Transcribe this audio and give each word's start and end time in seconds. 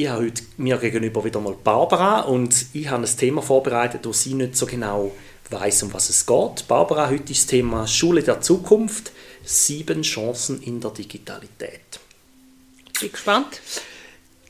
Ich 0.00 0.06
habe 0.06 0.26
heute 0.26 0.44
mir 0.58 0.76
gegenüber 0.76 1.24
wieder 1.24 1.40
mal 1.40 1.56
Barbara 1.64 2.20
und 2.20 2.66
ich 2.72 2.88
habe 2.88 3.04
ein 3.04 3.16
Thema 3.16 3.42
vorbereitet, 3.42 4.06
wo 4.06 4.12
sie 4.12 4.34
nicht 4.34 4.54
so 4.54 4.64
genau 4.64 5.10
weiß, 5.50 5.82
um 5.82 5.92
was 5.92 6.08
es 6.08 6.24
geht. 6.24 6.68
Barbara, 6.68 7.10
heute 7.10 7.32
ist 7.32 7.42
das 7.42 7.46
Thema 7.48 7.84
Schule 7.84 8.22
der 8.22 8.40
Zukunft, 8.40 9.10
sieben 9.42 10.02
Chancen 10.02 10.62
in 10.62 10.80
der 10.80 10.92
Digitalität. 10.92 11.98
Bin 13.00 13.10
gespannt. 13.10 13.60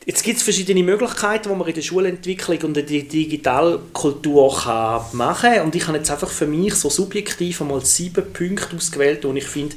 Jetzt 0.05 0.23
gibt 0.23 0.37
es 0.37 0.43
verschiedene 0.43 0.83
Möglichkeiten, 0.83 1.49
die 1.49 1.55
man 1.55 1.67
in 1.67 1.75
der 1.75 1.81
Schulentwicklung 1.81 2.59
und 2.65 2.77
in 2.77 2.87
der 2.87 3.03
Digitalkultur 3.05 4.55
kann 4.55 5.17
machen 5.17 5.51
kann. 5.55 5.63
Und 5.63 5.75
ich 5.75 5.87
habe 5.87 5.97
jetzt 5.97 6.11
einfach 6.11 6.31
für 6.31 6.47
mich 6.47 6.75
so 6.75 6.91
subjektiv 6.91 7.63
einmal 7.63 7.83
sieben 7.87 8.35
Punkte 8.35 8.77
ausgewählt, 8.77 9.25
wo 9.25 9.33
ich 9.33 9.47
finde, 9.47 9.77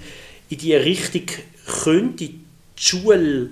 in 0.50 0.58
diese 0.58 0.84
Richtung 0.84 1.28
könnte 1.82 2.26
die 2.26 2.42
Schule 2.76 3.52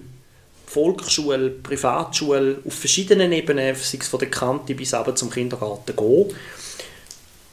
Volksschule, 0.70 1.50
Privatschule 1.50 2.60
auf 2.64 2.74
verschiedenen 2.76 3.32
Ebenen, 3.32 3.74
sei 3.76 3.98
es 4.00 4.08
von 4.08 4.20
der 4.20 4.30
Kante 4.30 4.76
bis 4.76 4.94
aber 4.94 5.16
zum 5.16 5.32
Kindergarten 5.32 5.96
gehen. 5.96 6.34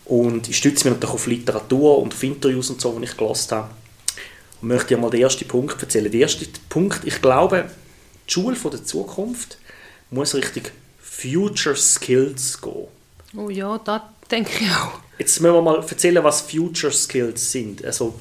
Und 0.04 0.48
ich 0.48 0.58
stütze 0.58 0.84
mich 0.84 0.94
natürlich 0.94 1.14
auf 1.14 1.26
Literatur 1.26 1.98
und 1.98 2.12
auf 2.12 2.22
Interviews 2.22 2.68
und 2.68 2.80
so, 2.80 2.98
die 2.98 3.04
ich 3.04 3.16
gelesen 3.16 3.52
habe. 3.52 3.70
Und 4.60 4.68
möchte 4.68 4.88
dir 4.88 4.98
mal 4.98 5.10
den 5.10 5.22
ersten 5.22 5.48
Punkt 5.48 5.82
erzählen. 5.82 6.12
Der 6.12 6.20
erste 6.20 6.46
Punkt, 6.68 7.00
ich 7.04 7.22
glaube, 7.22 7.70
die 8.28 8.32
Schule 8.32 8.56
der 8.56 8.84
Zukunft 8.84 9.56
muss 10.10 10.34
richtig 10.34 10.72
Future 11.00 11.74
Skills 11.74 12.60
gehen. 12.60 12.88
Oh 13.34 13.48
ja, 13.48 13.78
da 13.78 14.12
denke 14.30 14.50
ich 14.60 14.70
auch. 14.70 15.00
Jetzt 15.18 15.40
müssen 15.40 15.54
wir 15.54 15.62
mal 15.62 15.78
erzählen, 15.78 16.22
was 16.22 16.42
Future 16.42 16.92
Skills 16.92 17.50
sind. 17.50 17.82
Also, 17.82 18.14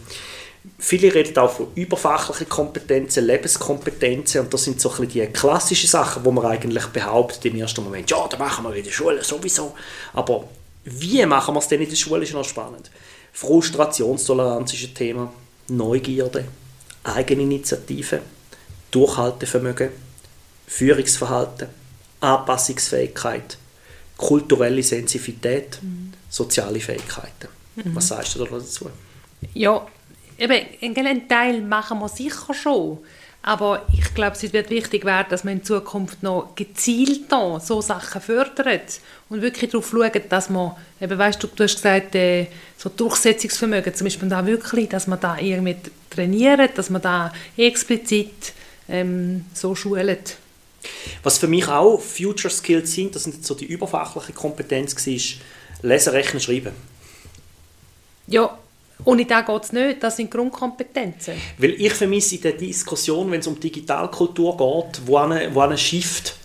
Viele 0.79 1.13
reden 1.13 1.37
auch 1.37 1.51
von 1.51 1.67
überfachlichen 1.75 2.49
Kompetenzen, 2.49 3.25
Lebenskompetenzen 3.25 4.41
und 4.41 4.53
das 4.53 4.63
sind 4.63 4.79
so 4.81 4.91
ein 4.91 5.07
die 5.07 5.25
klassischen 5.27 5.89
Sachen, 5.89 6.23
wo 6.25 6.31
man 6.31 6.45
eigentlich 6.45 6.85
behauptet 6.87 7.45
im 7.45 7.55
ersten 7.55 7.83
Moment, 7.83 8.09
ja, 8.09 8.27
das 8.27 8.39
machen 8.39 8.65
wir 8.65 8.75
in 8.75 8.83
der 8.83 8.91
Schule 8.91 9.23
sowieso. 9.23 9.73
Aber 10.13 10.47
wie 10.83 11.25
machen 11.25 11.55
wir 11.55 11.59
es 11.59 11.67
denn 11.67 11.81
in 11.81 11.89
der 11.89 11.95
Schule, 11.95 12.23
ist 12.23 12.33
noch 12.33 12.45
spannend. 12.45 12.91
Frustrationstoleranz 13.33 14.73
ist 14.73 14.83
ein 14.83 14.93
Thema, 14.93 15.33
Neugierde, 15.67 16.45
Eigeninitiative, 17.03 18.21
Durchhaltevermögen, 18.91 19.89
Führungsverhalten, 20.67 21.67
Anpassungsfähigkeit, 22.21 23.57
kulturelle 24.17 24.83
Sensivität, 24.83 25.79
mhm. 25.81 26.13
soziale 26.29 26.79
Fähigkeiten. 26.79 27.49
Mhm. 27.75 27.95
Was 27.95 28.07
sagst 28.07 28.35
du 28.35 28.45
dazu? 28.45 28.89
Ja, 29.53 29.85
eben, 30.37 30.65
einen 30.81 31.27
Teil 31.27 31.61
machen 31.61 31.99
wir 31.99 32.09
sicher 32.09 32.53
schon. 32.53 32.99
Aber 33.41 33.85
ich 33.93 34.11
glaube, 34.15 34.35
es 34.35 34.53
wird 34.53 34.71
wichtig 34.71 35.05
werden, 35.05 35.27
dass 35.29 35.43
man 35.43 35.53
in 35.53 35.63
Zukunft 35.63 36.23
noch 36.23 36.55
gezielt 36.55 37.29
so 37.29 37.79
Sachen 37.79 38.19
fördert 38.19 38.99
und 39.29 39.43
wirklich 39.43 39.69
darauf 39.69 39.87
schaut, 39.87 40.19
dass 40.29 40.49
man, 40.49 40.71
eben, 40.99 41.15
weißt 41.15 41.43
du, 41.43 41.47
du 41.47 41.63
hast 41.63 41.75
gesagt, 41.75 42.15
äh, 42.15 42.47
so 42.75 42.89
Durchsetzungsvermögen, 42.89 43.93
zum 43.93 44.05
Beispiel 44.05 44.29
da 44.29 44.43
wirklich, 44.47 44.89
dass 44.89 45.05
man 45.05 45.19
da 45.19 45.37
irgendwie 45.37 45.75
trainiert, 46.09 46.75
dass 46.75 46.89
man 46.89 47.03
da 47.03 47.31
explizit 47.55 48.53
ähm, 48.89 49.45
so 49.53 49.75
schult. 49.75 50.37
Was 51.21 51.37
für 51.37 51.47
mich 51.47 51.67
auch 51.67 51.99
Future 51.99 52.51
Skills 52.51 52.93
sind, 52.93 53.15
das 53.15 53.25
sind 53.25 53.45
so 53.45 53.53
die 53.53 53.65
überfachliche 53.65 54.33
Kompetenz, 54.33 54.93
ist 55.05 55.35
Lesen, 55.83 56.13
Rechnen, 56.13 56.41
Schreiben. 56.41 56.73
Ja, 58.25 58.57
ohne 59.03 59.25
das 59.25 59.45
geht 59.45 59.63
es 59.63 59.73
nicht, 59.73 60.03
das 60.03 60.17
sind 60.17 60.31
Grundkompetenzen. 60.31 61.33
Weil 61.57 61.71
ich 61.71 61.93
vermisse 61.93 62.35
in 62.35 62.41
der 62.41 62.53
Diskussion, 62.53 63.29
wenn 63.31 63.41
es 63.41 63.47
um 63.47 63.59
Digitalkultur 63.59 64.55
geht, 64.55 65.01
wo 65.05 65.17
eine, 65.17 65.53
wo 65.53 65.61
eine 65.61 65.77
Shift 65.77 66.35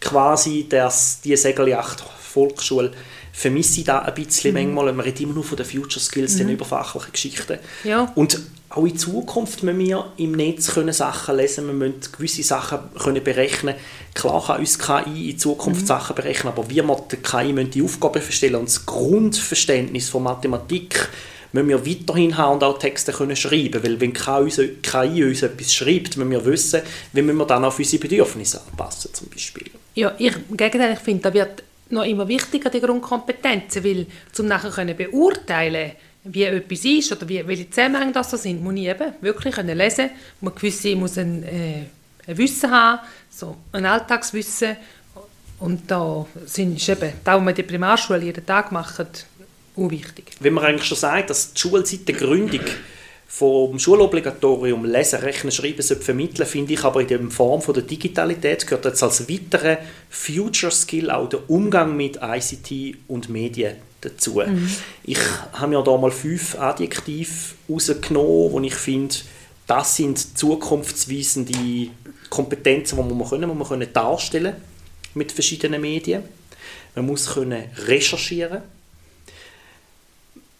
quasi 0.00 0.66
das, 0.68 1.20
die 1.20 1.36
Segelyacht 1.36 2.00
Volksschule, 2.00 2.92
vermisse 3.32 3.80
ich 3.80 3.86
da 3.86 4.00
ein 4.00 4.14
bisschen 4.14 4.54
mhm. 4.54 4.74
manchmal, 4.74 4.92
man 4.92 5.04
redet 5.04 5.20
immer 5.20 5.34
nur 5.34 5.44
von 5.44 5.56
den 5.56 5.66
Future 5.66 6.00
Skills, 6.00 6.34
mhm. 6.34 6.38
den 6.38 6.48
überfachlichen 6.50 7.12
Geschichten. 7.12 7.58
Ja. 7.84 8.10
Und 8.14 8.40
auch 8.70 8.84
in 8.84 8.98
Zukunft 8.98 9.62
müssen 9.62 9.78
wir 9.78 10.12
im 10.18 10.32
Netz 10.32 10.74
können 10.74 10.92
Sachen 10.92 11.36
lesen, 11.36 11.66
wir 11.66 11.72
müssen 11.72 12.00
gewisse 12.12 12.42
Sachen 12.42 12.80
können 12.98 13.22
berechnen. 13.22 13.74
Klar 14.14 14.44
kann 14.44 14.60
uns 14.60 14.78
KI 14.78 15.30
in 15.30 15.38
Zukunft 15.38 15.82
mhm. 15.82 15.86
Sachen 15.86 16.16
berechnen, 16.16 16.52
aber 16.52 16.68
wir 16.68 16.82
der 16.82 17.18
KI 17.20 17.52
müssen 17.52 17.70
die 17.70 17.82
Aufgaben 17.82 18.20
verstehen 18.20 18.56
und 18.56 18.66
das 18.66 18.84
Grundverständnis 18.84 20.08
von 20.08 20.24
Mathematik 20.24 21.08
müssen 21.52 21.68
wir 21.68 21.86
weiterhin 21.86 22.36
haben 22.36 22.54
und 22.54 22.64
auch 22.64 22.78
Texte 22.78 23.12
können 23.12 23.36
schreiben 23.36 23.82
weil 23.82 24.00
wenn 24.00 24.12
KI 24.12 25.24
uns 25.24 25.42
etwas 25.42 25.74
schreibt, 25.74 26.16
müssen 26.16 26.30
wir 26.30 26.44
wissen, 26.44 26.82
wie 27.12 27.22
müssen 27.22 27.38
wir 27.38 27.46
dann 27.46 27.64
auf 27.64 27.78
unsere 27.78 28.00
Bedürfnisse 28.00 28.60
anpassen 28.60 29.12
zum 29.14 29.28
Beispiel. 29.28 29.70
Ja, 29.94 30.14
ich, 30.18 30.34
im 30.48 30.56
Gegenteil, 30.56 30.92
ich 30.92 30.98
finde, 31.00 31.22
da 31.22 31.34
wird 31.34 31.62
noch 31.90 32.04
immer 32.04 32.28
wichtiger, 32.28 32.70
die 32.70 32.80
Grundkompetenzen, 32.80 33.82
weil 33.84 34.06
zum 34.32 34.46
nachher 34.46 34.70
können 34.70 34.96
beurteilen 34.96 35.92
wie 36.24 36.44
etwas 36.44 36.84
ist 36.84 37.12
oder 37.12 37.28
wie, 37.28 37.46
welche 37.46 37.70
Zusammenhänge 37.70 38.12
das 38.12 38.30
sind, 38.30 38.62
muss 38.62 38.74
ich 38.74 38.86
eben 38.86 39.14
wirklich 39.20 39.54
können 39.54 39.76
lesen 39.76 40.10
man 40.40 40.54
gewisse 40.54 40.94
muss 40.94 41.16
ein, 41.16 41.42
äh, 41.42 41.84
ein 42.26 42.38
Wissen 42.38 42.70
haben, 42.70 43.00
so 43.30 43.56
ein 43.72 43.86
Alltagswissen 43.86 44.76
und 45.60 45.90
da 45.90 46.26
sind 46.46 46.86
eben, 46.88 47.12
da, 47.24 47.38
man 47.38 47.48
in 47.48 47.54
der 47.54 47.62
Primarschule 47.62 48.22
jeden 48.22 48.44
Tag 48.44 48.70
macht, 48.72 49.26
unwichtig. 49.78 50.32
Wenn 50.40 50.54
man 50.54 50.64
eigentlich 50.64 50.88
schon 50.88 50.98
sagt, 50.98 51.30
dass 51.30 51.52
die 51.52 51.60
Schule 51.60 51.86
seit 51.86 52.08
der 52.08 52.16
Gründung 52.16 52.64
vom 53.30 53.78
Schulobligatorium 53.78 54.86
Lesen, 54.86 55.20
Rechnen, 55.20 55.52
Schreiben 55.52 55.82
vermitteln 55.82 56.46
finde 56.46 56.72
ich 56.72 56.82
aber 56.82 57.02
in 57.02 57.08
der 57.08 57.20
Form 57.30 57.60
von 57.60 57.74
der 57.74 57.82
Digitalität 57.82 58.66
gehört 58.66 58.86
jetzt 58.86 59.02
als 59.02 59.28
weiterer 59.28 59.78
Future 60.08 60.72
Skill 60.72 61.10
auch 61.10 61.28
der 61.28 61.48
Umgang 61.50 61.94
mit 61.94 62.18
ICT 62.22 62.96
und 63.06 63.28
Medien 63.28 63.76
dazu. 64.00 64.40
Mhm. 64.44 64.70
Ich 65.04 65.18
habe 65.52 65.68
mir 65.68 65.82
da 65.82 65.96
mal 65.98 66.10
fünf 66.10 66.58
Adjektive 66.58 67.30
rausgenommen, 67.68 68.62
die 68.62 68.68
ich 68.68 68.74
finde, 68.74 69.14
das 69.66 69.96
sind 69.96 70.38
zukunftsweisende 70.38 71.90
Kompetenzen, 72.30 72.96
die 72.96 73.14
man, 73.14 73.28
können, 73.28 73.50
die 73.50 73.54
man 73.54 73.68
können 73.68 73.92
darstellen 73.92 74.56
mit 75.14 75.32
verschiedenen 75.32 75.82
Medien. 75.82 76.22
Man 76.94 77.06
muss 77.06 77.34
können 77.34 77.64
recherchieren 77.86 78.62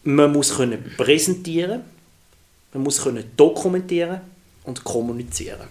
man 0.04 0.32
muss 0.32 0.56
können 0.56 0.92
präsentieren, 0.96 1.82
man 2.72 2.82
muss 2.82 3.02
können 3.02 3.24
dokumentieren 3.36 4.20
und 4.64 4.84
kommunizieren. 4.84 5.68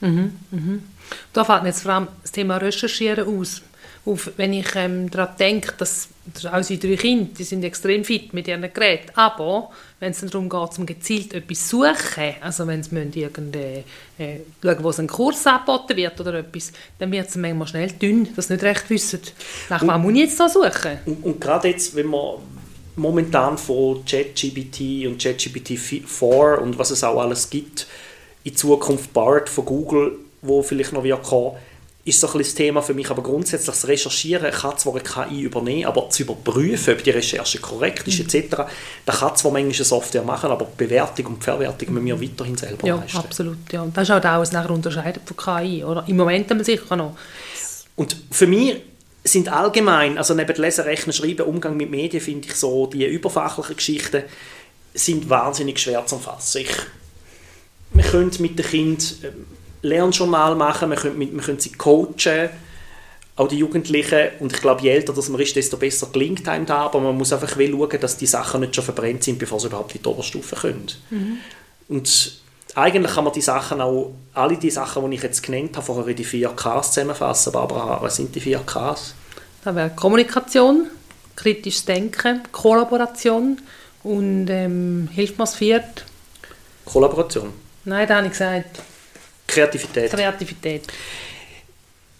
Mhm, 0.00 0.32
mhm. 0.50 0.82
Da 1.32 1.44
fällt 1.44 1.62
mir 1.62 1.68
jetzt 1.68 1.82
vor 1.82 1.92
allem 1.92 2.08
das 2.22 2.32
Thema 2.32 2.56
Recherchieren 2.56 3.40
aus. 3.40 3.62
Auf, 4.04 4.30
wenn 4.36 4.54
ich 4.54 4.74
ähm, 4.74 5.10
daran 5.10 5.34
denke, 5.38 5.74
dass 5.76 6.08
unsere 6.50 6.80
drei 6.80 6.96
Kinder 6.96 7.28
die 7.36 7.44
sind 7.44 7.62
extrem 7.64 8.04
fit 8.04 8.32
mit 8.32 8.48
ihren 8.48 8.62
Geräten, 8.72 9.10
aber 9.14 9.70
wenn 10.00 10.12
es 10.12 10.20
darum 10.20 10.48
geht, 10.48 10.78
um 10.78 10.86
gezielt 10.86 11.34
etwas 11.34 11.68
zu 11.68 11.82
suchen, 11.82 12.34
also 12.40 12.66
wenn 12.66 12.82
sie 12.82 13.22
äh, 13.22 13.82
schauen, 14.62 14.82
wo 14.82 14.90
ein 14.90 15.06
Kurs 15.08 15.46
angeboten 15.46 15.96
wird 15.96 16.18
oder 16.20 16.34
etwas, 16.34 16.72
dann 16.98 17.12
wird 17.12 17.28
es 17.28 17.36
manchmal 17.36 17.66
schnell 17.66 17.90
dünn, 17.92 18.28
dass 18.34 18.46
sie 18.46 18.54
nicht 18.54 18.62
recht 18.62 18.88
wissen. 18.88 19.20
Nach 19.68 19.86
was 19.86 20.00
muss 20.00 20.12
ich 20.12 20.18
jetzt 20.20 20.40
da 20.40 20.48
suchen? 20.48 20.98
Und, 21.04 21.24
und 21.24 21.40
gerade 21.40 21.68
jetzt, 21.68 21.94
wenn 21.94 22.06
man 22.06 22.36
momentan 22.98 23.56
von 23.58 24.04
ChatGPT 24.04 25.06
und 25.06 25.22
ChatGPT 25.22 25.78
4 25.78 26.60
und 26.60 26.78
was 26.78 26.90
es 26.90 27.04
auch 27.04 27.20
alles 27.20 27.48
gibt, 27.50 27.86
in 28.44 28.56
Zukunft 28.56 29.12
BART 29.12 29.48
von 29.48 29.64
Google, 29.64 30.12
wo 30.42 30.62
vielleicht 30.62 30.92
noch 30.92 31.04
wird 31.04 31.22
kommen, 31.22 31.56
ist 32.08 32.20
so 32.20 32.32
ein 32.32 32.38
das 32.38 32.54
Thema 32.54 32.80
für 32.80 32.94
mich. 32.94 33.10
Aber 33.10 33.22
grundsätzlich 33.22 33.66
das 33.66 33.86
Recherchieren 33.86 34.50
kann 34.50 34.78
zwar 34.78 34.94
eine 34.94 35.02
KI 35.02 35.42
übernehmen, 35.42 35.84
aber 35.84 36.08
zu 36.08 36.22
überprüfen, 36.22 36.94
ob 36.94 37.02
die 37.02 37.10
Recherche 37.10 37.58
korrekt 37.58 38.08
ist 38.08 38.18
mhm. 38.18 38.40
etc., 38.40 38.56
da 39.04 39.12
kann 39.12 39.36
zwar 39.36 39.52
manchmal 39.52 39.74
eine 39.74 39.84
Software 39.84 40.22
machen, 40.22 40.50
aber 40.50 40.66
die 40.66 40.84
Bewertung 40.84 41.26
und 41.26 41.38
die 41.40 41.44
Verwertung 41.44 41.92
müssen 41.92 42.06
wir 42.06 42.20
weiterhin 42.20 42.56
selber 42.56 42.86
ja, 42.86 42.96
leisten. 42.96 43.18
Absolut, 43.18 43.72
ja. 43.72 43.82
Und 43.82 43.96
das 43.96 44.04
ist 44.04 44.14
auch 44.14 44.20
das, 44.20 44.38
was 44.40 44.52
nachher 44.52 44.70
unterscheidet 44.70 45.22
von 45.26 45.36
KI. 45.36 45.84
Oder? 45.84 46.04
Im 46.06 46.16
Moment 46.16 46.48
haben 46.50 46.58
wir 46.58 46.64
sicher 46.64 46.96
noch. 46.96 47.16
Und 47.96 48.16
für 48.30 48.46
mich 48.46 48.76
sind 49.32 49.48
allgemein, 49.48 50.18
also 50.18 50.34
neben 50.34 50.56
Lesen, 50.56 50.84
Rechnen, 50.84 51.12
Schreiben, 51.12 51.46
Umgang 51.46 51.76
mit 51.76 51.90
Medien, 51.90 52.22
finde 52.22 52.48
ich 52.48 52.54
so, 52.54 52.86
die 52.86 53.06
überfachlichen 53.06 53.76
Geschichten 53.76 54.22
sind 54.94 55.28
wahnsinnig 55.28 55.78
schwer 55.78 56.04
zu 56.06 56.18
fassen. 56.18 56.62
Ich, 56.62 56.76
wir 57.92 58.04
können 58.04 58.32
mit 58.38 58.58
den 58.58 58.66
Kindern 58.66 59.06
ähm, 59.24 59.46
Lernjournal 59.82 60.54
machen, 60.54 60.90
können, 60.94 61.18
mit, 61.18 61.32
wir 61.32 61.42
können 61.42 61.60
sie 61.60 61.72
coachen, 61.72 62.50
auch 63.36 63.48
die 63.48 63.58
Jugendlichen. 63.58 64.30
Und 64.40 64.52
ich 64.52 64.60
glaube, 64.60 64.82
je 64.82 64.90
älter 64.90 65.12
das 65.12 65.28
man 65.28 65.40
ist, 65.40 65.54
desto 65.54 65.76
besser 65.76 66.08
gelingt 66.12 66.48
einem 66.48 66.66
da. 66.66 66.82
Aber 66.82 67.00
man 67.00 67.16
muss 67.16 67.32
einfach 67.32 67.50
schauen, 67.50 68.00
dass 68.00 68.16
die 68.16 68.26
Sachen 68.26 68.60
nicht 68.60 68.74
schon 68.74 68.84
verbrennt 68.84 69.22
sind, 69.22 69.38
bevor 69.38 69.60
sie 69.60 69.68
überhaupt 69.68 69.94
in 69.94 70.02
die 70.02 70.08
Oberstufe 70.08 70.56
können. 70.56 70.86
Mhm. 71.10 71.38
Und 71.88 72.40
eigentlich 72.78 73.14
kann 73.14 73.24
man 73.24 73.32
die 73.32 73.40
Sachen 73.40 73.80
auch, 73.80 74.12
alle 74.34 74.56
die 74.56 74.70
Sachen, 74.70 75.10
die 75.10 75.16
ich 75.16 75.22
jetzt 75.22 75.42
genannt 75.42 75.76
habe, 75.76 75.84
vorher 75.84 76.06
in 76.08 76.16
die 76.16 76.24
vier 76.24 76.50
Ks 76.50 76.92
zusammenfassen. 76.92 77.52
Barbara, 77.52 78.00
was 78.00 78.16
sind 78.16 78.34
die 78.34 78.40
vier 78.40 78.60
Ks? 78.60 79.14
Das 79.64 79.74
wäre 79.74 79.90
Kommunikation, 79.90 80.86
kritisches 81.34 81.84
Denken, 81.84 82.42
Kollaboration 82.52 83.60
und 84.04 84.48
ähm, 84.48 85.08
hilft 85.12 85.38
mir 85.38 85.44
das 85.44 85.56
viert? 85.56 86.04
Kollaboration. 86.84 87.52
Nein, 87.84 88.06
da 88.06 88.16
habe 88.16 88.26
ich 88.26 88.32
gesagt. 88.32 88.80
Kreativität. 89.46 90.10
Kreativität. 90.10 90.84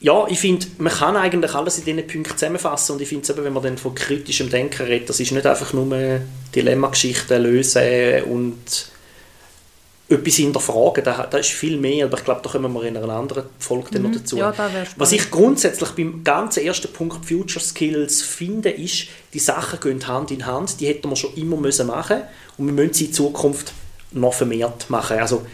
Ja, 0.01 0.27
ich 0.29 0.39
finde, 0.39 0.67
man 0.79 0.93
kann 0.93 1.17
eigentlich 1.17 1.55
alles 1.55 1.79
in 1.79 1.85
diesen 1.85 2.07
Punkten 2.07 2.37
zusammenfassen 2.37 2.93
und 2.93 3.03
ich 3.03 3.09
finde 3.09 3.45
wenn 3.45 3.53
man 3.53 3.63
dann 3.63 3.79
von 3.79 3.95
kritischem 3.95 4.49
Denken 4.49 4.87
redet, 4.87 5.09
das 5.09 5.19
ist 5.21 5.33
nicht 5.33 5.47
einfach 5.47 5.73
nur 5.73 6.21
Dilemma-Geschichten 6.55 7.43
lösen 7.43 8.23
und 8.25 8.93
etwas 10.11 10.37
hinterfragen, 10.37 11.05
da, 11.05 11.27
da 11.27 11.39
ist 11.39 11.51
viel 11.51 11.77
mehr, 11.77 12.07
aber 12.07 12.17
ich 12.17 12.25
glaube, 12.25 12.41
da 12.43 12.49
kommen 12.49 12.73
wir 12.73 12.83
in 12.85 12.97
einer 12.97 13.13
anderen 13.13 13.45
Folge 13.59 13.99
mhm. 13.99 14.05
noch 14.05 14.19
dazu. 14.19 14.39
Ja, 14.39 14.55
Was 14.97 15.13
ich 15.13 15.31
grundsätzlich 15.31 15.91
beim 15.91 16.25
ganzen 16.25 16.65
ersten 16.65 16.91
Punkt 16.93 17.27
Future 17.27 17.63
Skills 17.63 18.23
finde, 18.23 18.71
ist, 18.71 19.09
die 19.35 19.39
Sachen 19.39 19.81
gehen 19.81 20.07
Hand 20.07 20.31
in 20.31 20.47
Hand, 20.47 20.81
die 20.81 20.87
hätten 20.87 21.11
wir 21.11 21.17
schon 21.17 21.35
immer 21.35 21.59
müssen 21.59 21.89
machen 21.89 22.23
und 22.57 22.67
wir 22.67 22.73
müssen 22.73 22.95
sie 22.95 23.05
in 23.07 23.13
Zukunft 23.13 23.73
noch 24.13 24.33
vermehrt 24.33 24.89
machen. 24.89 25.19
Also, 25.19 25.45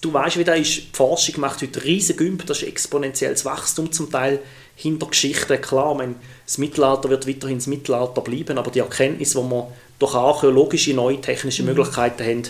du 0.00 0.12
weißt, 0.12 0.38
wie 0.38 0.44
das 0.44 0.58
ist, 0.58 0.76
die 0.78 0.96
Forschung 0.96 1.40
macht 1.40 1.60
heute 1.60 1.84
riesen 1.84 2.16
Gümp, 2.16 2.46
das 2.46 2.62
ist 2.62 2.68
exponentielles 2.68 3.44
Wachstum 3.44 3.92
zum 3.92 4.10
Teil 4.10 4.40
hinter 4.74 5.06
Geschichten. 5.06 5.60
Klar, 5.60 5.94
meine, 5.94 6.14
das 6.46 6.56
Mittelalter 6.56 7.10
wird 7.10 7.28
weiterhin 7.28 7.58
das 7.58 7.66
Mittelalter 7.66 8.22
bleiben, 8.22 8.56
aber 8.56 8.70
die 8.70 8.78
Erkenntnis, 8.78 9.36
wo 9.36 9.42
wir 9.42 9.70
durch 9.98 10.14
archäologische 10.14 10.94
neue 10.94 11.20
technische 11.20 11.62
mhm. 11.62 11.68
Möglichkeiten 11.68 12.24
haben, 12.24 12.42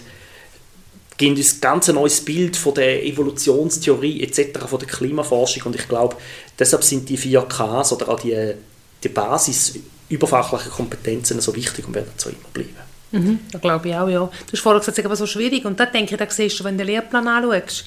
geben 1.18 1.36
uns 1.36 1.56
ein 1.56 1.60
ganz 1.60 1.88
neues 1.88 2.24
Bild 2.24 2.56
von 2.56 2.74
der 2.74 3.04
Evolutionstheorie 3.04 4.22
etc., 4.22 4.60
von 4.66 4.78
der 4.78 4.88
Klimaforschung 4.88 5.64
und 5.64 5.76
ich 5.76 5.86
glaube, 5.88 6.16
deshalb 6.58 6.84
sind 6.84 7.08
die 7.08 7.18
4Ks 7.18 7.92
oder 7.92 8.08
auch 8.08 8.20
die, 8.20 8.54
die 9.02 9.08
Basis 9.08 9.78
überfachlichen 10.08 10.70
Kompetenzen 10.70 11.40
so 11.40 11.54
wichtig 11.54 11.86
und 11.86 11.94
werden 11.94 12.12
so 12.16 12.30
immer 12.30 12.38
bleiben. 12.52 12.76
Mhm, 13.10 13.40
das 13.50 13.60
glaube 13.60 13.88
ich 13.88 13.94
auch, 13.94 14.08
ja. 14.08 14.20
Du 14.20 14.52
hast 14.52 14.60
vorhin 14.60 14.80
gesagt, 14.80 14.98
es 14.98 15.12
ist 15.12 15.18
so 15.18 15.26
schwierig 15.26 15.64
und 15.64 15.78
da 15.78 15.86
denke 15.86 16.14
ich, 16.14 16.18
da 16.18 16.30
siehst 16.30 16.60
du, 16.60 16.64
wenn 16.64 16.78
du 16.78 16.84
den 16.84 16.94
Lehrplan 16.94 17.26
anschaust, 17.26 17.84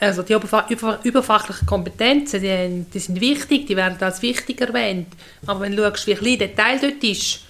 also 0.00 0.22
die 0.22 0.32
überfachlichen 1.04 1.66
Kompetenzen, 1.66 2.40
die, 2.40 2.84
die, 2.92 2.98
sind 2.98 3.20
wichtig, 3.20 3.66
die 3.66 3.76
werden 3.76 3.96
als 4.00 4.20
wichtig 4.20 4.60
erwähnt, 4.60 5.08
aber 5.46 5.60
wenn 5.60 5.76
du 5.76 5.82
schaust, 5.82 6.06
wie 6.06 6.14
klein 6.14 6.38
der 6.38 6.56
Teil 6.56 6.78
dort 6.80 7.02
ist, 7.04 7.40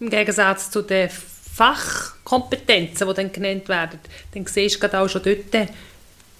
im 0.00 0.10
Gegensatz 0.10 0.70
zu 0.70 0.82
den 0.82 1.08
Fachkompetenzen, 1.52 3.06
die 3.06 3.14
dann 3.14 3.32
genannt 3.32 3.68
werden, 3.68 3.98
dann 4.32 4.46
siehst 4.46 4.76
du 4.76 4.80
gerade 4.80 5.00
auch 5.00 5.08
schon 5.08 5.22
dort, 5.22 5.68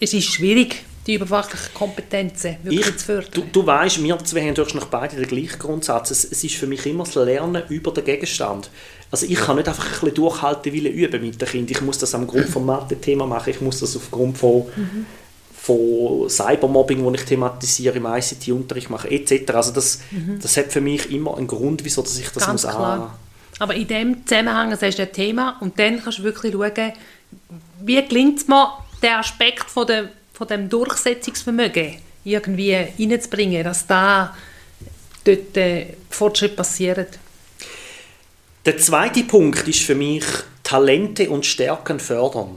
es 0.01 0.15
ist 0.15 0.27
schwierig, 0.27 0.85
die 1.07 1.15
überfachlichen 1.15 1.75
Kompetenzen 1.75 2.57
wirklich 2.63 2.89
ich, 2.89 2.97
zu 2.97 3.05
fördern. 3.05 3.31
Du, 3.33 3.43
du 3.53 3.67
weißt, 3.67 4.03
wir 4.03 4.19
zwei 4.25 4.43
haben 4.43 4.55
durch 4.55 4.73
beide 4.87 5.17
den 5.17 5.27
gleichen 5.27 5.59
Grundsatz. 5.59 6.13
Es, 6.13 6.25
es, 6.25 6.45
ist 6.45 6.55
für 6.55 6.67
mich 6.67 6.87
immer 6.87 7.05
das 7.05 7.15
Lernen 7.17 7.63
über 7.69 7.93
den 7.93 8.05
Gegenstand. 8.05 8.71
Also 9.11 9.27
ich 9.27 9.35
kann 9.35 9.57
nicht 9.57 9.69
einfach 9.69 9.85
ein 9.85 9.91
bisschen 9.91 10.15
durchhalten 10.15 10.73
Willen 10.73 10.93
üben 10.93 11.21
mit 11.21 11.41
den 11.41 11.49
Kindern. 11.49 11.73
Ich 11.73 11.83
muss 11.83 11.99
das 11.99 12.15
am 12.15 12.27
Grund 12.27 12.47
vom 12.47 12.65
Mathe-Thema 12.67 13.27
machen, 13.27 13.51
ich 13.51 13.61
muss 13.61 13.81
das 13.81 13.97
aufgrund 13.97 14.39
von, 14.39 14.65
mhm. 14.77 15.07
von 15.53 16.31
Cybermobbing, 16.31 17.05
das 17.05 17.21
ich 17.21 17.29
thematisiere 17.29 17.97
im 17.97 18.07
ICT-Unterricht 18.07 18.89
machen, 18.89 19.11
etc. 19.11 19.51
Also 19.55 19.73
das, 19.73 19.99
mhm. 20.11 20.39
das 20.41 20.57
hat 20.57 20.73
für 20.73 20.81
mich 20.81 21.11
immer 21.11 21.37
einen 21.37 21.49
Grund, 21.49 21.85
wieso 21.85 22.03
dass 22.03 22.17
ich 22.17 22.29
das 22.31 22.47
Ganz 22.47 22.63
muss 22.63 22.73
klar. 22.73 23.19
Aber 23.63 23.77
in 23.77 23.87
dem 23.87 24.27
Zusammenhang, 24.27 24.73
ist 24.73 24.99
ein 24.99 25.13
Thema 25.13 25.57
und 25.61 25.79
dann 25.79 26.03
kannst 26.03 26.19
du 26.19 26.25
wirklich 26.25 26.53
schauen, 26.53 26.93
wie 27.81 28.05
gelingt 28.09 28.41
es 28.41 28.49
mir, 28.49 28.77
den 29.01 29.13
Aspekt 29.13 29.71
von, 29.71 29.87
der, 29.87 30.09
von 30.33 30.49
dem 30.49 30.69
Durchsetzungsvermögen 30.69 31.99
irgendwie 32.25 32.75
reinzubringen, 32.75 33.63
dass 33.63 33.87
da 33.87 34.37
dort 35.23 35.57
äh, 35.57 35.95
Fortschritt 36.11 36.57
passiert. 36.57 37.21
Der 38.65 38.79
zweite 38.79 39.23
Punkt 39.23 39.69
ist 39.69 39.83
für 39.83 39.95
mich 39.95 40.25
Talente 40.65 41.31
und 41.31 41.47
Stärken 41.47 42.01
fördern. 42.01 42.57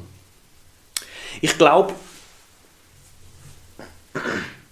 Ich 1.39 1.55
glaube, 1.55 1.93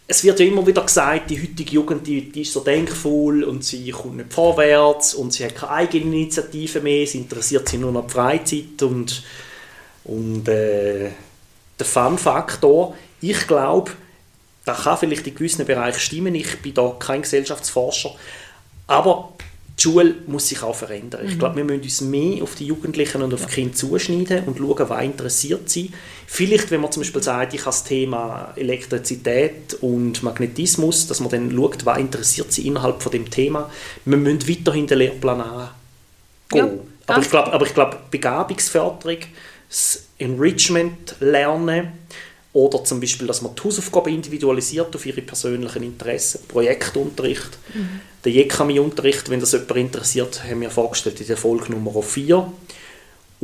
es 0.08 0.24
wird 0.24 0.40
ja 0.40 0.46
immer 0.46 0.66
wieder 0.66 0.82
gesagt, 0.82 1.30
die 1.30 1.42
heutige 1.42 1.72
Jugend 1.72 2.06
die, 2.06 2.30
die 2.30 2.42
ist 2.42 2.54
so 2.54 2.60
denkvoll 2.60 3.44
und 3.44 3.64
sie 3.64 3.90
kommt 3.92 4.18
nicht 4.18 4.34
vorwärts 4.34 5.14
und 5.14 5.32
sie 5.32 5.46
hat 5.46 5.56
keine 5.56 5.72
eigene 5.72 6.16
Initiative 6.16 6.82
mehr, 6.82 7.08
sie 7.08 7.20
interessiert 7.20 7.70
sich 7.70 7.80
nur 7.80 7.92
noch 7.92 8.08
die 8.08 8.14
Freizeit 8.14 8.82
und, 8.82 9.24
und 10.04 10.48
äh, 10.48 11.12
der 11.80 11.86
Fun-Faktor. 11.86 12.96
Ich 13.22 13.48
glaube, 13.48 13.92
da 14.66 14.74
kann 14.74 14.98
vielleicht 14.98 15.28
in 15.28 15.36
gewissen 15.36 15.66
Bereichen 15.66 16.00
stimmen, 16.00 16.36
ich 16.36 16.62
bin 16.62 16.74
da 16.74 16.96
kein 17.00 17.22
Gesellschaftsforscher, 17.22 18.14
aber 18.88 19.34
die 19.84 19.90
Schule 19.90 20.16
muss 20.28 20.48
sich 20.48 20.62
auch 20.64 20.76
verändern. 20.76 21.24
Mhm. 21.24 21.30
Ich 21.30 21.40
glaube, 21.40 21.58
wir 21.58 21.64
müssen 21.64 21.82
uns 21.82 22.02
mehr 22.02 22.44
auf 22.44 22.56
die 22.56 22.66
Jugendlichen 22.66 23.22
und 23.22 23.34
auf 23.34 23.42
ja. 23.42 23.48
die 23.48 23.54
Kinder 23.54 23.76
zuschneiden 23.76 24.44
und 24.46 24.58
schauen, 24.58 24.90
was 24.90 25.04
interessiert 25.04 25.70
sie. 25.70 25.92
Vielleicht, 26.26 26.72
wenn 26.72 26.82
man 26.82 26.92
zum 26.92 27.02
Beispiel 27.02 27.22
sagt, 27.22 27.54
ich 27.54 27.62
habe 27.62 27.72
das 27.72 27.84
Thema 27.84 28.54
Elektrizität 28.56 29.76
und 29.82 30.24
Magnetismus, 30.24 31.08
dass 31.08 31.20
man 31.20 31.30
dann 31.30 31.52
schaut, 31.52 31.86
was 31.86 31.98
interessiert 31.98 32.52
sie 32.52 32.68
innerhalb 32.68 33.02
von 33.02 33.12
dem 33.12 33.30
Thema. 33.30 33.70
Wir 34.06 34.18
müssen 34.18 34.48
weiterhin 34.48 34.88
den 34.88 35.00
Lehrplan 35.00 35.42
angehen. 35.42 35.70
Ja, 36.54 36.70
aber, 37.08 37.22
ich 37.22 37.30
glaube, 37.30 37.54
aber 37.54 37.66
ich 37.66 37.74
glaube, 37.74 37.98
Begabungsförderung, 38.10 39.18
das 39.70 40.06
Enrichment 40.18 41.16
lernen, 41.20 41.90
oder 42.54 42.84
zum 42.84 43.00
Beispiel, 43.00 43.28
dass 43.28 43.42
man 43.42 43.56
die 43.56 43.64
Hausaufgaben 43.64 44.14
individualisiert 44.14 44.96
auf 44.96 45.06
ihre 45.06 45.22
persönlichen 45.22 45.84
Interessen, 45.84 46.42
Projektunterricht. 46.48 47.58
Mhm. 47.74 48.00
Der 48.24 48.32
Jekami-Unterricht, 48.32 49.30
wenn 49.30 49.40
das 49.40 49.54
jemand 49.54 49.76
interessiert, 49.76 50.44
haben 50.44 50.62
wir 50.62 50.70
vorgestellt 50.70 51.20
in 51.20 51.28
der 51.28 51.38
Folge 51.38 51.72
Nummer 51.72 52.02
4. 52.02 52.48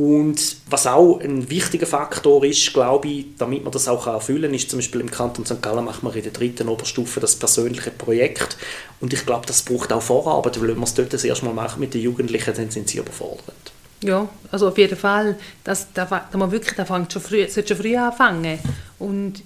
Und 0.00 0.56
was 0.70 0.86
auch 0.86 1.20
ein 1.20 1.50
wichtiger 1.50 1.84
Faktor 1.84 2.42
ist, 2.44 2.72
glaube 2.72 3.08
ich, 3.08 3.26
damit 3.36 3.64
man 3.64 3.72
das 3.72 3.86
auch 3.86 4.06
erfüllen 4.06 4.44
kann, 4.44 4.54
ist 4.54 4.70
zum 4.70 4.78
Beispiel 4.78 5.02
im 5.02 5.10
Kanton 5.10 5.44
St. 5.44 5.60
Gallen 5.60 5.84
machen 5.84 6.08
wir 6.08 6.16
in 6.16 6.22
der 6.22 6.32
dritten 6.32 6.70
Oberstufe 6.70 7.20
das 7.20 7.36
persönliche 7.36 7.90
Projekt. 7.90 8.56
Und 9.00 9.12
ich 9.12 9.26
glaube, 9.26 9.46
das 9.46 9.60
braucht 9.60 9.92
auch 9.92 10.00
Vorarbeit, 10.00 10.58
weil 10.58 10.68
wenn 10.68 10.76
man 10.76 10.84
es 10.84 10.94
dort 10.94 11.12
das 11.12 11.24
erste 11.24 11.44
Mal 11.44 11.52
macht 11.52 11.78
mit 11.78 11.92
den 11.92 12.00
Jugendlichen, 12.00 12.54
dann 12.54 12.70
sind 12.70 12.88
sie 12.88 12.96
überfordert. 12.96 13.72
Ja, 14.02 14.26
also 14.50 14.68
auf 14.68 14.78
jeden 14.78 14.96
Fall. 14.96 15.36
Das, 15.64 15.88
da, 15.92 16.06
da 16.06 16.38
man 16.38 16.50
wirklich, 16.50 16.74
da 16.76 16.86
fängt 16.86 17.12
schon 17.12 17.20
früh, 17.20 17.46
sollte 17.48 17.74
schon 17.74 17.82
früh 17.84 17.96
anfangen. 17.96 18.58
Und 19.00 19.42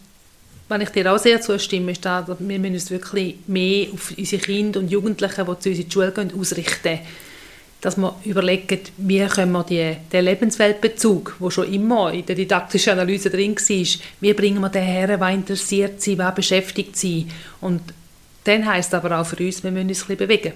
wenn 0.69 0.81
ich 0.81 0.91
dir 0.91 1.13
auch 1.13 1.19
sehr 1.19 1.41
zustimme, 1.41 1.93
ist 1.93 2.05
da, 2.05 2.27
wir 2.27 2.59
müssen 2.59 2.75
uns 2.75 2.91
wirklich 2.91 3.37
mehr 3.47 3.87
auf 3.93 4.13
unsere 4.17 4.43
Kinder 4.43 4.81
und 4.81 4.91
Jugendlichen, 4.91 5.47
die 5.47 5.59
zu 5.59 5.69
uns 5.71 5.79
in 5.79 5.89
die 5.89 5.91
Schule 5.91 6.13
gehen, 6.13 6.33
ausrichten. 6.39 6.99
Dass 7.81 7.99
wir 7.99 8.15
überlegen, 8.25 8.81
wie 8.97 9.27
können 9.27 9.53
wir 9.53 9.63
die, 9.63 9.97
den 10.11 10.25
Lebensweltbezug, 10.25 11.37
der 11.39 11.51
schon 11.51 11.73
immer 11.73 12.13
in 12.13 12.25
der 12.25 12.35
didaktischen 12.35 12.95
Analyse 12.95 13.29
drin 13.29 13.57
war, 13.57 14.01
wie 14.21 14.33
bringen 14.33 14.61
wir 14.61 14.71
den 14.71 14.83
her, 14.85 15.21
was 15.21 15.35
interessiert 15.35 16.01
sie, 16.01 16.17
was 16.17 16.35
beschäftigt 16.35 16.97
sie. 16.97 17.27
Und 17.61 17.83
dann 18.45 18.67
heisst 18.67 18.95
aber 18.95 19.21
auch 19.21 19.27
für 19.27 19.37
uns, 19.37 19.63
wir 19.63 19.71
müssen 19.71 19.89
uns 19.89 20.09
ein 20.09 20.17
bewegen. 20.17 20.53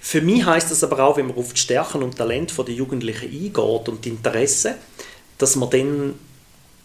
Für 0.00 0.20
mich 0.20 0.44
heißt 0.44 0.70
das 0.70 0.84
aber 0.84 1.00
auch, 1.00 1.16
wenn 1.16 1.28
man 1.28 1.36
auf 1.36 1.52
die 1.52 1.60
Stärken 1.60 2.02
und 2.02 2.16
Talente 2.16 2.54
der 2.64 2.74
Jugendlichen 2.74 3.30
eingeht 3.30 3.88
und 3.88 4.04
die 4.04 4.10
Interessen, 4.10 4.74
dass 5.38 5.56
man 5.56 5.70
dann 5.70 6.14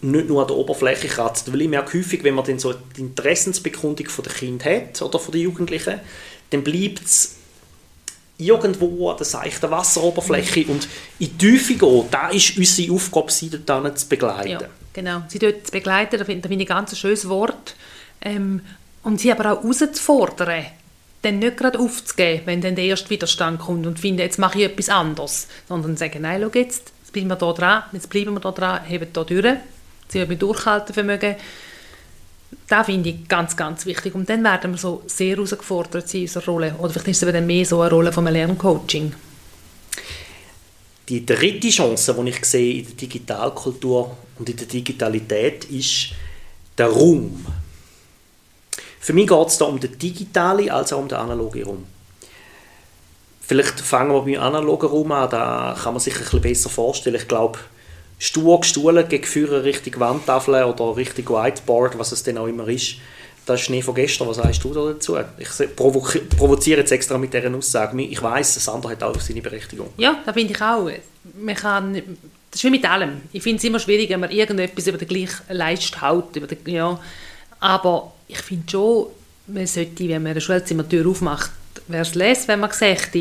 nicht 0.02 0.28
nur 0.28 0.42
an 0.42 0.48
der 0.48 0.58
Oberfläche 0.58 1.08
kratzt. 1.08 1.52
Weil 1.52 1.62
ich 1.62 1.70
merke 1.70 1.98
häufig, 1.98 2.24
wenn 2.24 2.36
man 2.36 2.46
dann 2.46 2.60
so 2.60 2.74
die 2.74 3.02
Interessensbekundung 3.02 4.08
von 4.08 4.24
der 4.24 4.34
Kind 4.34 4.66
hat 4.66 5.02
oder 5.02 5.20
von 5.20 5.32
den 5.32 5.42
Jugendlichen, 5.42 6.00
dann 6.50 6.64
bleibt 6.64 7.04
es 7.04 7.36
irgendwo 8.38 9.10
an 9.10 9.18
der 9.18 9.26
seichten 9.26 9.72
Wasseroberfläche 9.72 10.62
mhm. 10.62 10.70
und 10.70 10.88
in 11.20 11.38
die 11.38 11.38
Tiefe 11.38 11.74
gehen, 11.74 12.06
da 12.12 12.30
ist 12.30 12.58
unsere 12.58 12.94
Aufgabe, 12.94 13.32
sie 13.32 13.50
dort 13.50 14.00
zu 14.00 14.08
begleiten. 14.08 14.50
Ja, 14.50 14.60
genau, 14.94 15.24
sie 15.28 15.40
dort 15.40 15.66
zu 15.66 15.72
begleiten, 15.72 16.20
da 16.20 16.26
finde 16.26 16.48
ich 16.48 16.60
ein 16.60 16.66
ganz 16.66 16.98
schönes 16.98 17.28
Wort. 17.28 17.76
Ähm, 18.22 18.62
und 19.04 19.20
sie 19.20 19.32
aber 19.32 19.54
auch 19.54 19.64
herauszufordern, 19.64 20.66
dann 21.22 21.40
nicht 21.40 21.58
gerade 21.58 21.80
aufzugeben, 21.80 22.44
wenn 22.46 22.62
dann 22.62 22.76
der 22.76 22.86
erste 22.86 23.10
Widerstand 23.10 23.60
kommt 23.60 23.88
und 23.88 24.00
finde, 24.00 24.24
jetzt 24.24 24.38
mache 24.38 24.60
ich 24.60 24.66
etwas 24.66 24.90
anderes, 24.90 25.48
sondern 25.68 25.98
sagen, 25.98 26.22
nein, 26.22 26.42
schau 26.42 26.60
jetzt, 26.60 26.92
jetzt 27.02 27.14
bleiben 27.14 27.30
wir 27.30 27.36
da 27.36 27.54
dran, 27.54 27.84
jetzt 27.92 28.10
bleiben 28.10 28.34
wir 28.34 28.40
da 28.40 28.52
dran, 28.52 28.84
heben 28.84 29.08
da 29.14 29.24
durch, 29.24 29.58
sie 30.08 30.22
haben 30.22 30.38
Durchhaltevermögen. 30.38 31.36
Das 32.68 32.86
finde 32.86 33.10
ich 33.10 33.28
ganz, 33.28 33.56
ganz 33.56 33.86
wichtig. 33.86 34.16
Und 34.16 34.30
dann 34.30 34.44
werden 34.44 34.72
wir 34.72 34.78
so 34.78 35.04
sehr 35.06 35.36
herausgefordert 35.36 36.14
in 36.14 36.22
unserer 36.22 36.46
Rolle. 36.46 36.76
Oder 36.80 36.92
vielleicht 36.92 37.08
ist 37.08 37.24
es 37.24 37.34
dann 37.34 37.48
mehr 37.48 37.66
so 37.66 37.82
eine 37.82 37.92
Rolle 37.92 38.12
von 38.12 38.28
einem 38.28 38.36
Lerncoaching. 38.36 39.14
Die 41.10 41.26
dritte 41.26 41.70
Chance, 41.70 42.16
die 42.20 42.30
ich 42.30 42.46
sehe 42.46 42.80
in 42.80 42.86
der 42.86 42.96
Digitalkultur 42.96 44.18
und 44.38 44.50
in 44.50 44.58
der 44.58 44.68
Digitalität, 44.68 45.66
ist 45.66 46.10
der 46.78 46.88
Raum 46.88 47.46
Für 49.00 49.14
mich 49.14 49.28
geht 49.28 49.48
es 49.48 49.58
da 49.58 49.66
um 49.66 49.80
den 49.80 49.98
digitalen 49.98 50.70
als 50.70 50.92
auch 50.92 51.00
um 51.00 51.08
den 51.08 51.18
analogen 51.18 51.64
Raum. 51.64 51.86
Vielleicht 53.40 53.80
fangen 53.80 54.12
wir 54.12 54.22
beim 54.22 54.42
analogen 54.42 54.90
Raum 54.90 55.12
an, 55.14 55.30
da 55.30 55.78
kann 55.82 55.94
man 55.94 56.02
sich 56.02 56.14
ein 56.14 56.20
bisschen 56.20 56.42
besser 56.42 56.70
vorstellen. 56.70 57.16
Ich 57.16 57.28
glaube, 57.30 57.58
Stuhl, 58.20 58.64
Stuhl 58.64 59.04
gegen 59.04 59.24
Führer 59.24 59.64
Richtung 59.64 60.00
Wandtafel 60.00 60.64
oder 60.64 60.96
Richtung 60.96 61.28
Whiteboard, 61.30 61.98
was 62.00 62.12
es 62.12 62.24
denn 62.24 62.38
auch 62.38 62.48
immer 62.48 62.68
ist. 62.68 62.96
Das 63.46 63.62
ist 63.62 63.68
Schnee 63.68 63.82
von 63.82 63.96
gestern. 63.96 64.28
Was 64.28 64.38
sagst 64.38 64.64
du 64.64 64.74
dazu? 64.74 65.18
Ich 65.38 65.76
provo 65.76 66.06
provoziere 66.38 66.82
jetzt 66.82 66.92
extra 66.92 67.18
mit 67.18 67.34
dieser 67.34 67.54
Aussage. 67.56 68.02
Ich 68.02 68.22
weiß, 68.22 68.56
das 68.56 68.68
andere 68.68 68.92
hat 68.94 69.04
auch 69.04 69.20
seine 69.22 69.42
Berechtigung. 69.42 69.90
Ja, 69.98 70.22
da 70.26 70.34
finde 70.34 70.54
ich 70.54 70.62
auch. 70.62 70.90
Man 71.40 71.56
kann, 71.56 71.94
das 71.94 72.60
ist 72.60 72.64
wie 72.64 72.70
mit 72.70 72.90
allem. 72.90 73.22
Ich 73.32 73.44
finde 73.44 73.58
es 73.58 73.64
immer 73.64 73.80
schwierig, 73.80 74.10
wenn 74.10 74.20
man 74.20 74.32
irgendetwas 74.32 74.88
über 74.88 74.98
den 74.98 75.08
gleichen 75.08 75.44
Leist 75.50 76.02
hält. 76.02 76.36
Über 76.36 76.48
den, 76.48 76.58
ja. 76.66 77.00
Aber 77.60 78.14
ich 78.28 78.40
finde 78.40 78.70
schon, 78.70 79.08
man 79.48 79.66
sollte, 79.66 80.10
wenn 80.10 80.24
man 80.24 80.32
eine 80.32 80.42
Schulzimmertür 80.42 81.08
aufmacht, 81.08 81.52
wäre 81.88 82.02
es 82.02 82.16
lesen, 82.16 82.48
wenn 82.48 82.60
man 82.60 82.70
gesagt 82.70 83.18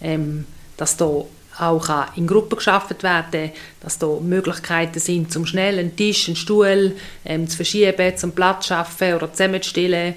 ähm, 0.00 0.44
dass 0.76 0.96
da 0.96 1.24
auch 1.58 2.16
in 2.16 2.26
Gruppen 2.26 2.56
geschafft 2.56 3.02
werden 3.02 3.50
dass 3.80 3.98
da 3.98 4.06
Möglichkeiten 4.20 4.98
sind, 4.98 5.32
zum 5.32 5.46
schnell 5.46 5.78
einen 5.78 5.96
Tisch, 5.96 6.28
einen 6.28 6.36
Stuhl 6.36 6.94
ähm, 7.24 7.48
zu 7.48 7.56
verschieben, 7.56 8.16
zum 8.16 8.32
Platz 8.32 8.66
zu 8.66 8.74
schaffen 8.74 9.14
oder 9.14 9.32
zusammenzustellen, 9.32 10.14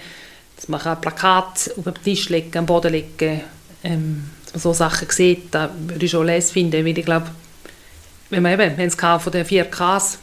dass 0.56 0.68
man 0.68 0.82
ein 0.82 1.00
Plakat 1.00 1.72
auf 1.78 1.84
den 1.84 1.94
Tisch 2.04 2.30
legen, 2.30 2.58
am 2.58 2.66
Boden 2.66 2.92
legen, 2.92 3.42
ähm, 3.84 4.30
dass 4.44 4.54
man 4.54 4.62
so 4.62 4.74
Sachen 4.74 5.10
sieht, 5.10 5.54
da 5.54 5.70
würde 5.88 6.06
ich 6.06 6.12
schon 6.12 6.26
lesen 6.26 6.54
finden, 6.54 6.86
weil 6.86 6.98
ich 6.98 7.06
glaube, 7.06 7.28
wenn 8.30 8.44
man 8.44 8.54
eben, 8.54 8.78
wenn 8.78 8.88
es 8.88 8.96
von 8.96 9.32
den 9.32 9.46
vier 9.46 9.66
Ks 9.66 10.20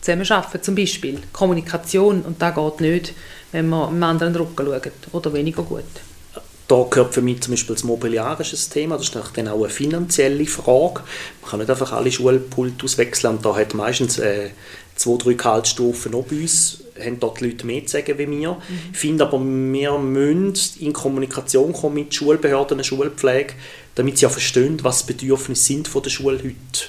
zusammenarbeiten 0.00 0.62
zum 0.62 0.74
Beispiel, 0.74 1.20
Kommunikation, 1.32 2.22
und 2.22 2.40
das 2.40 2.54
geht 2.54 2.80
nicht, 2.80 3.14
wenn 3.52 3.68
man 3.68 3.88
einem 3.88 4.02
anderen 4.02 4.36
Rücken 4.36 4.66
schaut 4.66 4.92
oder 5.12 5.32
weniger 5.32 5.62
gut. 5.62 5.84
Da 6.68 6.86
gehört 6.90 7.14
für 7.14 7.22
mich 7.22 7.40
zum 7.40 7.54
Beispiel 7.54 7.74
das 7.74 7.84
Mobiliar 7.84 8.38
ist 8.38 8.52
ein 8.52 8.72
Thema, 8.72 8.98
das 8.98 9.06
ist 9.06 9.16
dann 9.34 9.48
auch 9.48 9.58
eine 9.58 9.70
finanzielle 9.70 10.44
Frage. 10.44 11.00
Man 11.40 11.50
kann 11.50 11.60
nicht 11.60 11.70
einfach 11.70 11.92
alle 11.92 12.12
Schulpulte 12.12 12.84
auswechseln 12.84 13.36
und 13.36 13.44
da 13.44 13.56
hat 13.56 13.72
meistens 13.72 14.18
äh, 14.18 14.50
zwei, 14.94 15.16
drei 15.16 15.32
Gehaltsstufen 15.32 16.12
noch 16.12 16.24
bei 16.24 16.36
uns, 16.36 16.84
haben 17.02 17.18
dort 17.20 17.40
die 17.40 17.46
Leute 17.46 17.64
mehr 17.64 17.86
zu 17.86 17.92
sagen 17.92 18.18
wie 18.18 18.30
wir. 18.30 18.52
Mhm. 18.52 18.58
Ich 18.92 18.98
finde 18.98 19.24
aber, 19.24 19.40
wir 19.40 19.98
müssen 19.98 20.80
in 20.80 20.92
Kommunikation 20.92 21.72
kommen 21.72 21.94
mit 21.94 22.14
Schulbehörden 22.14 22.76
und 22.76 22.84
Schulpflege, 22.84 23.54
damit 23.94 24.18
sie 24.18 24.26
auch 24.26 24.30
verstehen, 24.30 24.78
was 24.82 25.06
die 25.06 25.14
Bedürfnisse 25.14 25.62
sind 25.62 25.88
von 25.88 26.02
der 26.02 26.10
Schule 26.10 26.38
heute. 26.38 26.88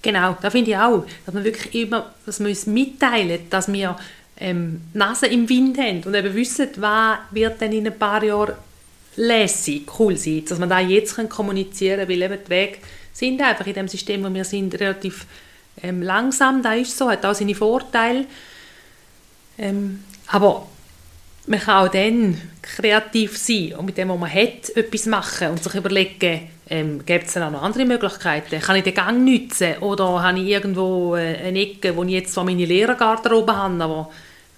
Genau, 0.00 0.34
da 0.40 0.48
finde 0.48 0.70
ich 0.70 0.76
auch, 0.78 1.04
dass 1.26 1.34
man 1.34 1.44
wirklich 1.44 1.74
immer 1.74 2.14
dass 2.24 2.40
wir 2.40 2.48
uns 2.48 2.66
mitteilen, 2.66 3.40
dass 3.50 3.70
wir 3.70 3.98
ähm, 4.38 4.80
Nase 4.94 5.26
im 5.26 5.46
Wind 5.46 5.76
haben 5.76 6.02
und 6.04 6.14
eben 6.14 6.34
wissen, 6.34 6.68
was 6.76 7.18
wird 7.32 7.60
denn 7.60 7.72
in 7.72 7.86
ein 7.86 7.98
paar 7.98 8.24
Jahren 8.24 8.54
lässig, 9.16 9.86
cool 9.98 10.16
sein, 10.16 10.44
dass 10.48 10.58
man 10.58 10.68
da 10.68 10.80
jetzt 10.80 11.16
kommunizieren 11.28 12.00
kann, 12.00 12.08
weil 12.08 12.22
eben 12.22 12.38
die 12.44 12.50
Wege 12.50 12.78
sind 13.12 13.40
einfach 13.40 13.66
in 13.66 13.74
dem 13.74 13.88
System, 13.88 14.24
wo 14.24 14.32
wir 14.32 14.44
sind, 14.44 14.78
relativ 14.80 15.26
ähm, 15.82 16.02
langsam, 16.02 16.62
da 16.62 16.74
ist 16.74 16.96
so, 16.96 17.10
hat 17.10 17.24
auch 17.24 17.34
seine 17.34 17.54
Vorteile. 17.54 18.26
Ähm, 19.58 20.04
aber 20.28 20.66
man 21.46 21.60
kann 21.60 21.86
auch 21.86 21.90
dann 21.90 22.40
kreativ 22.62 23.36
sein 23.36 23.74
und 23.76 23.86
mit 23.86 23.98
dem, 23.98 24.08
was 24.08 24.18
man 24.18 24.32
hat, 24.32 24.70
etwas 24.74 25.06
machen 25.06 25.48
und 25.48 25.62
sich 25.62 25.74
überlegen, 25.74 26.48
ähm, 26.68 27.04
gibt 27.04 27.26
es 27.26 27.32
dann 27.32 27.42
auch 27.42 27.50
noch 27.50 27.62
andere 27.62 27.84
Möglichkeiten? 27.84 28.60
Kann 28.60 28.76
ich 28.76 28.84
den 28.84 28.94
Gang 28.94 29.24
nutzen 29.24 29.78
oder 29.80 30.22
habe 30.22 30.38
ich 30.38 30.46
irgendwo 30.46 31.16
äh, 31.16 31.36
eine 31.36 31.58
Ecke, 31.58 31.96
wo 31.96 32.04
ich 32.04 32.10
jetzt 32.10 32.32
zwar 32.32 32.44
meine 32.44 32.64
Lehrergarderobe 32.64 33.56
habe, 33.56 33.82
aber 33.82 34.10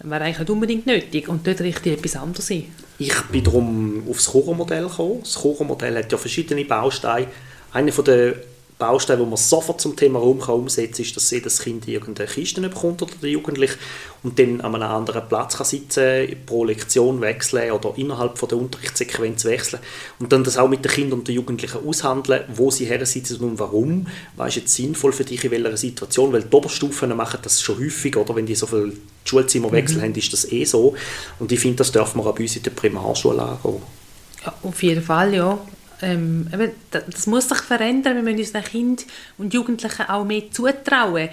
wäre 0.03 0.25
eigentlich 0.25 0.39
nicht 0.39 0.51
unbedingt 0.51 0.87
nötig 0.87 1.29
und 1.29 1.47
dort 1.47 1.61
richtig 1.61 1.99
etwas 1.99 2.17
anderes 2.17 2.47
sein. 2.47 2.65
Ich 2.99 3.21
bin 3.23 3.45
darum 3.45 4.03
aufs 4.09 4.31
Choro-Modell 4.31 4.87
gekommen. 4.87 5.21
Das 5.23 5.35
Choro-Modell 5.35 5.97
hat 5.99 6.13
ja 6.13 6.19
verschiedene 6.19 6.65
Bausteine. 6.65 7.27
Einer 7.73 7.91
den 7.91 8.35
Baustein, 8.83 9.21
wo 9.21 9.25
man 9.25 9.37
sofort 9.37 9.81
zum 9.81 9.95
Thema 9.95 10.19
Raum 10.19 10.41
kann 10.41 10.57
umsetzen 10.57 10.97
kann, 10.97 11.05
ist, 11.05 11.17
dass 11.17 11.31
jedes 11.31 11.61
Kind 11.61 11.87
irgendeine 11.87 12.29
Kiste 12.29 12.61
bekommt 12.61 13.01
oder 13.01 13.13
der 13.23 13.31
Jugendliche 13.31 13.79
und 14.25 14.41
dann 14.41 14.61
an 14.61 14.75
einem 14.75 14.91
anderen 14.91 15.29
Platz 15.29 15.57
kann 15.57 15.67
sitzen, 15.67 16.27
pro 16.47 16.65
Lektion 16.65 17.21
wechseln 17.21 17.71
oder 17.71 17.93
innerhalb 17.95 18.39
von 18.39 18.49
der 18.49 18.59
Unterrichtssequenz 18.59 19.45
wechseln 19.45 19.81
und 20.19 20.33
dann 20.33 20.43
das 20.43 20.59
auch 20.59 20.69
mit 20.69 20.85
den 20.85 20.91
Kindern 20.91 21.21
und 21.21 21.29
den 21.29 21.37
Jugendlichen 21.37 21.87
aushandeln, 21.87 22.43
wo 22.57 22.73
sie 22.73 22.87
her 22.87 23.07
sitzen 23.07 23.39
und 23.45 23.61
warum. 23.61 24.09
Was 24.35 24.49
ist 24.49 24.57
jetzt 24.57 24.75
sinnvoll 24.75 25.13
für 25.13 25.25
dich 25.25 25.45
in 25.45 25.53
welcher 25.53 25.77
Situation? 25.77 26.33
Weil 26.33 26.43
die 26.43 26.53
Oberstufen 26.53 27.17
machen 27.17 27.39
das 27.41 27.63
schon 27.63 27.79
häufig, 27.79 28.17
oder? 28.17 28.35
Wenn 28.35 28.47
die 28.47 28.57
so 28.57 28.67
viele 28.67 28.95
Schulzimmerwechsel 29.25 29.99
mhm. 29.99 30.03
haben, 30.03 30.15
ist 30.17 30.33
das 30.33 30.51
eh 30.51 30.65
so. 30.65 30.97
Und 31.39 31.53
ich 31.53 31.61
finde, 31.61 31.77
das 31.77 31.93
dürfen 31.93 32.19
wir 32.19 32.27
auch 32.27 32.35
bei 32.35 32.43
uns 32.43 32.57
in 32.57 32.65
der 32.65 32.73
Primarschule 32.73 33.43
angehen. 33.43 33.83
Ja, 34.45 34.55
auf 34.65 34.83
jeden 34.83 35.03
Fall, 35.03 35.35
ja 35.35 35.59
ähm, 36.03 36.49
das 36.91 37.27
muss 37.27 37.49
sich 37.49 37.59
verändern, 37.59 38.17
wir 38.17 38.23
müssen 38.23 38.39
unseren 38.39 38.65
Kindern 38.65 39.07
und 39.39 39.55
Jugendlichen 39.55 40.09
auch 40.09 40.25
mehr 40.25 40.51
zutrauen. 40.51 41.29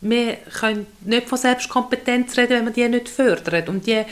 Wir 0.00 0.36
können 0.58 0.86
nicht 1.02 1.28
von 1.28 1.38
Selbstkompetenz 1.38 2.36
reden, 2.36 2.50
wenn 2.50 2.64
man 2.64 2.72
die 2.72 2.88
nicht 2.88 3.08
fördert. 3.08 3.68
Und 3.68 3.86
die 3.86 4.02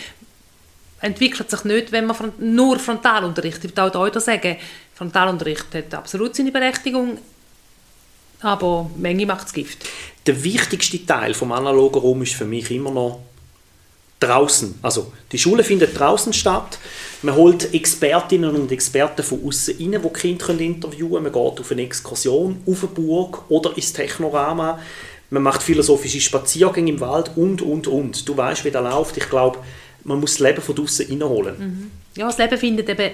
entwickelt 1.01 1.51
sich 1.51 1.65
nicht, 1.65 1.93
wenn 1.93 2.07
man 2.07 2.33
nur 2.39 2.79
Frontalunterricht, 2.79 3.65
ich 3.65 3.77
würde 3.77 3.99
auch 3.99 4.21
sagen, 4.21 4.57
Frontalunterricht 4.95 5.75
hat 5.75 5.95
absolut 5.95 6.37
seine 6.37 6.53
Berechtigung, 6.53 7.19
aber 8.43 8.91
Menge 8.97 9.27
macht 9.27 9.45
das 9.45 9.53
Gift. 9.53 9.89
Der 10.27 10.43
wichtigste 10.45 11.05
Teil 11.05 11.35
vom 11.35 11.53
analogen 11.53 12.01
Raum 12.01 12.23
ist 12.23 12.35
für 12.35 12.45
mich 12.45 12.71
immer 12.71 12.91
noch 12.91 13.21
draußen. 14.21 14.79
Also 14.83 15.13
die 15.33 15.39
Schule 15.39 15.65
findet 15.65 15.99
draußen 15.99 16.33
statt. 16.33 16.79
Man 17.23 17.35
holt 17.35 17.75
Expertinnen 17.75 18.55
und 18.55 18.71
Experten 18.71 19.23
von 19.23 19.45
außen 19.45 19.77
rein, 19.79 20.01
die 20.03 20.09
Kinder 20.09 20.61
interviewen 20.61 21.11
können. 21.11 21.25
Man 21.25 21.33
geht 21.33 21.61
auf 21.61 21.71
eine 21.73 21.83
Exkursion, 21.83 22.63
auf 22.67 22.85
eine 22.85 22.93
Burg 22.93 23.51
oder 23.51 23.77
ins 23.77 23.93
Technorama. 23.93 24.79
Man 25.31 25.43
macht 25.43 25.63
philosophische 25.63 26.21
Spaziergänge 26.21 26.91
im 26.91 27.01
Wald 27.01 27.33
und, 27.37 27.63
und, 27.63 27.87
und. 27.87 28.29
Du 28.29 28.37
weißt, 28.37 28.65
wie 28.65 28.71
das 28.71 28.83
läuft. 28.83 29.17
Ich 29.17 29.29
glaube, 29.29 29.59
man 30.05 30.21
muss 30.21 30.33
das 30.33 30.41
Leben 30.41 30.63
von 30.63 30.75
draußen 30.75 31.07
reinholen. 31.09 31.59
Mhm. 31.59 31.91
Ja, 32.17 32.27
das 32.27 32.39
Leben 32.39 32.59
findet 32.59 32.89
eben 32.89 33.13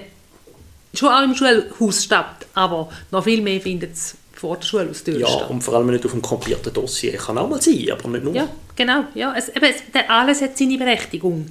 schon 0.93 1.09
auch 1.09 1.23
im 1.23 1.35
Schulhaus 1.35 2.03
statt, 2.03 2.47
aber 2.53 2.89
noch 3.11 3.23
viel 3.23 3.41
mehr 3.41 3.61
findet 3.61 3.93
es 3.93 4.15
vor 4.33 4.57
der 4.57 4.65
Schule 4.65 4.89
aus 4.89 5.03
Ja, 5.05 5.45
und 5.47 5.61
vor 5.61 5.75
allem 5.75 5.87
nicht 5.87 6.05
auf 6.05 6.11
dem 6.11 6.21
kopierten 6.21 6.73
Dossier. 6.73 7.13
Kann 7.17 7.37
auch 7.37 7.49
mal 7.49 7.61
sein, 7.61 7.89
aber 7.91 8.07
nicht 8.09 8.23
nur. 8.23 8.33
Ja, 8.33 8.47
genau. 8.77 9.03
Ja, 9.13 9.35
es, 9.35 9.49
eben, 9.49 9.65
es, 9.65 9.83
alles 10.07 10.41
hat 10.41 10.57
seine 10.57 10.77
Berechtigung. 10.77 11.47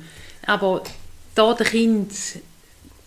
Aber 0.46 0.82
da 1.34 1.52
den 1.52 1.66
Kind 1.66 2.12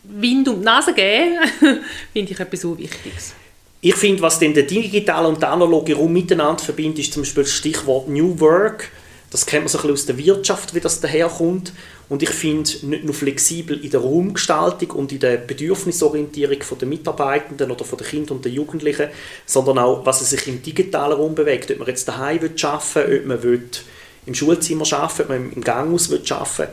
Wind 0.04 0.48
um 0.48 0.60
die 0.60 0.66
Nase 0.66 0.94
geben, 0.94 1.40
finde 2.14 2.32
ich 2.32 2.40
etwas 2.40 2.62
so 2.62 2.78
Wichtiges. 2.78 3.34
Ich 3.82 3.96
finde, 3.96 4.22
was 4.22 4.40
den 4.40 4.54
digitale 4.54 5.28
und 5.28 5.42
der 5.42 5.52
analoge 5.52 5.96
Raum 5.96 6.12
miteinander 6.12 6.62
verbindet, 6.62 7.00
ist 7.00 7.14
zum 7.14 7.24
Beispiel 7.24 7.44
das 7.44 7.54
Stichwort 7.54 8.10
New 8.10 8.40
Work. 8.40 8.92
Das 9.32 9.46
kennt 9.46 9.64
man 9.64 9.70
so 9.70 9.78
ein 9.78 9.82
bisschen 9.84 9.94
aus 9.94 10.06
der 10.08 10.18
Wirtschaft, 10.18 10.76
wie 10.76 10.80
das 10.80 11.00
daherkommt. 11.00 11.72
Und 12.10 12.24
ich 12.24 12.32
finde, 12.32 12.70
nicht 12.88 13.06
nur 13.06 13.14
flexibel 13.14 13.80
in 13.82 13.92
der 13.92 14.02
Raumgestaltung 14.02 14.92
und 14.92 15.12
in 15.12 15.20
der 15.20 15.38
Bedürfnisorientierung 15.38 16.58
der 16.82 16.88
Mitarbeitenden 16.88 17.70
oder 17.70 17.86
der 17.86 18.08
Kinder 18.08 18.34
und 18.34 18.44
der 18.44 18.52
Jugendlichen, 18.52 19.10
sondern 19.46 19.78
auch, 19.78 20.06
was 20.06 20.28
sich 20.28 20.48
im 20.48 20.62
digitalen 20.64 21.14
Raum 21.14 21.36
bewegt. 21.36 21.70
Ob 21.70 21.78
man 21.78 21.88
jetzt 21.88 22.08
daheim 22.08 22.40
arbeiten 22.40 22.96
will, 22.96 23.20
ob 23.20 23.26
man 23.28 23.44
will 23.44 23.70
im 24.26 24.34
Schulzimmer 24.34 24.86
arbeiten 24.94 25.22
ob 25.22 25.30
man 25.30 25.52
im 25.52 25.62
Ganghaus 25.64 26.12
arbeiten 26.12 26.58
will. 26.58 26.68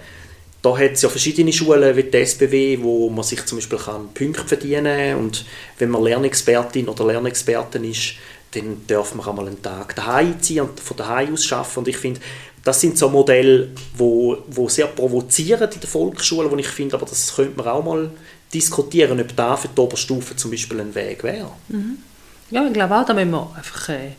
Da 0.63 0.77
hat 0.77 0.93
es 0.93 1.03
ja 1.03 1.09
verschiedene 1.09 1.53
Schulen 1.53 1.97
wie 1.97 2.03
die 2.03 2.19
SBW, 2.19 2.79
wo 2.81 3.09
man 3.09 3.23
sich 3.23 3.45
zum 3.47 3.59
Beispiel 3.59 3.79
kann 3.79 4.13
Punkte 4.15 4.45
verdienen 4.45 5.13
kann. 5.13 5.19
Und 5.19 5.45
wenn 5.79 5.91
man 5.91 6.03
Lernexpertin 6.03 6.89
oder 6.89 7.07
Lernexpertin 7.07 7.85
ist, 7.85 8.15
dann 8.53 8.85
darf 8.87 9.15
man 9.15 9.29
einmal 9.29 9.47
einen 9.47 9.63
Tag 9.63 9.95
daheim 9.95 10.41
ziehen 10.41 10.63
und 10.63 10.81
von 10.81 10.97
daheim 10.97 11.35
aus 11.35 11.53
arbeiten. 11.53 11.79
Und 11.79 11.89
ich 11.89 11.97
finde, 11.97 12.21
das 12.65 12.81
sind 12.81 12.99
so 12.99 13.09
Modelle, 13.09 13.69
wo, 13.97 14.39
wo 14.49 14.69
sehr 14.69 14.89
provozieren 14.89 15.71
in 15.73 15.81
der 15.81 15.89
Volksschule, 15.89 16.51
wo 16.51 16.57
ich 16.57 16.67
finde, 16.67 16.97
aber 16.97 17.07
das 17.07 17.37
könnte 17.37 17.57
man 17.59 17.69
auch 17.69 17.85
mal 17.85 18.11
diskutieren, 18.53 19.21
ob 19.21 19.37
da 19.37 19.57
für 19.57 19.69
die 19.69 19.81
Oberstufe 19.81 20.35
zum 20.35 20.51
Beispiel 20.51 20.81
ein 20.81 20.95
Weg 20.95 21.23
wäre. 21.23 21.53
Mhm. 21.69 21.99
Ja, 22.51 22.67
ich 22.67 22.73
glaube 22.73 22.97
auch, 22.97 23.07
da 23.07 23.15
müssen 23.15 23.31
wir 23.31 23.55
einfach 23.57 23.89
äh, 23.91 24.13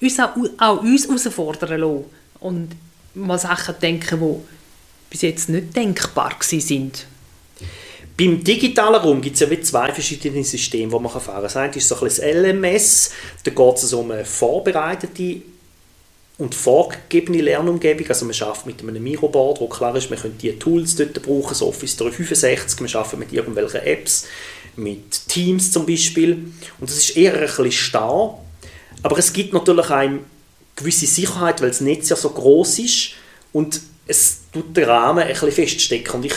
uns 0.00 0.18
auch, 0.18 0.30
auch 0.58 0.80
uns 0.80 1.06
herausfordern 1.06 1.78
lassen 1.80 2.04
und 2.44 2.68
mal 3.14 3.38
Sachen 3.38 3.74
denken, 3.80 4.20
die 4.20 5.10
bis 5.10 5.22
jetzt 5.22 5.48
nicht 5.48 5.74
denkbar 5.74 6.36
sind. 6.42 7.06
Beim 8.18 8.44
digitalen 8.44 8.96
Raum 8.96 9.20
gibt 9.22 9.40
es 9.40 9.48
ja 9.48 9.62
zwei 9.62 9.92
verschiedene 9.92 10.44
Systeme, 10.44 10.92
die 10.92 10.98
man 11.02 11.10
fahren 11.10 11.24
kann. 11.24 11.42
Das 11.42 11.56
eine 11.56 11.74
ist 11.74 11.88
so 11.88 11.96
ein 11.96 12.04
das 12.04 12.18
LMS, 12.18 13.10
da 13.44 13.50
geht 13.50 13.76
es 13.76 13.92
um 13.94 14.10
eine 14.10 14.26
vorbereitete 14.26 15.42
und 16.36 16.54
vorgegebene 16.54 17.40
Lernumgebung. 17.40 18.06
Also 18.08 18.26
man 18.26 18.34
arbeitet 18.38 18.66
mit 18.66 18.80
einem 18.80 19.02
Miroboard, 19.02 19.60
wo 19.60 19.66
klar 19.66 19.96
ist, 19.96 20.10
man 20.10 20.18
könnte 20.18 20.36
diese 20.42 20.58
Tools 20.58 20.96
dort 20.96 21.22
brauchen, 21.22 21.54
so 21.54 21.68
Office 21.68 21.96
365, 21.96 22.80
man 22.80 22.90
arbeitet 22.94 23.18
mit 23.20 23.32
irgendwelchen 23.32 23.80
Apps, 23.80 24.26
mit 24.76 25.28
Teams 25.28 25.72
zum 25.72 25.86
Beispiel. 25.86 26.52
Und 26.78 26.90
das 26.90 26.98
ist 26.98 27.16
eher 27.16 27.34
ein 27.34 27.40
bisschen 27.40 27.72
starr. 27.72 28.38
Aber 29.02 29.18
es 29.18 29.32
gibt 29.32 29.54
natürlich 29.54 29.90
eine 29.90 30.20
gewisse 30.76 31.06
Sicherheit, 31.06 31.60
weil 31.60 31.68
das 31.68 31.80
Netz 31.80 32.08
ja 32.08 32.16
so 32.16 32.30
groß 32.30 32.78
ist 32.80 33.10
und 33.52 33.80
es 34.06 34.40
tut 34.52 34.76
den 34.76 34.84
Rahmen 34.84 35.24
ein 35.24 35.28
bisschen 35.28 35.52
feststecken. 35.52 36.16
Und 36.16 36.26
ich 36.26 36.34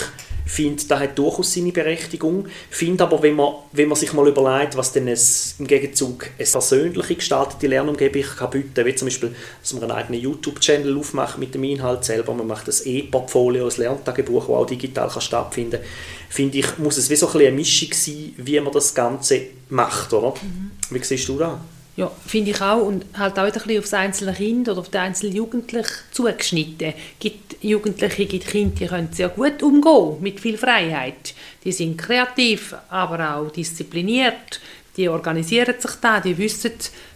finde, 0.48 0.84
das 0.88 1.00
hat 1.00 1.18
durchaus 1.18 1.54
seine 1.54 1.72
Berechtigung. 1.72 2.48
Finde 2.70 3.04
aber, 3.04 3.22
wenn 3.22 3.36
man, 3.36 3.54
wenn 3.74 3.90
man 3.90 3.98
sich 3.98 4.14
mal 4.14 4.28
überlegt, 4.28 4.78
was 4.78 4.94
denn 4.94 5.08
es 5.08 5.56
im 5.60 5.68
Gegenzug 5.68 6.30
eine 6.38 6.48
persönliche 6.48 7.16
gestaltete 7.16 7.68
Lernumgebung 7.68 8.22
kann 8.22 8.50
bieten 8.50 8.86
wie 8.86 8.96
zum 8.96 9.08
Beispiel, 9.08 9.36
dass 9.62 9.74
man 9.74 9.84
einen 9.84 9.92
eigenen 9.92 10.22
YouTube-Channel 10.22 10.98
aufmacht 10.98 11.38
mit 11.38 11.54
dem 11.54 11.64
Inhalt 11.66 12.06
selber, 12.06 12.34
man 12.34 12.48
macht 12.48 12.68
das 12.68 12.86
E-Portfolio, 12.86 13.68
ein 13.68 13.74
Lerntagebuch, 13.78 14.48
das 14.48 14.56
auch 14.56 14.66
digital 14.66 15.10
kann 15.10 15.22
stattfinden 15.22 15.82
kann, 15.82 15.90
finde 16.30 16.60
ich, 16.60 16.78
muss 16.78 16.98
es 16.98 17.10
wie 17.10 17.16
so 17.16 17.30
ein 17.30 17.38
eine 17.38 17.52
Mischung 17.52 17.90
sein, 17.94 18.34
wie 18.38 18.60
man 18.60 18.74
das 18.74 18.96
Ganze 18.96 19.42
macht, 19.70 20.14
oder? 20.14 20.34
Mhm. 20.42 20.72
Wie 20.90 21.04
siehst 21.04 21.28
du 21.28 21.38
das? 21.38 21.58
Ja, 21.98 22.12
finde 22.28 22.52
ich 22.52 22.62
auch. 22.62 22.86
Und 22.86 23.06
halt 23.18 23.40
auch 23.40 23.44
ein 23.44 23.52
bisschen 23.52 23.80
aufs 23.80 23.94
einzelne 23.94 24.34
Kind 24.34 24.70
oder 24.70 24.80
auf 24.80 24.90
den 24.90 25.02
einzelnen 25.02 25.36
Jugendlichen 25.36 25.92
zugeschnitten. 26.12 26.90
Es 26.90 27.20
gibt 27.20 27.64
Jugendliche, 27.64 28.28
gibt 28.28 28.48
Kinder, 28.48 28.76
die 28.80 28.86
können 28.86 29.10
sehr 29.12 29.30
gut 29.30 29.64
umgehen 29.64 30.18
mit 30.22 30.40
viel 30.40 30.60
Freiheit. 30.60 31.34
Die 31.64 31.72
sind 31.72 31.98
kreativ, 31.98 32.76
aber 32.90 33.36
auch 33.36 33.52
diszipliniert. 33.52 34.62
Die 34.96 35.10
organisieren 35.10 35.74
sich 35.80 35.92
da, 36.00 36.20
die 36.20 36.38
wissen, 36.38 36.74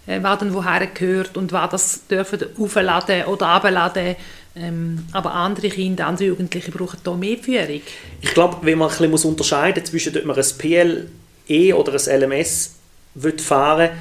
äh, 0.08 0.22
was 0.22 0.40
dann 0.40 0.54
woher 0.54 0.88
gehört 0.88 1.38
und 1.38 1.52
was 1.52 1.70
das 1.70 2.08
dürfen 2.08 2.40
aufladen 2.58 3.26
oder 3.26 3.48
abladen. 3.48 4.16
Ähm, 4.56 5.06
aber 5.12 5.34
andere 5.34 5.70
Kinder, 5.70 6.08
andere 6.08 6.30
Jugendliche 6.30 6.72
brauchen 6.72 7.00
da 7.04 7.14
mehr 7.14 7.38
Führung. 7.38 7.82
Ich 8.20 8.34
glaube, 8.34 8.58
wenn 8.64 8.80
man 8.80 8.90
ein 8.90 9.12
bisschen 9.12 9.30
unterscheiden 9.30 9.82
muss 9.82 9.92
zwischen, 9.92 10.18
ob 10.18 10.26
man 10.26 10.36
ein 10.36 10.46
PLE 10.58 11.76
oder 11.76 11.94
ein 11.94 12.22
LMS 12.22 12.76
fahren 13.38 13.90
will, 13.90 13.98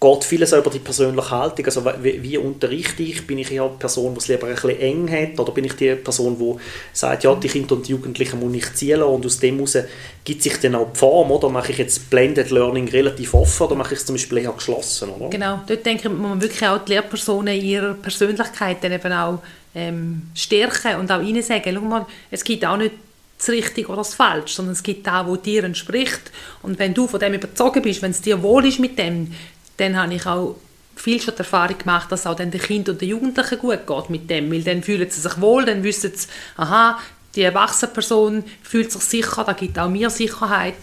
geht 0.00 0.24
vieles 0.24 0.52
über 0.52 0.70
die 0.70 0.78
persönliche 0.78 1.30
Haltung. 1.30 1.66
Also 1.66 1.84
wie, 2.02 2.22
wie, 2.22 2.38
unterrichte 2.38 3.02
ich? 3.02 3.26
Bin 3.26 3.38
ich 3.38 3.50
eher 3.50 3.64
eine 3.64 3.72
Person, 3.72 4.14
die 4.14 4.20
es 4.20 4.28
lieber 4.28 4.46
ein 4.46 4.80
eng 4.80 5.10
hat? 5.10 5.40
Oder 5.40 5.52
bin 5.52 5.64
ich 5.64 5.72
die 5.74 5.94
Person, 5.96 6.38
die 6.38 6.60
sagt, 6.92 7.24
ja, 7.24 7.34
die 7.34 7.48
Kinder 7.48 7.74
und 7.74 7.86
die 7.86 7.92
Jugendlichen 7.92 8.38
muss 8.38 8.54
ich 8.54 8.74
zielen 8.74 9.02
und 9.02 9.26
aus 9.26 9.40
dem 9.40 9.56
heraus 9.56 9.78
gibt 10.24 10.42
sich 10.42 10.56
dann 10.60 10.76
auch 10.76 10.92
die 10.92 10.98
Form, 10.98 11.30
oder? 11.32 11.48
Mache 11.48 11.72
ich 11.72 11.78
jetzt 11.78 12.10
Blended 12.10 12.50
Learning 12.50 12.88
relativ 12.88 13.34
offen 13.34 13.66
oder 13.66 13.74
mache 13.74 13.94
ich 13.94 14.00
es 14.00 14.06
zum 14.06 14.14
Beispiel 14.14 14.38
eher 14.38 14.52
geschlossen, 14.52 15.08
oder? 15.10 15.30
Genau, 15.30 15.60
dort 15.66 15.84
denke 15.84 16.06
ich, 16.06 16.14
muss 16.14 16.28
man 16.28 16.40
wirklich 16.40 16.68
auch 16.68 16.84
die 16.84 16.92
Lehrpersonen 16.92 17.58
in 17.58 17.64
ihrer 17.64 17.94
Persönlichkeit 17.94 18.76
dann 18.82 18.92
eben 18.92 19.12
auch 19.12 19.40
ähm, 19.74 20.22
stärken 20.34 21.00
und 21.00 21.10
auch 21.10 21.22
ihnen 21.22 21.42
sagen, 21.42 21.72
schau 21.74 21.80
mal, 21.80 22.06
es 22.30 22.44
gibt 22.44 22.64
auch 22.64 22.76
nicht 22.76 22.92
das 23.38 23.48
Richtige 23.50 23.88
oder 23.88 23.98
das 23.98 24.14
Falsche, 24.14 24.54
sondern 24.54 24.72
es 24.72 24.82
gibt 24.82 25.06
da, 25.06 25.26
wo 25.26 25.36
dir 25.36 25.64
entspricht. 25.64 26.32
Und 26.62 26.78
wenn 26.78 26.92
du 26.92 27.06
von 27.06 27.20
dem 27.20 27.34
überzogen 27.34 27.82
bist, 27.82 28.02
wenn 28.02 28.10
es 28.10 28.20
dir 28.20 28.42
wohl 28.42 28.66
ist 28.66 28.80
mit 28.80 28.98
dem, 28.98 29.32
dann 29.78 29.96
habe 29.96 30.14
ich 30.14 30.26
auch 30.26 30.56
viel 30.96 31.20
schon 31.20 31.34
die 31.34 31.38
Erfahrung 31.38 31.78
gemacht, 31.78 32.12
dass 32.12 32.26
auch 32.26 32.36
den 32.36 32.50
Kindern 32.50 32.94
und 32.94 33.00
den 33.00 33.08
Jugendlichen 33.08 33.58
gut 33.58 33.86
geht 33.86 34.10
mit 34.10 34.28
dem, 34.28 34.50
weil 34.52 34.62
dann 34.62 34.82
fühlen 34.82 35.08
sie 35.08 35.20
sich 35.20 35.40
wohl, 35.40 35.64
dann 35.64 35.82
wissen 35.82 36.12
sie, 36.14 36.28
aha, 36.56 36.98
die 37.34 37.42
erwachsene 37.42 37.92
Person 37.92 38.44
fühlt 38.62 38.92
sich 38.92 39.02
sicher, 39.02 39.44
da 39.44 39.52
gibt 39.52 39.78
auch 39.78 39.88
mir 39.88 40.10
Sicherheit. 40.10 40.74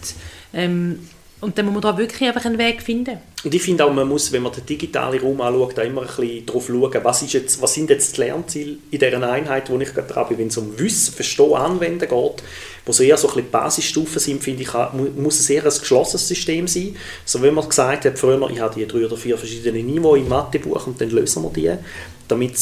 Ähm, 0.52 1.08
und 1.40 1.58
dann 1.58 1.66
muss 1.66 1.74
man 1.74 1.82
da 1.82 1.98
wirklich 1.98 2.28
einfach 2.28 2.46
einen 2.46 2.58
Weg 2.58 2.82
finden. 2.82 3.18
Und 3.44 3.54
ich 3.54 3.62
finde 3.62 3.84
auch, 3.84 3.92
man 3.92 4.08
muss, 4.08 4.32
wenn 4.32 4.42
man 4.42 4.52
den 4.52 4.64
digitalen 4.64 5.20
Raum 5.20 5.40
anschaut, 5.42 5.76
da 5.76 5.82
immer 5.82 6.00
ein 6.00 6.06
bisschen 6.06 6.46
darauf 6.46 6.66
schauen, 6.66 7.04
was, 7.04 7.22
ist 7.22 7.34
jetzt, 7.34 7.60
was 7.60 7.74
sind 7.74 7.90
jetzt 7.90 8.16
die 8.16 8.22
Lernziele 8.22 8.78
in 8.90 8.98
dieser 8.98 9.30
Einheit, 9.30 9.68
wo 9.68 9.78
ich 9.78 9.92
gerade 9.92 10.12
dran 10.12 10.28
bin, 10.28 10.38
wenn 10.38 10.46
es 10.48 10.56
um 10.56 10.78
Wissen, 10.78 11.14
Verstehen, 11.14 11.54
Anwenden 11.54 12.00
geht, 12.00 12.10
wo 12.10 12.92
so 12.92 13.02
eher 13.02 13.18
so 13.18 13.28
ein 13.28 13.34
bisschen 13.34 13.50
Basisstufen 13.50 14.18
sind, 14.18 14.42
finde 14.42 14.62
ich, 14.62 14.72
muss 15.16 15.38
es 15.38 15.50
eher 15.50 15.64
ein 15.64 15.68
geschlossenes 15.68 16.26
System 16.26 16.66
sein. 16.66 16.96
So 17.26 17.42
wie 17.42 17.50
man 17.50 17.68
gesagt 17.68 18.06
hat, 18.06 18.18
früher, 18.18 18.50
ich 18.50 18.60
habe 18.60 18.74
die 18.74 18.86
drei 18.86 19.04
oder 19.04 19.16
vier 19.18 19.36
verschiedene 19.36 19.82
Niveaus 19.82 20.18
im 20.18 20.28
Mathebuch 20.28 20.86
und 20.86 20.98
dann 21.00 21.10
lösen 21.10 21.42
wir 21.42 21.50
die, 21.50 21.72
damit 22.28 22.56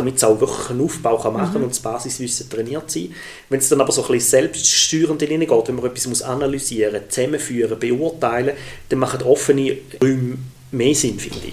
damit 0.00 0.16
es 0.16 0.24
auch 0.24 0.40
wirklich 0.40 0.70
einen 0.70 0.80
Aufbau 0.80 1.18
kann 1.18 1.34
machen 1.34 1.58
mhm. 1.58 1.64
und 1.64 1.70
das 1.70 1.80
Basiswissen 1.80 2.48
trainiert 2.48 2.90
sein. 2.90 3.14
Wenn 3.48 3.60
es 3.60 3.68
dann 3.68 3.80
aber 3.80 3.92
so 3.92 4.02
ein 4.02 4.12
bisschen 4.12 4.40
selbststeuernd 4.40 5.20
hineingeht, 5.20 5.68
wenn 5.68 5.74
man 5.74 5.84
etwas 5.84 6.06
muss 6.06 6.22
analysieren, 6.22 7.02
zusammenführen, 7.08 7.78
beurteilen, 7.78 8.56
dann 8.88 8.98
machen 8.98 9.22
offene 9.22 9.76
Räume 10.02 10.38
mehr 10.70 10.94
Sinn, 10.94 11.18
finde 11.18 11.38
ich. 11.48 11.52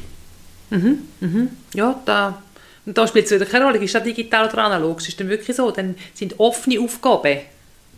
Mhm. 0.70 1.00
Mhm. 1.20 1.50
Ja, 1.74 2.02
da, 2.06 2.42
und 2.86 2.98
da 2.98 3.08
spielt 3.08 3.26
es 3.26 3.32
wieder 3.32 3.46
keine 3.46 3.66
Rolle, 3.66 3.80
ist 3.80 3.94
das 3.94 4.04
digital 4.04 4.48
oder 4.48 4.64
analog, 4.64 5.06
ist 5.06 5.20
dann 5.20 5.30
wirklich 5.30 5.56
so, 5.56 5.72
dann 5.72 5.96
sind 6.14 6.40
offene 6.40 6.80
Aufgaben 6.80 7.40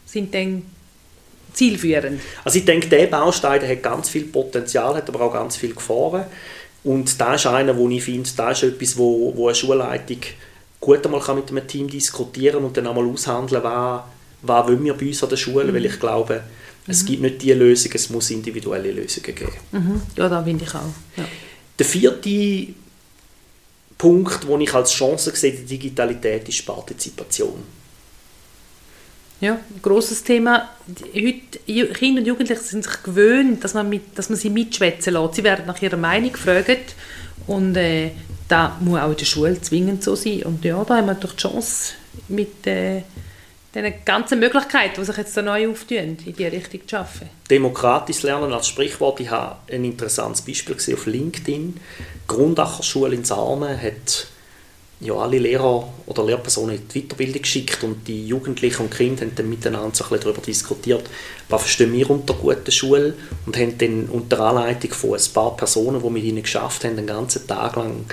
sind 0.06 0.34
dann 0.34 0.64
zielführend. 1.54 2.22
Also 2.44 2.58
ich 2.58 2.66
denke, 2.66 2.88
der 2.88 3.08
Baustein 3.08 3.60
der 3.60 3.70
hat 3.70 3.84
ganz 3.84 4.10
viel 4.10 4.24
Potenzial, 4.24 4.96
hat 4.96 5.10
aber 5.10 5.22
auch 5.22 5.34
ganz 5.34 5.58
viel 5.58 5.74
Gefahren. 5.74 6.26
Und 6.84 7.20
da 7.20 7.36
ist 7.36 7.46
einer, 7.46 7.76
wo 7.76 7.90
ich 7.90 8.04
finde, 8.04 8.30
da 8.36 8.52
ist 8.52 8.64
etwas, 8.64 8.98
wo, 8.98 9.34
wo 9.36 9.48
eine 9.48 9.56
Schulleitung 9.56 10.20
gut 10.80 11.06
einmal 11.06 11.22
kann 11.22 11.36
mit 11.36 11.50
einem 11.50 11.68
Team 11.68 11.90
diskutieren 11.90 12.64
und 12.64 12.78
dann 12.78 12.88
einmal 12.88 13.06
aushandeln, 13.06 13.64
was, 13.64 14.04
was 14.42 14.68
wollen 14.68 14.84
wir 14.84 14.94
bei 14.94 15.08
uns 15.08 15.22
an 15.24 15.30
der 15.30 15.38
Schule, 15.38 15.66
mhm. 15.66 15.76
weil 15.76 15.86
ich 15.86 16.00
glaube, 16.00 16.44
es 16.88 17.04
mhm. 17.04 17.08
gibt 17.08 17.22
nicht 17.22 17.42
die 17.42 17.52
Lösung, 17.54 17.92
es 17.94 18.10
muss 18.10 18.30
individuelle 18.32 18.92
Lösungen 18.92 19.36
geben. 19.36 19.52
Mhm. 19.72 20.02
Ja, 20.16 20.30
da 20.30 20.42
finde 20.42 20.64
ich 20.64 20.74
auch. 20.74 20.94
Ja. 21.18 21.26
Der 21.78 21.86
vierte 21.86 22.74
Punkt, 23.98 24.48
den 24.48 24.62
ich 24.62 24.74
als 24.74 24.92
Chance 24.92 25.32
sehe, 25.36 25.52
die 25.52 25.66
Digitalität, 25.66 26.48
ist 26.48 26.66
Partizipation. 26.66 27.79
Ja, 29.42 29.54
ein 29.54 29.82
grosses 29.82 30.24
Thema. 30.24 30.70
Heute, 31.14 31.94
Kinder 31.94 32.20
und 32.20 32.28
Jugendliche 32.28 32.62
sind 32.62 32.84
sich 32.84 33.04
gewöhnt, 33.04 33.64
dass 33.64 33.74
man, 33.74 33.88
mit, 33.88 34.18
dass 34.18 34.30
man 34.30 34.38
sie 34.38 34.50
mitschwätzen 34.50 35.14
lässt. 35.14 35.36
Sie 35.36 35.44
werden 35.44 35.66
nach 35.66 35.82
ihrer 35.82 35.98
Meinung 35.98 36.34
gefragt 36.34 36.96
und 37.48 37.76
äh, 37.78 38.12
da 38.50 38.78
muss 38.82 39.00
auch 39.00 39.12
in 39.12 39.18
der 39.18 39.26
Schule 39.26 39.62
zwingend 39.62 40.04
so 40.04 40.16
sein. 40.16 40.44
Und 40.44 40.66
ja, 40.66 40.84
da 40.84 40.98
haben 40.98 41.08
wir 41.08 41.14
doch 41.14 41.32
die 41.32 41.38
Chance, 41.38 41.94
mit 42.28 42.68
äh, 42.68 43.04
den 43.74 43.94
ganzen 44.04 44.40
Möglichkeiten, 44.40 44.96
die 45.00 45.06
sich 45.06 45.18
jetzt 45.18 45.38
da 45.38 45.42
neu 45.42 45.70
auftun, 45.70 46.18
in 46.26 46.36
die 46.36 46.46
Richtung 46.46 46.88
zu 46.88 46.98
arbeiten. 46.98 47.30
Demokratisches 47.50 48.24
Lernen 48.24 48.52
als 48.52 48.68
Sprichwort. 48.68 49.20
Ich 49.20 49.30
habe 49.30 49.58
ein 49.72 49.86
interessantes 49.86 50.42
Beispiel 50.42 50.76
gesehen 50.76 50.96
auf 50.96 51.06
LinkedIn. 51.06 51.76
Die 51.76 52.28
Grundacher 52.28 52.84
Schule 52.84 53.16
in 53.16 53.24
Sarnen 53.24 53.82
hat 53.82 54.28
ja, 55.02 55.14
alle 55.14 55.40
Lehrer 55.40 55.88
oder 56.08 56.26
Lehrpersonen 56.26 56.76
in 56.76 56.88
die 56.88 57.02
Weiterbildung 57.02 57.42
geschickt 57.42 57.84
und 57.84 58.08
die 58.08 58.28
Jugendlichen 58.28 58.84
und 58.84 58.94
Kinder 58.94 59.22
haben 59.22 59.36
dann 59.36 59.50
miteinander 59.50 59.96
so 59.96 60.04
ein 60.04 60.20
darüber 60.20 60.42
diskutiert, 60.42 61.10
was 61.48 61.62
verstehen 61.62 61.94
wir 61.94 62.10
unter 62.10 62.34
guter 62.34 62.72
Schule 62.72 63.14
und 63.46 63.58
haben 63.58 63.78
dann 63.78 64.06
unter 64.08 64.42
Anleitung 64.42 64.92
von 64.92 65.14
ein 65.14 65.34
paar 65.34 65.56
Personen, 65.56 66.02
die 66.02 66.10
mit 66.10 66.24
ihnen 66.24 66.44
geschafft 66.44 66.84
haben, 66.84 66.98
den 66.98 67.08
ganzen 67.08 67.48
Tag 67.48 67.78
lang 67.78 68.06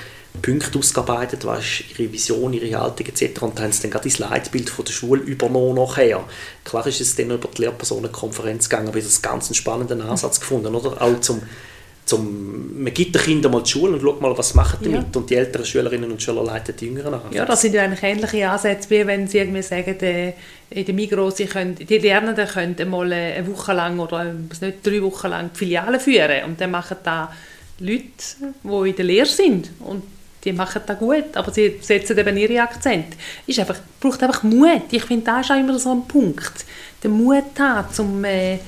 Punkte 0.42 0.78
ausgearbeitet, 0.78 1.44
was 1.44 1.60
ist 1.60 1.98
ihre 1.98 2.12
Vision, 2.12 2.52
ihre 2.52 2.78
Haltung 2.78 3.06
etc. 3.06 3.42
Und 3.42 3.60
haben 3.60 3.72
sie 3.72 3.82
dann 3.82 3.90
gerade 3.90 4.08
das 4.08 4.18
Leitbild 4.18 4.70
von 4.70 4.84
der 4.84 4.92
Schule 4.92 5.22
übernommen 5.22 5.74
nachher. 5.74 6.24
Klar 6.64 6.86
ist 6.86 7.00
es 7.00 7.16
dann 7.16 7.30
über 7.30 7.48
die 7.48 7.62
Lehrpersonenkonferenz 7.62 8.68
gegangen, 8.68 8.88
aber 8.88 8.98
ich 8.98 9.04
habe 9.04 9.12
das 9.12 9.22
ganz 9.22 9.46
einen 9.46 9.54
spannenden 9.54 10.02
Ansatz 10.02 10.38
gefunden, 10.38 10.74
oder? 10.74 11.00
Auch 11.00 11.20
zum 11.20 11.42
zum, 12.06 12.82
man 12.84 12.94
gibt 12.94 13.16
den 13.16 13.20
Kindern 13.20 13.50
mal 13.50 13.62
die 13.62 13.70
Schule 13.70 13.94
und 13.94 14.00
schaut 14.00 14.20
mal, 14.20 14.38
was 14.38 14.54
machen 14.54 14.78
die 14.82 14.90
ja. 14.90 15.04
und 15.12 15.28
die 15.28 15.34
älteren 15.34 15.66
Schülerinnen 15.66 16.10
und 16.10 16.22
Schüler 16.22 16.44
leiten 16.44 16.74
die 16.76 16.86
Jüngeren 16.86 17.14
an. 17.14 17.20
Ja, 17.32 17.44
das 17.44 17.60
sind 17.60 17.74
ja 17.74 17.82
eigentlich 17.82 18.02
ähnliche 18.04 18.48
Ansätze, 18.48 18.88
wie 18.90 19.04
wenn 19.04 19.26
sie 19.26 19.38
irgendwie 19.38 19.62
sagen, 19.62 19.98
äh, 20.00 20.32
in 20.70 20.84
der 20.84 20.94
Migros, 20.94 21.36
sie 21.36 21.46
können, 21.46 21.74
die 21.74 21.98
Lernenden 21.98 22.46
können 22.46 22.76
mal 22.88 23.12
eine 23.12 23.44
Woche 23.48 23.72
lang 23.72 23.98
oder 23.98 24.24
nicht, 24.24 24.86
drei 24.86 25.02
Wochen 25.02 25.28
lang 25.28 25.50
die 25.52 25.58
Filiale 25.58 25.98
führen 25.98 26.44
und 26.44 26.60
dann 26.60 26.70
machen 26.70 26.96
da 27.02 27.32
Leute, 27.80 28.04
die 28.62 28.88
in 28.90 28.96
der 28.96 29.04
Lehre 29.04 29.26
sind 29.26 29.70
und 29.80 30.04
die 30.44 30.52
machen 30.52 30.82
das 30.86 30.98
gut, 31.00 31.34
aber 31.36 31.52
sie 31.52 31.78
setzen 31.80 32.16
eben 32.16 32.36
ihre 32.36 32.62
Akzente. 32.62 33.16
Es 33.48 33.58
einfach, 33.58 33.80
braucht 33.98 34.22
einfach 34.22 34.44
Mut. 34.44 34.82
Ich 34.92 35.02
finde, 35.02 35.24
das 35.24 35.46
ist 35.46 35.50
auch 35.50 35.58
immer 35.58 35.76
so 35.76 35.90
ein 35.90 36.06
Punkt. 36.06 36.64
Den 37.02 37.10
Mut 37.10 37.58
haben, 37.58 37.88
um 37.98 38.24
äh, 38.24 38.58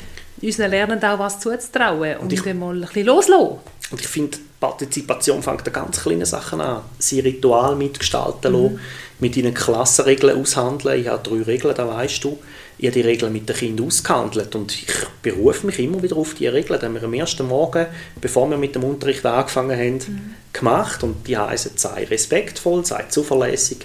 unseren 0.43 0.71
Lernenden 0.71 1.11
auch 1.11 1.19
was 1.19 1.41
zuzutrauen 1.41 2.17
und, 2.17 2.25
und 2.25 2.33
ich, 2.33 2.55
mal 2.55 2.75
ein 2.75 2.81
bisschen 2.81 3.07
loslassen. 3.07 3.59
Und 3.91 4.01
ich 4.01 4.09
finde, 4.09 4.39
Partizipation 4.61 5.43
fängt 5.43 5.67
an 5.67 5.73
ganz 5.73 6.03
kleinen 6.03 6.27
Sachen 6.27 6.61
an. 6.61 6.83
Sie 6.99 7.21
Ritual 7.21 7.77
mitgestalten 7.77 8.53
mhm. 8.53 8.63
lassen, 8.63 8.81
mit 9.21 9.37
ihnen 9.37 9.55
Klassenregeln 9.55 10.41
aushandeln. 10.41 11.01
Ich 11.01 11.09
habe 11.09 11.23
drei 11.23 11.43
Regeln, 11.43 11.75
da 11.75 11.89
weißt 11.89 12.25
du. 12.25 12.39
Ich 12.77 12.87
habe 12.87 12.95
die 12.95 13.01
Regeln 13.01 13.33
mit 13.33 13.49
den 13.49 13.57
Kindern 13.57 13.87
ausgehandelt 13.87 14.55
und 14.55 14.73
ich 14.73 14.87
berufe 15.23 15.67
mich 15.67 15.79
immer 15.79 16.03
wieder 16.03 16.17
auf 16.17 16.35
diese 16.35 16.53
Regeln. 16.53 16.79
Die 16.79 16.87
haben 16.87 16.95
wir 16.95 17.03
am 17.03 17.15
ersten 17.15 17.47
Morgen, 17.49 17.87
bevor 18.21 18.49
wir 18.51 18.57
mit 18.57 18.75
dem 18.75 18.85
Unterricht 18.85 19.25
angefangen 19.27 19.77
haben, 19.77 19.95
mhm. 19.95 20.35
gemacht. 20.53 21.03
Und 21.03 21.27
die 21.27 21.37
heißen, 21.37 21.73
sei 21.77 22.05
respektvoll, 22.05 22.85
sei 22.85 23.05
zuverlässig 23.09 23.79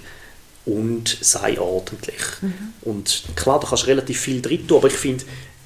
und 0.66 1.18
sei 1.22 1.60
ordentlich. 1.60 2.22
Mhm. 2.42 2.54
Und 2.82 3.24
klar, 3.36 3.60
da 3.60 3.68
kannst 3.68 3.84
du 3.84 3.88
relativ 3.88 4.20
viel 4.20 4.42
drin 4.42 4.68
tun, 4.68 4.78
aber 4.78 4.88
ich 4.88 4.94
finde, 4.94 5.24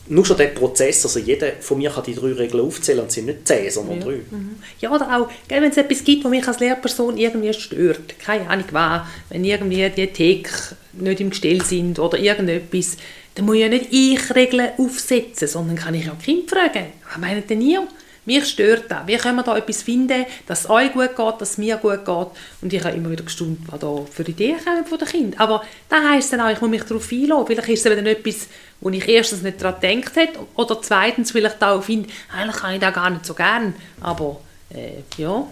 nur 0.09 0.25
schon 0.25 0.37
der 0.37 0.47
Prozess, 0.47 1.05
also 1.05 1.19
jeder 1.19 1.53
von 1.59 1.77
mir 1.77 1.89
kann 1.89 2.03
die 2.03 2.15
drei 2.15 2.33
Regeln 2.33 2.65
aufzählen 2.65 3.01
und 3.01 3.11
sind 3.11 3.25
nicht 3.25 3.47
zehn, 3.47 3.69
sondern 3.69 3.99
ja. 3.99 4.05
drei. 4.05 4.15
Mhm. 4.29 4.55
Ja, 4.79 4.93
oder 4.93 5.17
auch, 5.17 5.29
wenn 5.49 5.63
es 5.63 5.77
etwas 5.77 6.03
gibt, 6.03 6.23
was 6.23 6.31
mich 6.31 6.47
als 6.47 6.59
Lehrperson 6.59 7.17
irgendwie 7.17 7.53
stört, 7.53 8.19
keine 8.19 8.49
Ahnung 8.49 8.65
was, 8.71 9.01
wenn 9.29 9.43
irgendwie 9.43 9.89
die 9.89 10.07
Theke 10.07 10.51
nicht 10.93 11.21
im 11.21 11.29
Gestell 11.29 11.61
sind 11.63 11.99
oder 11.99 12.17
irgendetwas, 12.17 12.97
dann 13.35 13.45
muss 13.45 13.57
ja 13.57 13.67
nicht 13.67 13.87
ich 13.91 14.33
Regeln 14.33 14.71
aufsetzen, 14.77 15.47
sondern 15.47 15.75
kann 15.75 15.93
ich 15.93 16.09
auch 16.09 16.17
Kind 16.17 16.49
fragen, 16.49 16.87
was 17.07 17.17
meint 17.19 17.49
denn 17.49 17.61
ihr? 17.61 17.87
Mich 18.27 18.45
stört 18.45 18.91
das. 18.91 19.07
Wie 19.07 19.15
können 19.15 19.37
wir 19.37 19.43
da 19.43 19.55
etwas 19.55 19.83
finden, 19.83 20.25
dass 20.47 20.65
es 20.65 20.69
euch 20.69 20.91
gut 20.91 21.15
geht, 21.15 21.35
dass 21.39 21.51
es 21.51 21.57
mir 21.57 21.77
gut 21.77 22.03
geht? 22.03 22.27
Und 22.61 22.73
ich 22.73 22.83
habe 22.83 22.93
immer 22.93 23.09
wieder 23.09 23.23
gestaunt, 23.23 23.59
was 23.67 23.79
da 23.79 24.01
für 24.11 24.23
Ideen 24.23 24.57
kommen 24.61 24.85
von 24.85 24.97
den 24.97 25.07
Kindern. 25.07 25.39
Aber 25.39 25.63
das 25.87 26.03
heisst 26.03 26.33
dann 26.33 26.41
auch, 26.41 26.49
ich 26.49 26.59
muss 26.59 26.69
mich 26.69 26.83
darauf 26.83 27.09
einlassen. 27.09 27.47
Vielleicht 27.47 27.69
ist 27.69 27.85
es 27.85 27.95
dann 27.95 28.05
etwas, 28.05 28.47
wo 28.81 28.89
ich 28.89 29.07
erstens 29.07 29.43
nicht 29.43 29.61
daran 29.61 29.79
gedacht 29.79 30.17
habe 30.17 30.45
oder 30.55 30.81
zweitens 30.81 31.31
vielleicht 31.31 31.63
auch 31.63 31.81
finde, 31.81 32.09
eigentlich 32.35 32.57
kann 32.57 32.73
ich 32.73 32.81
das 32.81 32.93
gar 32.93 33.09
nicht 33.09 33.25
so 33.25 33.33
gern. 33.33 33.73
Aber 34.01 34.41
äh, 34.71 35.03
ja, 35.17 35.47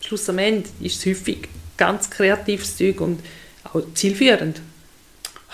schlussendlich 0.00 0.72
ist 0.80 1.00
es 1.00 1.06
häufig 1.06 1.48
ganz 1.76 2.08
kreatives 2.08 2.76
Zeug 2.76 3.00
und 3.00 3.18
auch 3.64 3.82
zielführend. 3.94 4.60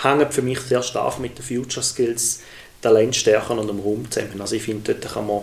Hängt 0.03 0.35
für 0.35 0.43
mich 0.43 0.61
sehr 0.61 0.83
stark 0.83 1.19
mit 1.19 1.39
den 1.39 1.45
Future 1.47 1.83
Skills, 1.83 2.43
Talentstärken 2.83 3.59
und 3.59 3.69
dem 3.69 3.81
Raum 3.81 4.11
zusammen. 4.11 4.39
Also 4.39 4.57
ich 4.57 4.65
finde, 4.65 4.93
dort 4.93 5.15
kann 5.15 5.27
man 5.27 5.41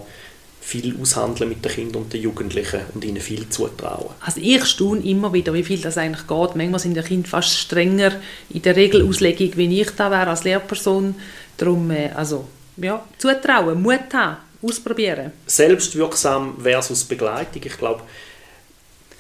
viel 0.61 0.95
aushandeln 1.01 1.49
mit 1.49 1.63
den 1.63 1.71
Kindern 1.71 2.03
und 2.03 2.13
den 2.13 2.21
Jugendlichen 2.21 2.81
und 2.93 3.03
ihnen 3.03 3.21
viel 3.21 3.49
zutrauen. 3.49 4.11
Also 4.19 4.39
ich 4.41 4.65
staune 4.65 5.01
immer 5.01 5.33
wieder, 5.33 5.53
wie 5.53 5.63
viel 5.63 5.81
das 5.81 5.97
eigentlich 5.97 6.27
geht. 6.27 6.55
Manchmal 6.55 6.79
sind 6.79 6.95
die 6.95 7.01
Kinder 7.01 7.27
fast 7.27 7.57
strenger 7.57 8.13
in 8.49 8.61
der 8.61 8.75
Regelauslegung, 8.75 9.57
wie 9.57 9.81
ich 9.81 9.91
da 9.91 10.11
wäre 10.11 10.27
als 10.27 10.43
Lehrperson. 10.43 11.15
Darum, 11.57 11.89
äh, 11.91 12.09
also, 12.09 12.45
ja, 12.77 13.03
zutrauen, 13.17 13.81
Mut 13.81 14.13
haben, 14.13 14.37
ausprobieren. 14.61 15.31
Selbstwirksam 15.47 16.57
versus 16.61 17.03
Begleitung. 17.03 17.63
Ich 17.65 17.77
glaube, 17.77 18.03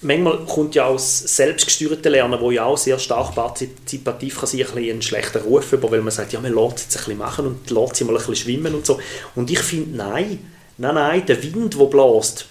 manchmal 0.01 0.45
kommt 0.45 0.75
ja 0.75 0.85
aus 0.85 1.19
selbstgesteuerten 1.35 2.11
Lernen, 2.11 2.39
wo 2.39 2.51
ja 2.51 2.65
auch 2.65 2.77
sehr 2.77 2.99
stark 2.99 3.35
partizipativ 3.35 4.39
kann 4.39 4.47
sein, 4.47 4.65
ein 4.75 4.77
einen 4.77 5.01
schlechten 5.01 5.41
Ruf 5.41 5.73
über, 5.73 5.89
weil 5.91 6.01
man 6.01 6.11
sagt, 6.11 6.33
ja, 6.33 6.39
man 6.39 6.53
lässt 6.53 6.77
es 6.77 6.83
jetzt 6.83 6.97
ein 6.97 7.03
bisschen 7.05 7.17
machen 7.17 7.47
und 7.47 7.69
lässt 7.69 7.95
sie 7.95 8.03
mal 8.03 8.11
ein 8.11 8.17
bisschen 8.17 8.35
schwimmen 8.35 8.75
und 8.75 8.85
so. 8.85 8.99
Und 9.35 9.49
ich 9.49 9.59
finde, 9.59 9.97
nein, 9.97 10.39
nein, 10.79 10.95
nein, 10.95 11.25
der 11.25 11.41
Wind, 11.43 11.79
der 11.79 11.85
bläst, 11.85 12.47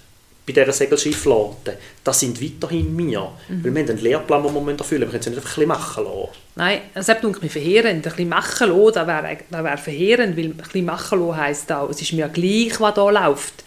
bei 0.48 0.52
dieser 0.52 0.72
Segelschifflaute, 0.72 1.76
das 2.02 2.20
sind 2.20 2.42
weiterhin 2.42 2.96
wir. 2.96 3.32
Mhm. 3.48 3.64
Weil 3.64 3.74
wir 3.74 3.82
haben 3.82 3.90
einen 3.90 3.98
Lehrplan, 3.98 4.42
den 4.42 4.54
wir 4.54 4.78
erfüllen 4.78 5.00
müssen. 5.00 5.00
Wir 5.00 5.06
können 5.06 5.20
es 5.20 5.26
nicht 5.26 5.36
einfach 5.36 5.50
ein 5.50 5.54
bisschen 5.54 5.68
machen 5.68 6.04
lassen. 6.04 6.28
Nein, 6.56 6.80
das 6.94 7.06
denke 7.06 7.40
mich 7.40 7.52
verheerend. 7.52 7.88
Ein 7.88 8.02
bisschen 8.02 8.28
machen 8.28 8.68
lassen, 8.70 8.94
das 8.94 9.06
wäre, 9.06 9.38
das 9.50 9.64
wäre 9.64 9.78
verheerend, 9.78 10.36
weil 10.36 10.44
ein 10.46 10.56
bisschen 10.56 10.84
machen 10.86 11.20
lassen 11.20 11.36
heisst 11.36 11.70
auch, 11.70 11.90
es 11.90 12.00
ist 12.00 12.12
mir 12.14 12.28
gleich, 12.28 12.80
was 12.80 12.94
da 12.94 13.10
läuft. 13.10 13.64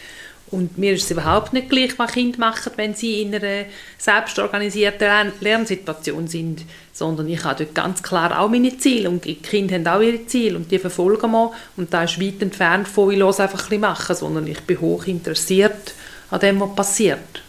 Und 0.52 0.78
mir 0.78 0.94
ist 0.94 1.06
es 1.06 1.12
überhaupt 1.12 1.54
nicht 1.54 1.70
gleich, 1.70 1.98
was 1.98 2.12
Kinder 2.12 2.38
machen, 2.38 2.74
wenn 2.76 2.94
sie 2.94 3.22
in 3.22 3.34
einer 3.34 3.66
selbstorganisierten 3.98 5.32
Lernsituation 5.40 6.28
sind. 6.28 6.66
Sondern 6.92 7.30
ich 7.30 7.42
habe 7.46 7.64
dort 7.64 7.74
ganz 7.74 8.04
klar 8.04 8.38
auch 8.38 8.50
meine 8.50 8.78
Ziele. 8.78 9.10
Und 9.10 9.24
die 9.24 9.36
Kinder 9.36 9.76
haben 9.76 9.88
auch 9.88 10.02
ihre 10.02 10.26
Ziele 10.26 10.58
und 10.58 10.70
die 10.70 10.78
verfolgen 10.78 11.32
wir. 11.32 11.54
Und 11.78 11.94
da 11.94 12.04
ist 12.04 12.20
weit 12.20 12.42
entfernt 12.42 12.90
von, 12.90 13.12
ich 13.12 13.18
los 13.18 13.40
einfach 13.40 13.60
ein 13.60 13.70
bisschen 13.70 13.82
machen, 13.82 14.16
sondern 14.16 14.46
ich 14.46 14.60
bin 14.62 14.82
hoch 14.82 15.08
interessiert 15.08 15.94
an 16.30 16.42
dem, 16.42 16.60
was 16.60 16.76
passiert. 16.76 17.42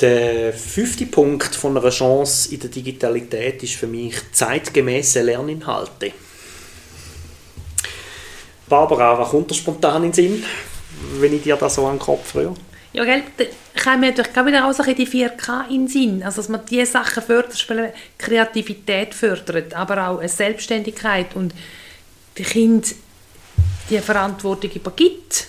Der 0.00 0.52
fünfte 0.52 1.06
Punkt 1.06 1.54
von 1.54 1.78
einer 1.78 1.88
Chance 1.88 2.52
in 2.52 2.60
der 2.60 2.68
Digitalität 2.68 3.62
ist 3.62 3.76
für 3.76 3.86
mich 3.86 4.16
zeitgemäße 4.32 5.22
Lerninhalte. 5.22 6.12
Barbara, 8.68 9.18
was 9.18 9.30
kommt 9.30 9.50
dir 9.50 9.54
spontan 9.54 10.04
in 10.04 10.10
den 10.10 10.12
Sinn? 10.12 10.44
Wenn 11.18 11.34
ich 11.34 11.42
dir 11.42 11.56
das 11.56 11.74
so 11.74 11.86
an 11.86 11.94
den 11.94 12.00
Kopf 12.00 12.34
rühre. 12.34 12.54
Ja, 12.92 13.04
gell, 13.04 13.22
da 13.36 13.44
kommen 13.82 14.02
natürlich 14.02 14.46
wieder 14.46 14.68
auch 14.68 14.72
so 14.72 14.84
die 14.84 15.06
4K 15.06 15.68
in 15.68 15.86
den 15.86 15.88
Sinn. 15.88 16.22
Also, 16.22 16.36
dass 16.36 16.48
man 16.48 16.60
diese 16.70 16.86
Sachen 16.86 17.22
fördert, 17.22 17.66
Kreativität 18.16 19.14
fördert, 19.14 19.74
aber 19.74 20.08
auch 20.08 20.18
eine 20.18 20.28
Selbstständigkeit 20.28 21.34
und 21.34 21.52
die 22.38 22.44
Kind 22.44 22.94
die 23.90 23.98
Verantwortung 23.98 24.70
übergibt. 24.70 25.48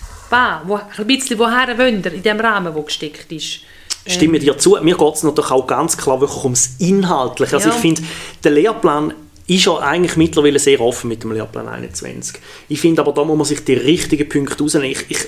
Wo, 0.64 0.74
ein 0.74 1.06
bisschen 1.06 1.38
woher 1.38 1.78
wollen 1.78 2.02
in 2.02 2.22
dem 2.22 2.40
Rahmen, 2.40 2.74
der 2.74 2.82
gesteckt 2.82 3.30
ist. 3.30 3.60
Stimme 4.06 4.38
dir 4.38 4.58
zu. 4.58 4.76
Mir 4.82 4.96
geht 4.96 5.14
es 5.14 5.22
natürlich 5.22 5.50
auch 5.50 5.66
ganz 5.66 5.96
klar 5.96 6.20
wirklich 6.20 6.42
ums 6.42 6.76
Inhaltliche. 6.78 7.56
Also 7.56 7.68
ja. 7.68 7.74
ich 7.74 7.80
finde, 7.80 8.02
der 8.42 8.52
Lehrplan 8.52 9.14
ist 9.48 9.64
ja 9.64 9.78
eigentlich 9.78 10.16
mittlerweile 10.16 10.58
sehr 10.58 10.80
offen 10.80 11.08
mit 11.08 11.22
dem 11.22 11.32
Lehrplan 11.32 11.68
21. 11.68 12.40
Ich 12.68 12.80
finde 12.80 13.02
aber, 13.02 13.12
da 13.12 13.22
muss 13.24 13.36
man 13.36 13.46
sich 13.46 13.64
die 13.64 13.74
richtigen 13.74 14.28
Punkte 14.28 14.62
rausnehmen. 14.62 14.90
Ich, 14.90 15.04
ich 15.08 15.18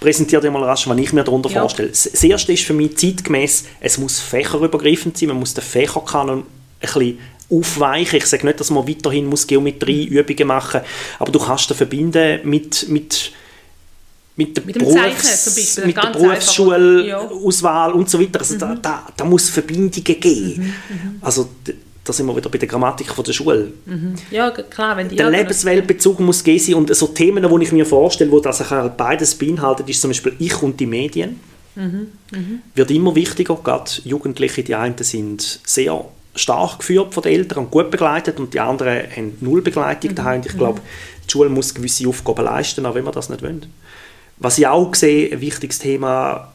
präsentiere 0.00 0.42
dir 0.42 0.50
mal 0.50 0.64
rasch, 0.64 0.88
was 0.88 0.98
ich 0.98 1.12
mir 1.12 1.22
darunter 1.22 1.50
ja. 1.50 1.60
vorstelle. 1.60 1.88
Das 1.88 2.06
Erste 2.06 2.52
ist 2.52 2.64
für 2.64 2.74
mich 2.74 2.96
zeitgemäß, 2.96 3.64
es 3.80 3.98
muss 3.98 4.18
fächerübergreifend 4.18 5.16
sein, 5.16 5.28
man 5.28 5.38
muss 5.38 5.54
den 5.54 5.62
Fächerkanon 5.62 6.40
ein 6.40 6.46
bisschen 6.80 7.18
aufweichen. 7.48 8.16
Ich 8.16 8.26
sage 8.26 8.44
nicht, 8.44 8.58
dass 8.58 8.70
man 8.70 8.88
weiterhin 8.88 9.26
muss 9.26 9.46
Geometrieübungen 9.46 10.46
machen 10.48 10.80
muss, 10.80 11.20
aber 11.20 11.30
du 11.30 11.38
kannst 11.38 11.70
den 11.70 11.76
verbinden 11.76 12.40
mit, 12.44 12.88
mit 12.88 13.32
mit 14.38 14.54
der, 14.54 14.64
mit 14.66 14.78
Berufs-, 14.78 15.78
mit 15.84 15.96
der 15.96 16.10
Berufsschulauswahl 16.10 17.88
ja. 17.88 17.94
und 17.94 18.10
so 18.10 18.20
weiter. 18.20 18.40
Also 18.40 18.54
mhm. 18.54 18.58
da, 18.58 18.74
da, 18.74 19.06
da 19.16 19.24
muss 19.24 19.48
Verbindungen 19.48 20.04
geben. 20.04 20.54
Mhm. 20.56 20.64
Mhm. 20.64 21.18
Also 21.22 21.48
da 22.06 22.12
sind 22.12 22.26
wir 22.26 22.36
wieder 22.36 22.48
bei 22.48 22.58
der 22.58 22.68
Grammatik 22.68 23.08
von 23.08 23.24
der 23.24 23.32
Schule. 23.32 23.72
Mhm. 23.84 24.14
Ja, 24.30 24.50
klar. 24.50 24.96
Wenn 24.96 25.08
die 25.08 25.16
der 25.16 25.30
Lebensweltbezug 25.30 26.20
muss 26.20 26.44
gehen 26.44 26.58
sein 26.58 26.76
und 26.76 26.94
so 26.94 27.08
Themen, 27.08 27.42
die 27.42 27.64
ich 27.64 27.72
mir 27.72 27.84
vorstelle, 27.84 28.30
wo 28.30 28.40
das 28.40 28.70
halt 28.70 28.96
beides 28.96 29.34
beinhaltet, 29.34 29.88
ist 29.88 30.00
zum 30.00 30.10
Beispiel 30.10 30.34
ich 30.38 30.62
und 30.62 30.78
die 30.78 30.86
Medien. 30.86 31.40
Mhm. 31.74 32.08
Mhm. 32.30 32.60
Wird 32.74 32.90
immer 32.90 33.14
wichtiger, 33.14 33.56
gerade 33.56 33.90
Jugendliche, 34.04 34.62
die 34.62 34.74
einen 34.74 34.96
sind 34.98 35.60
sehr 35.64 36.04
stark 36.34 36.78
geführt 36.78 37.12
von 37.12 37.22
den 37.22 37.32
Eltern 37.32 37.64
und 37.64 37.70
gut 37.70 37.90
begleitet 37.90 38.38
und 38.38 38.54
die 38.54 38.60
anderen 38.60 39.10
haben 39.10 39.36
null 39.40 39.62
Begleitung 39.62 40.12
mhm. 40.12 40.14
daheim. 40.14 40.42
Ich 40.44 40.56
glaube, 40.56 40.80
die 41.26 41.30
Schule 41.30 41.48
muss 41.48 41.74
gewisse 41.74 42.08
Aufgaben 42.08 42.44
leisten, 42.44 42.86
auch 42.86 42.94
wenn 42.94 43.04
wir 43.04 43.12
das 43.12 43.28
nicht 43.28 43.42
wollen. 43.42 43.66
Was 44.38 44.58
ich 44.58 44.66
auch 44.66 44.94
sehe, 44.94 45.32
ein 45.32 45.40
wichtiges 45.40 45.78
Thema, 45.78 46.52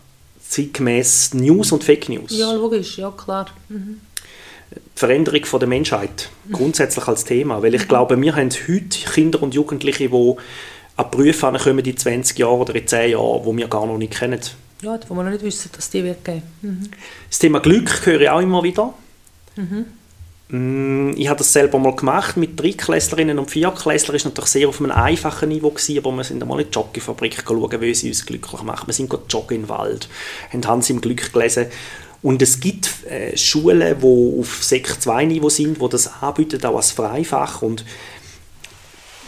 zeitgemäß 0.48 1.34
News 1.34 1.72
und 1.72 1.84
Fake 1.84 2.10
News. 2.10 2.32
Ja, 2.32 2.52
logisch, 2.54 2.98
ja 2.98 3.12
klar. 3.12 3.48
Mhm. 3.70 4.02
Veränderung 4.96 5.46
von 5.46 5.60
der 5.60 5.70
Menschheit 5.70 6.30
grundsätzlich 6.52 7.08
als 7.08 7.26
Thema. 7.26 7.62
Weil 7.62 7.76
ich 7.76 7.88
glaube, 7.88 8.22
wir 8.22 8.36
haben 8.36 8.50
heute 8.50 9.00
Kinder 9.14 9.42
und 9.42 9.54
Jugendliche, 9.54 10.10
die 10.10 10.36
an 10.98 11.12
Berufe 11.12 11.52
kommen 11.64 11.86
in 11.86 11.98
20 11.98 12.38
Jahren 12.38 12.62
oder 12.62 12.76
in 12.76 12.88
10 12.88 13.12
Jahren, 13.12 13.44
die 13.44 13.58
wir 13.58 13.68
gar 13.68 13.86
noch 13.86 13.98
nicht 13.98 14.14
kennen. 14.14 14.40
Ja, 14.82 15.00
wo 15.08 15.16
wir 15.16 15.24
noch 15.24 15.32
nicht 15.32 15.44
wissen, 15.44 15.72
dass 15.76 15.90
die 15.90 16.04
wird 16.04 16.24
geben. 16.26 16.44
Mhm. 16.62 16.90
Das 17.30 17.40
Thema 17.40 17.60
Glück 17.60 18.06
höre 18.06 18.22
ich 18.22 18.30
auch 18.30 18.42
immer 18.42 18.64
wieder. 18.64 18.94
Mhm. 19.56 19.86
Mm, 20.50 21.14
ich 21.16 21.30
habe 21.30 21.38
das 21.38 21.54
selber 21.54 21.80
mal 21.80 21.96
gemacht 21.96 22.36
mit 22.36 22.60
Drittklässlerinnen 22.60 23.40
und 23.40 23.50
Viertklässlern. 23.50 24.14
Das 24.14 24.26
war 24.26 24.32
natürlich 24.32 24.50
sehr 24.50 24.68
auf 24.68 24.82
einem 24.82 24.92
einfachen 24.92 25.50
Niveau, 25.50 25.70
gewesen, 25.70 26.00
aber 26.00 26.12
wir 26.12 26.24
sind 26.24 26.42
einmal 26.42 26.60
in 26.60 26.68
die 26.68 26.76
Joggingfabrik 26.76 27.44
schauen, 27.48 27.82
wie 27.82 27.94
sie 27.94 28.10
uns 28.10 28.26
glücklich 28.26 28.62
machen. 28.64 28.88
Wir 28.88 28.94
sind 28.94 29.14
joggen 29.30 29.62
im 29.62 29.70
Wald, 29.70 30.10
haben 30.52 30.68
Hans 30.68 30.90
im 30.90 31.00
Glück 31.00 31.32
gelesen 31.32 31.68
und 32.24 32.42
es 32.42 32.60
gibt 32.60 33.06
äh, 33.06 33.36
Schulen, 33.36 33.98
die 34.00 34.40
auf 34.40 34.64
Sek 34.64 35.02
2 35.02 35.26
Niveau 35.26 35.50
sind, 35.50 35.80
wo 35.80 35.88
das 35.88 36.22
anbieten, 36.22 36.64
auch 36.66 36.76
als 36.76 36.92
Freifach. 36.92 37.64
Und 37.64 37.84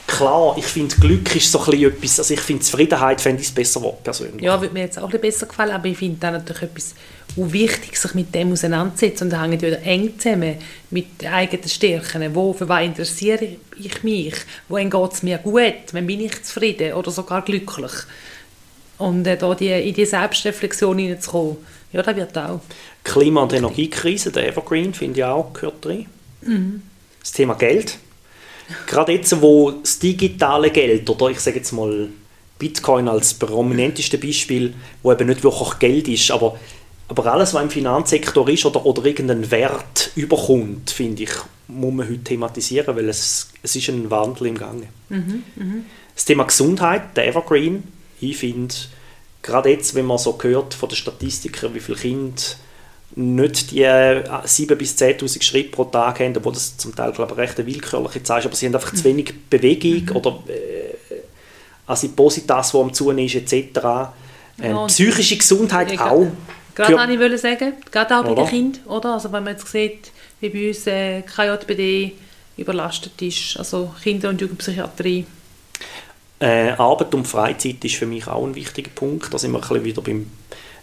klar, 0.06 0.56
ich 0.58 0.66
finde, 0.66 0.96
Glück 0.98 1.36
ist 1.36 1.52
so 1.52 1.60
ein 1.66 1.84
etwas, 1.84 2.20
also 2.20 2.34
ich 2.36 2.40
finde 2.40 2.62
Zufriedenheit 2.62 3.20
fände 3.20 3.42
ich 3.42 3.54
besser 3.54 3.82
persönlich. 4.04 4.44
Ja, 4.44 4.62
würde 4.62 4.74
mir 4.74 4.82
jetzt 4.82 5.00
auch 5.00 5.10
besser 5.10 5.48
gefallen, 5.48 5.72
aber 5.72 5.88
ich 5.88 5.98
finde 5.98 6.18
dann 6.20 6.34
natürlich 6.34 6.64
etwas 6.64 6.94
wichtig, 7.36 7.98
sich 7.98 8.14
mit 8.14 8.36
dem 8.36 8.52
auseinanderzusetzen 8.52 9.26
und 9.26 9.32
da 9.32 9.42
hängt 9.42 9.64
wieder 9.64 9.82
eng 9.82 10.20
zusammen 10.20 10.58
mit 10.92 11.20
den 11.20 11.30
eigenen 11.30 11.68
Stärken. 11.68 12.36
Wo, 12.36 12.54
für 12.54 12.70
was 12.70 12.84
interessiere 12.84 13.48
ich 13.76 14.04
mich? 14.04 14.36
Wohin 14.70 14.92
geht 14.92 15.14
es 15.14 15.24
mir 15.24 15.40
gut? 15.40 15.64
Wann 15.94 16.06
bin 16.06 16.22
ich 16.22 16.44
zufrieden 16.44 16.94
oder 16.94 17.10
sogar 17.10 17.44
glücklich? 17.44 17.92
Und 19.00 19.26
äh, 19.26 19.36
da 19.36 19.56
die, 19.56 19.70
in 19.70 19.96
die 19.96 20.06
Selbstreflexion 20.06 21.00
hineinzukommen, 21.00 21.58
ja, 21.94 22.02
das 22.02 22.16
wird 22.16 22.38
auch. 22.38 22.60
Klima- 23.04 23.44
und 23.44 23.54
Energiekrise, 23.54 24.32
der 24.32 24.48
Evergreen, 24.48 24.94
finde 24.94 25.20
ich 25.20 25.24
auch, 25.24 25.54
gehört 25.54 25.86
rein. 25.86 26.08
Mhm. 26.42 26.82
Das 27.22 27.32
Thema 27.32 27.54
Geld. 27.54 27.98
Gerade 28.88 29.14
jetzt, 29.14 29.42
wo 29.42 29.72
das 29.72 30.00
digitale 30.00 30.72
Geld, 30.72 31.10
oder 31.10 31.30
ich 31.30 31.40
sage 31.40 31.58
jetzt 31.58 31.72
mal 31.72 32.10
Bitcoin 32.58 33.08
als 33.08 33.34
prominenteste 33.34 34.18
Beispiel, 34.18 34.74
wo 35.04 35.12
eben 35.12 35.28
nicht 35.28 35.44
wirklich 35.44 35.80
Geld 35.80 36.08
ist, 36.08 36.32
aber, 36.32 36.58
aber 37.10 37.32
alles, 37.32 37.54
was 37.54 37.62
im 37.62 37.70
Finanzsektor 37.70 38.48
ist 38.50 38.66
oder, 38.66 38.86
oder 38.86 39.06
irgendeinen 39.06 39.52
Wert 39.52 40.12
überkommt, 40.16 40.90
finde 40.90 41.24
ich, 41.24 41.32
muss 41.68 41.94
man 41.94 42.08
heute 42.08 42.24
thematisieren, 42.24 42.96
weil 42.96 43.10
es, 43.10 43.50
es 43.62 43.76
ist 43.76 43.90
ein 43.90 44.10
Wandel 44.10 44.48
im 44.48 44.58
Gange. 44.58 44.88
Mhm, 45.10 45.44
mh. 45.56 45.76
Das 46.16 46.26
Thema 46.26 46.46
Gesundheit, 46.46 47.16
der 47.18 47.28
Evergreen, 47.28 47.84
ich 48.20 48.38
finde, 48.38 48.74
gerade 49.44 49.70
jetzt, 49.70 49.94
wenn 49.94 50.06
man 50.06 50.18
so 50.18 50.36
hört 50.42 50.74
von 50.74 50.90
den 50.90 50.96
Statistikern, 50.96 51.76
wie 51.76 51.80
viele 51.80 51.98
Kinder 51.98 52.42
nicht 53.16 53.70
die 53.70 53.86
7.000 53.86 54.72
äh, 54.72 54.76
bis 54.76 54.98
10.000 54.98 55.44
Schritte 55.44 55.70
pro 55.70 55.84
Tag 55.84 56.20
haben, 56.20 56.36
obwohl 56.36 56.54
das 56.54 56.78
zum 56.78 56.96
Teil 56.96 57.12
glaube 57.12 57.34
ich, 57.34 57.38
recht 57.38 57.60
eine 57.60 57.68
willkürliche 57.68 58.24
Zahl 58.24 58.40
ist, 58.40 58.46
aber 58.48 58.56
sie 58.56 58.66
haben 58.66 58.74
einfach 58.74 58.94
zu 58.96 59.04
wenig 59.04 59.34
Bewegung 59.50 60.06
mhm. 60.06 60.16
oder 60.16 60.44
äh, 60.48 60.96
Adipositas, 61.86 62.72
die 62.72 62.78
am 62.78 62.92
Zunehmen 62.92 63.28
ist, 63.28 63.36
etc. 63.36 63.54
Äh, 64.60 64.70
ja, 64.70 64.86
psychische 64.88 65.38
Gesundheit 65.38 65.92
ja, 65.92 66.10
auch. 66.10 66.26
Gerade 66.74 66.98
wollte 66.98 67.14
ich 67.14 67.20
wollte 67.20 67.38
sagen, 67.38 67.74
gerade 67.92 68.18
auch 68.18 68.24
bei 68.24 68.34
den 68.34 68.48
Kindern, 68.48 68.86
oder? 68.88 69.14
Also 69.14 69.32
wenn 69.32 69.44
man 69.44 69.54
jetzt 69.54 69.68
sieht, 69.68 70.12
wie 70.40 70.50
bei 70.50 70.70
uns 70.70 70.88
äh, 70.88 71.22
KJBD 71.22 72.14
überlastet 72.58 73.22
ist, 73.22 73.58
also 73.58 73.94
Kinder- 74.02 74.30
und 74.30 74.42
Jugendpsychiatrie. 74.42 75.26
Äh, 76.44 76.72
Arbeit 76.72 77.16
und 77.16 77.26
Freizeit 77.26 77.86
ist 77.86 77.96
für 77.96 78.06
mich 78.06 78.28
auch 78.28 78.46
ein 78.46 78.54
wichtiger 78.54 78.92
Punkt. 78.94 79.34
Da 79.34 79.38
sind 79.38 79.54
wir 79.54 79.60
ein 79.60 79.62
bisschen 79.62 79.86
wieder 79.86 80.02
beim 80.02 80.30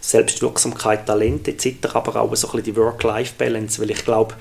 Selbstwirksamkeit, 0.00 1.04
Talent 1.04 1.48
etc., 1.48 1.76
aber 1.92 2.16
auch 2.16 2.34
so 2.34 2.48
ein 2.48 2.52
bisschen 2.52 2.62
die 2.62 2.76
Work-Life-Balance, 2.76 3.82
weil 3.82 3.90
ich 3.90 4.02
glaube, 4.02 4.36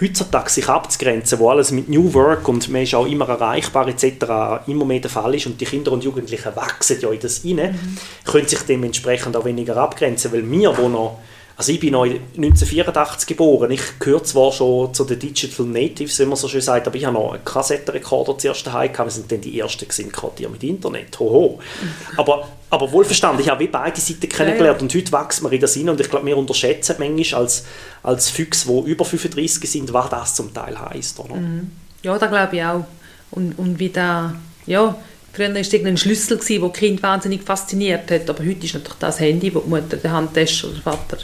heutzutage 0.00 0.50
sich 0.50 0.68
abzugrenzen, 0.68 1.40
wo 1.40 1.50
alles 1.50 1.72
mit 1.72 1.88
New 1.88 2.14
Work 2.14 2.46
und 2.46 2.68
man 2.68 2.82
ist 2.82 2.94
auch 2.94 3.06
immer 3.06 3.28
erreichbar 3.28 3.88
etc. 3.88 4.64
immer 4.68 4.84
mehr 4.84 5.00
der 5.00 5.10
Fall 5.10 5.34
ist 5.34 5.46
und 5.46 5.60
die 5.60 5.64
Kinder 5.64 5.90
und 5.90 6.04
Jugendlichen 6.04 6.54
wachsen 6.54 7.00
ja 7.00 7.10
in 7.10 7.18
das 7.18 7.44
rein, 7.44 7.72
mhm. 7.72 7.98
können 8.24 8.46
sich 8.46 8.60
dementsprechend 8.60 9.36
auch 9.36 9.44
weniger 9.44 9.76
abgrenzen, 9.76 10.30
weil 10.30 10.48
wir, 10.48 10.78
wo 10.78 10.88
noch 10.88 11.18
also 11.56 11.72
ich 11.72 11.80
bin 11.80 11.94
1984 11.94 13.26
geboren. 13.26 13.70
Ich 13.70 13.98
gehöre 13.98 14.24
zwar 14.24 14.52
schon 14.52 14.92
zu 14.94 15.04
den 15.04 15.18
Digital 15.18 15.66
Natives, 15.66 16.18
wie 16.18 16.24
man 16.24 16.36
so 16.36 16.48
schön 16.48 16.60
sagt, 16.60 16.86
aber 16.86 16.96
ich 16.96 17.04
habe 17.04 17.14
noch 17.14 17.32
einen 17.32 17.44
Kassettenrekorder 17.44 18.38
zuerst 18.38 18.66
daheim 18.66 18.92
gehabt. 18.92 19.08
Wir 19.08 19.12
sind 19.12 19.30
dann 19.30 19.40
die 19.40 19.60
Ersten 19.60 19.86
gewesen, 19.86 20.10
gerade 20.10 20.48
mit 20.48 20.62
Internet. 20.62 21.18
Hoho. 21.18 21.60
Aber, 22.16 22.48
aber 22.70 22.92
wohlverstanden, 22.92 23.42
ich 23.42 23.48
habe 23.48 23.60
wie 23.60 23.68
beide 23.68 24.00
Seiten 24.00 24.28
kennengelernt 24.28 24.80
und 24.82 24.94
heute 24.94 25.12
wächst 25.12 25.42
man 25.42 25.52
in 25.52 25.60
das 25.60 25.76
rein 25.76 25.88
und 25.88 26.00
ich 26.00 26.08
glaube, 26.08 26.26
wir 26.26 26.36
unterschätzen 26.36 26.96
manchmal 26.98 27.42
als, 27.42 27.64
als 28.02 28.30
Füchse, 28.30 28.68
die 28.68 28.90
über 28.90 29.04
35 29.04 29.70
sind, 29.70 29.92
was 29.92 30.10
das 30.10 30.34
zum 30.34 30.52
Teil 30.54 30.78
heisst. 30.78 31.18
Oder? 31.18 31.34
Mhm. 31.34 31.70
Ja, 32.02 32.18
da 32.18 32.26
glaube 32.26 32.56
ich 32.56 32.62
auch. 32.62 32.84
Und, 33.30 33.58
und 33.58 33.78
wie 33.78 33.90
da, 33.90 34.34
ja, 34.66 34.94
Früher 35.32 35.48
war 35.48 35.60
es 35.60 35.72
ein 35.72 35.96
Schlüssel, 35.96 36.38
der 36.38 36.58
die 36.68 36.78
Kind 36.78 37.02
wahnsinnig 37.02 37.42
fasziniert 37.42 38.10
hat, 38.10 38.28
aber 38.28 38.44
heute 38.44 38.66
ist 38.66 38.74
natürlich 38.74 38.98
das 38.98 39.20
Handy, 39.20 39.50
das 39.50 39.62
die 39.62 39.68
Mutter 39.68 39.96
in 39.96 40.02
der 40.02 40.12
Handtasche 40.12 40.66
oder 40.66 40.74
der 40.74 40.82
Vater 40.82 41.18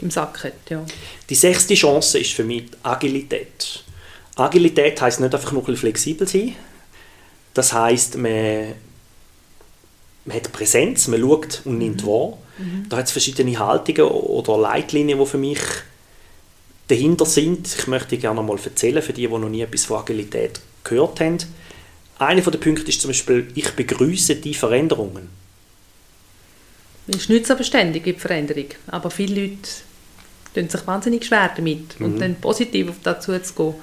im 0.00 0.10
Sack 0.10 0.44
hat. 0.44 0.70
Ja. 0.70 0.84
Die 1.28 1.34
sechste 1.34 1.74
Chance 1.74 2.18
ist 2.18 2.32
für 2.32 2.44
mich 2.44 2.64
Agilität. 2.82 3.84
Agilität 4.36 5.00
heisst 5.02 5.20
nicht 5.20 5.34
einfach 5.34 5.52
nur 5.52 5.68
ein 5.68 5.76
flexibel 5.76 6.26
sein. 6.26 6.54
Das 7.52 7.72
heisst, 7.72 8.16
man, 8.16 8.74
man 10.24 10.36
hat 10.36 10.52
Präsenz, 10.52 11.08
man 11.08 11.20
schaut 11.20 11.62
und 11.64 11.78
nimmt 11.78 12.02
mhm. 12.02 12.06
wahr. 12.06 12.38
Mhm. 12.58 12.86
Da 12.88 12.98
hat 12.98 13.06
es 13.06 13.12
verschiedene 13.12 13.58
Haltungen 13.58 14.10
oder 14.10 14.56
Leitlinien, 14.56 15.18
die 15.18 15.26
für 15.26 15.38
mich 15.38 15.60
dahinter 16.86 17.26
sind. 17.26 17.66
Ich 17.66 17.86
möchte 17.86 18.16
gerne 18.16 18.42
mal 18.42 18.58
erzählen, 18.64 19.02
für 19.02 19.12
die, 19.12 19.26
die 19.26 19.32
noch 19.32 19.48
nie 19.48 19.62
etwas 19.62 19.84
von 19.84 19.98
Agilität 19.98 20.60
gehört 20.84 21.20
haben. 21.20 21.38
Einer 22.18 22.40
der 22.40 22.58
Punkte 22.58 22.88
ist 22.88 23.00
zum 23.00 23.10
Beispiel, 23.10 23.48
ich 23.54 23.70
begrüße 23.70 24.36
die 24.36 24.54
Veränderungen. 24.54 25.28
Es 27.06 27.16
ist 27.16 27.30
nicht 27.30 27.46
so 27.46 27.54
beständig 27.54 28.06
in 28.06 28.18
Veränderung, 28.18 28.66
aber 28.88 29.10
viele 29.10 29.42
Leute 29.42 29.68
tun 30.54 30.68
sich 30.68 30.86
wahnsinnig 30.86 31.24
schwer 31.24 31.50
damit 31.56 31.98
mhm. 31.98 32.06
und 32.06 32.18
dann 32.18 32.34
positiv 32.36 32.90
auf 32.90 32.96
dazu 33.02 33.38
zu 33.38 33.54
gehen. 33.54 33.74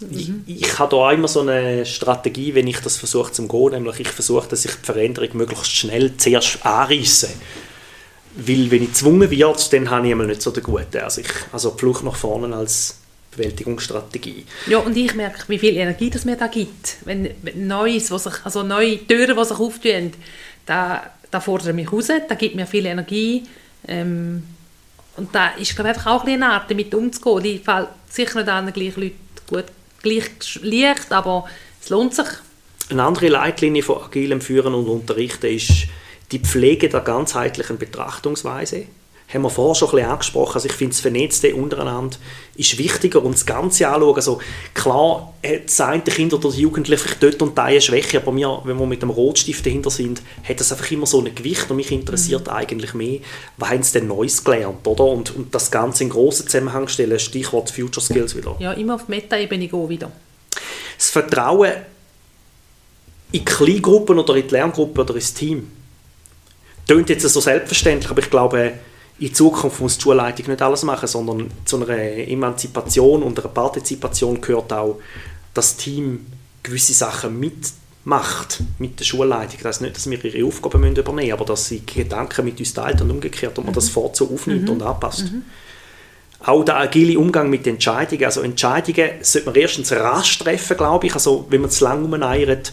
Mhm. 0.00 0.44
Ich, 0.46 0.62
ich 0.62 0.78
habe 0.78 0.94
da 0.94 1.12
immer 1.12 1.28
so 1.28 1.40
eine 1.40 1.84
Strategie, 1.84 2.54
wenn 2.54 2.66
ich 2.66 2.78
das 2.80 2.96
versuche 2.96 3.32
zu 3.32 3.48
gehen, 3.48 3.70
nämlich 3.70 4.00
ich 4.00 4.08
versuche, 4.08 4.48
dass 4.48 4.64
ich 4.64 4.72
die 4.72 4.84
Veränderung 4.84 5.30
möglichst 5.32 5.72
schnell 5.72 6.16
zuerst 6.16 6.64
anreisse. 6.64 7.30
Weil 8.36 8.70
wenn 8.70 8.82
ich 8.82 8.90
gezwungen 8.90 9.30
werde, 9.30 9.58
dann 9.72 9.90
habe 9.90 10.06
ich 10.06 10.12
immer 10.12 10.24
nicht 10.24 10.42
so 10.42 10.52
den 10.52 10.62
guten. 10.62 10.98
Also, 10.98 11.22
ich, 11.22 11.30
also 11.52 11.72
Flucht 11.72 12.04
nach 12.04 12.14
vorne 12.14 12.54
als 12.54 12.98
Bewältigungsstrategie. 13.30 14.44
Ja, 14.66 14.78
und 14.78 14.96
ich 14.96 15.14
merke, 15.14 15.44
wie 15.48 15.58
viel 15.58 15.76
Energie 15.76 16.10
das 16.10 16.24
mir 16.24 16.36
da 16.36 16.46
gibt. 16.46 16.96
Wenn, 17.04 17.30
Neues, 17.54 18.10
was 18.10 18.24
sich, 18.24 18.34
also 18.44 18.62
neue 18.62 19.06
Türen, 19.06 19.36
die 19.36 19.44
sich 19.44 19.58
auftun, 19.58 20.12
da, 20.66 21.10
da 21.30 21.40
fordert 21.40 21.74
mich 21.74 21.92
raus, 21.92 22.08
da 22.28 22.34
gibt 22.34 22.54
mir 22.54 22.66
viel 22.66 22.86
Energie. 22.86 23.44
Ähm, 23.86 24.42
und 25.16 25.34
da 25.34 25.48
ist 25.50 25.74
glaube 25.74 25.90
einfach 25.90 26.06
auch 26.06 26.24
eine 26.24 26.46
Art, 26.46 26.70
damit 26.70 26.94
umzugehen. 26.94 27.42
Die 27.42 27.58
fällt 27.58 27.88
sicher 28.08 28.38
nicht 28.40 28.48
an 28.48 28.72
gleich 28.72 28.96
Leute 28.96 29.14
gut, 29.46 29.64
gleich 30.02 30.30
leicht, 30.62 31.12
aber 31.12 31.44
es 31.82 31.88
lohnt 31.88 32.14
sich. 32.14 32.26
Eine 32.90 33.02
andere 33.02 33.28
Leitlinie 33.28 33.82
von 33.82 34.02
agilem 34.02 34.40
Führen 34.40 34.74
und 34.74 34.86
Unterrichten 34.86 35.46
ist 35.46 35.88
die 36.32 36.38
Pflege 36.38 36.88
der 36.88 37.00
ganzheitlichen 37.00 37.78
Betrachtungsweise 37.78 38.86
haben 39.32 39.42
wir 39.42 39.50
vorher 39.50 39.74
schon 39.74 39.88
ein 39.90 39.96
bisschen 39.96 40.10
angesprochen. 40.10 40.54
Also 40.54 40.68
ich 40.68 40.72
finde, 40.72 40.92
das 40.92 41.00
Vernetzte 41.00 41.54
untereinander 41.54 42.16
ist 42.56 42.78
wichtiger 42.78 43.22
und 43.22 43.34
das 43.34 43.44
Ganze 43.44 43.86
anschauen. 43.86 44.16
Also 44.16 44.40
klar, 44.72 45.34
das 45.42 45.80
eine 45.80 46.00
Kind 46.02 46.32
oder 46.32 46.50
die 46.50 46.62
Jugendliche 46.62 47.02
vielleicht 47.02 47.22
dort 47.22 47.42
und 47.42 47.56
da 47.58 47.64
eine 47.64 47.80
Schwäche, 47.80 48.22
aber 48.22 48.34
wir, 48.34 48.62
wenn 48.64 48.78
wir 48.78 48.86
mit 48.86 49.02
dem 49.02 49.10
Rotstift 49.10 49.66
dahinter 49.66 49.90
sind, 49.90 50.22
hat 50.48 50.58
das 50.58 50.72
einfach 50.72 50.90
immer 50.90 51.04
so 51.04 51.20
ein 51.22 51.34
Gewicht 51.34 51.70
und 51.70 51.76
mich 51.76 51.92
interessiert 51.92 52.46
mhm. 52.46 52.52
eigentlich 52.52 52.94
mehr, 52.94 53.20
was 53.58 53.68
haben 53.68 53.82
sie 53.82 53.98
denn 53.98 54.08
Neues 54.08 54.42
gelernt, 54.42 54.86
oder? 54.86 55.04
Und, 55.04 55.36
und 55.36 55.54
das 55.54 55.70
Ganze 55.70 56.04
in 56.04 56.10
grossen 56.10 56.46
Zusammenhang 56.46 56.88
stellen, 56.88 57.18
Stichwort 57.18 57.70
Future 57.70 58.04
Skills 58.04 58.34
wieder. 58.34 58.56
Ja, 58.58 58.72
immer 58.72 58.94
auf 58.94 59.08
Meta-Ebene 59.08 59.68
gehen 59.68 59.88
wieder. 59.90 60.10
Das 60.96 61.10
Vertrauen 61.10 61.72
in 63.30 63.44
Kleingruppen 63.44 64.18
oder 64.18 64.34
in 64.36 64.48
die 64.48 64.54
Lerngruppe 64.54 65.02
oder 65.02 65.14
ins 65.14 65.34
Team. 65.34 65.70
Klingt 66.86 67.10
jetzt 67.10 67.28
so 67.28 67.40
selbstverständlich, 67.40 68.10
aber 68.10 68.22
ich 68.22 68.30
glaube, 68.30 68.72
in 69.18 69.34
Zukunft 69.34 69.80
muss 69.80 69.98
die 69.98 70.02
Schulleitung 70.02 70.46
nicht 70.46 70.62
alles 70.62 70.84
machen, 70.84 71.08
sondern 71.08 71.50
zu 71.64 71.76
einer 71.76 71.98
Emanzipation 71.98 73.22
und 73.22 73.38
einer 73.38 73.48
Partizipation 73.48 74.40
gehört 74.40 74.72
auch, 74.72 75.00
dass 75.54 75.76
das 75.76 75.84
Team 75.84 76.26
gewisse 76.62 76.94
Sachen 76.94 77.38
mitmacht 77.40 78.62
mit 78.78 79.00
der 79.00 79.04
Schulleitung. 79.04 79.58
Das 79.62 79.66
heißt 79.66 79.82
nicht, 79.82 79.96
dass 79.96 80.08
wir 80.08 80.24
ihre 80.24 80.46
Aufgaben 80.46 80.80
müssen 80.80 80.96
übernehmen 80.96 81.16
müssen, 81.16 81.32
aber 81.32 81.44
dass 81.44 81.66
sie 81.66 81.84
Gedanken 81.84 82.44
mit 82.44 82.60
uns 82.60 82.74
teilt 82.74 83.00
und 83.00 83.10
umgekehrt 83.10 83.58
und 83.58 83.64
man 83.64 83.72
mhm. 83.72 83.76
das 83.76 83.88
vorzu 83.88 84.32
aufnimmt 84.32 84.64
mhm. 84.64 84.70
und 84.70 84.82
anpasst. 84.82 85.32
Mhm. 85.32 85.42
Auch 86.44 86.62
der 86.62 86.76
agile 86.76 87.18
Umgang 87.18 87.50
mit 87.50 87.66
Entscheidungen. 87.66 88.24
Also 88.24 88.42
Entscheidungen 88.42 89.10
sollte 89.22 89.46
man 89.46 89.56
erstens 89.56 89.90
rasch 89.90 90.38
treffen, 90.38 90.76
glaube 90.76 91.08
ich. 91.08 91.14
Also 91.14 91.46
wenn 91.50 91.62
man 91.62 91.70
zu 91.70 91.82
lange 91.82 92.04
umeiert, 92.04 92.72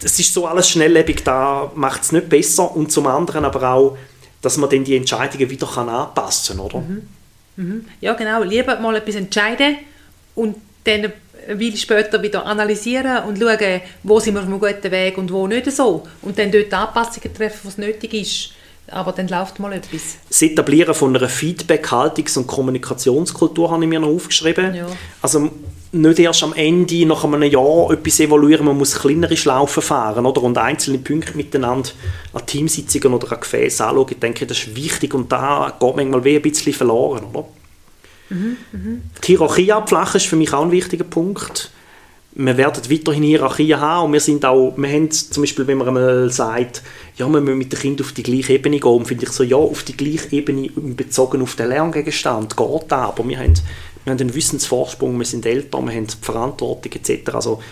das 0.00 0.18
ist 0.18 0.32
so 0.32 0.46
alles 0.46 0.70
schnelllebig, 0.70 1.24
da 1.24 1.72
macht 1.74 2.02
es 2.02 2.12
nicht 2.12 2.28
besser. 2.28 2.74
Und 2.74 2.92
zum 2.92 3.08
anderen 3.08 3.44
aber 3.44 3.72
auch, 3.72 3.98
dass 4.42 4.56
man 4.56 4.70
dann 4.70 4.84
die 4.84 4.96
Entscheidungen 4.96 5.50
wieder 5.50 5.66
kann 5.66 5.88
anpassen 5.88 6.56
kann, 6.56 6.66
oder? 6.66 6.78
Mhm. 6.78 7.08
Mhm. 7.56 7.84
Ja, 8.00 8.14
genau. 8.14 8.42
Lieber 8.42 8.78
mal 8.80 8.96
etwas 8.96 9.16
entscheiden 9.16 9.76
und 10.34 10.56
dann 10.84 11.12
eine 11.48 11.76
später 11.76 12.22
wieder 12.22 12.46
analysieren 12.46 13.24
und 13.24 13.38
schauen, 13.38 13.80
wo 14.02 14.20
sind 14.20 14.34
wir 14.34 14.40
auf 14.40 14.46
einem 14.46 14.60
guten 14.60 14.90
Weg 14.90 15.18
und 15.18 15.32
wo 15.32 15.46
nicht 15.46 15.70
so. 15.70 16.06
Und 16.22 16.38
dann 16.38 16.50
dort 16.50 16.72
Anpassungen 16.72 17.34
treffen, 17.34 17.60
was 17.64 17.78
nötig 17.78 18.14
ist. 18.14 18.52
Aber 18.90 19.12
dann 19.12 19.28
läuft 19.28 19.58
mal 19.58 19.72
etwas. 19.72 20.16
Das 20.28 20.42
Etablieren 20.42 20.94
von 20.94 21.16
einer 21.16 21.28
Feedback-, 21.28 21.90
Haltungs- 21.90 22.36
und 22.36 22.46
Kommunikationskultur 22.46 23.70
habe 23.70 23.82
ich 23.84 23.88
mir 23.88 24.00
noch 24.00 24.08
aufgeschrieben. 24.08 24.74
Ja. 24.74 24.86
Also 25.22 25.50
nicht 25.92 26.18
erst 26.18 26.42
am 26.42 26.52
Ende, 26.54 27.06
nach 27.06 27.24
einem 27.24 27.42
Jahr, 27.42 27.90
etwas 27.90 28.20
evaluieren, 28.20 28.66
man 28.66 28.78
muss 28.78 28.98
kleinere 28.98 29.36
Schlaufen 29.36 29.82
fahren 29.82 30.24
oder? 30.24 30.42
und 30.42 30.56
einzelne 30.56 30.98
Punkte 30.98 31.36
miteinander 31.36 31.90
an 32.32 32.46
Teamsitzungen 32.46 33.14
oder 33.14 33.32
an 33.32 33.40
Gefäßen 33.40 33.86
anschauen. 33.86 34.06
Ich 34.10 34.18
denke, 34.18 34.46
das 34.46 34.58
ist 34.58 34.76
wichtig 34.76 35.14
und 35.14 35.32
da 35.32 35.76
geht 35.78 35.96
manchmal 35.96 36.24
wie 36.24 36.36
ein 36.36 36.42
bisschen 36.42 36.72
verloren. 36.72 37.24
Oder? 37.32 37.48
Mhm, 38.30 38.56
mh. 38.72 39.00
Die 39.24 39.26
Hierarchie 39.26 39.72
abflachen 39.72 40.18
ist 40.18 40.26
für 40.26 40.36
mich 40.36 40.52
auch 40.52 40.62
ein 40.62 40.70
wichtiger 40.70 41.04
Punkt. 41.04 41.70
Wir 42.42 42.56
werden 42.56 42.90
weiterhin 42.90 43.22
Hierarchien 43.22 43.80
haben 43.80 44.06
und 44.06 44.12
wir 44.14 44.20
sind 44.20 44.44
auch, 44.44 44.72
wir 44.76 44.88
haben 44.88 45.10
zum 45.10 45.42
Beispiel, 45.42 45.66
wenn 45.66 45.78
man 45.78 45.88
einmal 45.88 46.30
sagt, 46.30 46.82
ja, 47.16 47.28
wir 47.28 47.40
müssen 47.40 47.58
mit 47.58 47.72
den 47.72 47.78
Kindern 47.78 48.06
auf 48.06 48.12
die 48.12 48.22
gleiche 48.22 48.54
Ebene 48.54 48.80
gehen, 48.80 49.04
finde 49.04 49.24
ich 49.26 49.30
so, 49.32 49.42
ja, 49.42 49.56
auf 49.56 49.82
die 49.82 49.96
gleiche 49.96 50.34
Ebene 50.34 50.70
bezogen 50.70 51.42
auf 51.42 51.54
den 51.56 51.68
Lerngegenstand 51.68 52.56
geht 52.56 52.82
da, 52.88 53.06
aber 53.06 53.28
wir 53.28 53.38
haben 53.38 53.54
wir 54.04 54.12
haben 54.12 54.20
einen 54.20 54.34
Wissensvorsprung, 54.34 55.18
wir 55.18 55.26
sind 55.26 55.44
älter, 55.46 55.80
wir 55.82 55.92
haben 55.94 56.08
Verantwortung 56.08 56.92
etc. 56.92 57.34
Also 57.34 57.62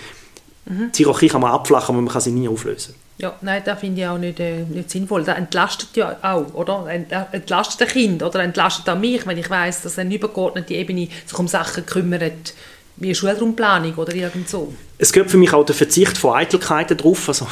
mhm. 0.67 0.93
die 0.93 1.05
Hierarchie 1.05 1.29
kann 1.29 1.41
man 1.41 1.53
abflachen, 1.53 1.95
aber 1.95 2.03
man 2.03 2.13
kann 2.13 2.21
sie 2.21 2.33
nie 2.33 2.49
auflösen. 2.49 2.95
Ja, 3.19 3.35
nein, 3.41 3.63
das 3.65 3.81
finde 3.81 4.01
ich 4.01 4.07
auch 4.07 4.19
nicht, 4.19 4.39
äh, 4.39 4.63
nicht 4.63 4.91
sinnvoll. 4.91 5.25
Das 5.25 5.37
entlastet 5.37 5.97
ja 5.97 6.17
auch, 6.23 6.55
oder? 6.55 6.87
Entlastet 7.33 7.83
ein 7.83 7.89
Kind 7.89 8.23
oder 8.23 8.41
entlastet 8.41 8.89
auch 8.89 8.99
mich, 8.99 9.27
wenn 9.27 9.39
ich 9.39 9.51
weiß, 9.51 9.83
dass 9.83 9.99
eine 9.99 10.15
übergeordnete 10.15 10.75
Ebene 10.75 11.09
sich 11.27 11.39
um 11.39 11.49
Sachen 11.49 11.85
kümmert, 11.85 12.55
wie 13.01 13.15
Schulraumplanung 13.15 13.95
oder 13.95 14.15
irgend 14.15 14.49
so. 14.49 14.73
Es 14.99 15.13
gehört 15.13 15.31
für 15.31 15.37
mich 15.37 15.53
auch 15.53 15.65
der 15.65 15.75
Verzicht 15.75 16.19
von 16.19 16.35
Eitelkeiten 16.35 16.97
drauf. 16.97 17.29
Also, 17.29 17.47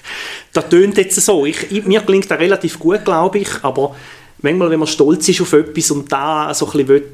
das 0.52 0.68
tönt 0.68 0.96
jetzt 0.96 1.20
so. 1.20 1.46
Ich, 1.46 1.84
mir 1.84 2.00
klingt 2.00 2.30
das 2.30 2.38
relativ 2.38 2.78
gut, 2.78 3.04
glaube 3.04 3.38
ich, 3.38 3.48
aber 3.62 3.96
manchmal, 4.40 4.70
wenn 4.70 4.78
man 4.78 4.88
stolz 4.88 5.28
ist 5.28 5.40
auf 5.40 5.52
etwas 5.52 5.90
und 5.90 6.12
da 6.12 6.54
so 6.54 6.66
ein 6.66 6.72
bisschen 6.72 6.88
will, 6.88 7.10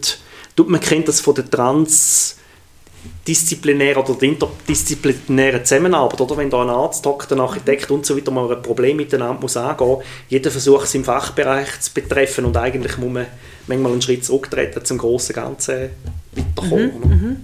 man 0.67 0.81
kennt 0.81 1.07
das 1.07 1.21
von 1.21 1.37
der 1.37 1.49
transdisziplinären 1.49 4.03
oder 4.03 4.15
der 4.15 4.31
interdisziplinären 4.31 5.65
Zusammenarbeit, 5.65 6.21
oder? 6.21 6.37
wenn 6.37 6.51
da 6.51 6.63
ein 6.63 6.69
Arzt, 6.69 7.07
Doktor, 7.07 7.37
ein 7.37 7.41
Architekt 7.41 7.93
und 7.93 8.05
so 8.05 8.17
weiter 8.17 8.33
mal 8.33 8.51
ein 8.51 8.61
Problem 8.61 8.97
miteinander 8.97 9.41
muss 9.41 9.57
angehen, 9.57 9.99
jeder 10.29 10.51
versucht 10.51 10.87
es 10.87 10.97
im 10.97 11.05
Fachbereich 11.05 11.81
zu 11.81 11.95
betreffen 11.95 12.45
und 12.45 12.57
eigentlich 12.57 12.99
muss 12.99 13.13
man 13.13 13.27
manchmal 13.69 13.93
einen 13.93 14.03
Schritt 14.03 14.25
zurücktreten, 14.25 14.85
zum 14.85 14.99
grossen 14.99 15.35
Ganzen 15.35 15.91
weiterkommen. 16.33 16.93
Mhm, 17.05 17.11
mhm. 17.11 17.37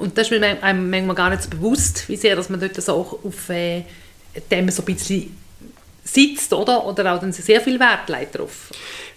Und 0.00 0.16
das 0.16 0.30
ist 0.30 0.38
mir 0.38 0.58
manchmal 0.62 1.14
gar 1.14 1.30
nicht 1.30 1.42
so 1.42 1.50
bewusst, 1.50 2.08
wie 2.08 2.16
sehr 2.16 2.36
dass 2.36 2.48
man 2.48 2.60
dort 2.60 2.80
so 2.80 2.92
auch 2.92 3.24
auf 3.24 3.50
äh, 3.50 3.84
dem 4.50 4.68
so 4.70 4.82
ein 4.82 4.86
bisschen 4.86 5.36
sitzt, 6.04 6.52
oder? 6.52 6.86
Oder 6.86 7.14
auch 7.14 7.20
dann 7.20 7.32
sehr 7.32 7.60
viel 7.60 7.78
Wert 7.78 8.08
legt 8.08 8.34
darauf. 8.34 8.70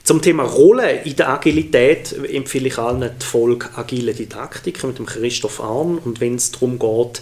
Zum 0.04 0.22
Thema 0.22 0.44
Rolle 0.44 1.02
in 1.04 1.16
der 1.16 1.30
Agilität 1.30 2.14
empfehle 2.30 2.68
ich 2.68 2.78
allen 2.78 3.10
die 3.20 3.26
Folge 3.26 3.70
Agile 3.76 4.14
Didaktik 4.14 4.84
mit 4.84 4.98
dem 4.98 5.06
Christoph 5.06 5.62
Arn. 5.62 5.98
Und 5.98 6.20
wenn 6.20 6.36
es 6.36 6.52
darum 6.52 6.78
geht, 6.78 7.22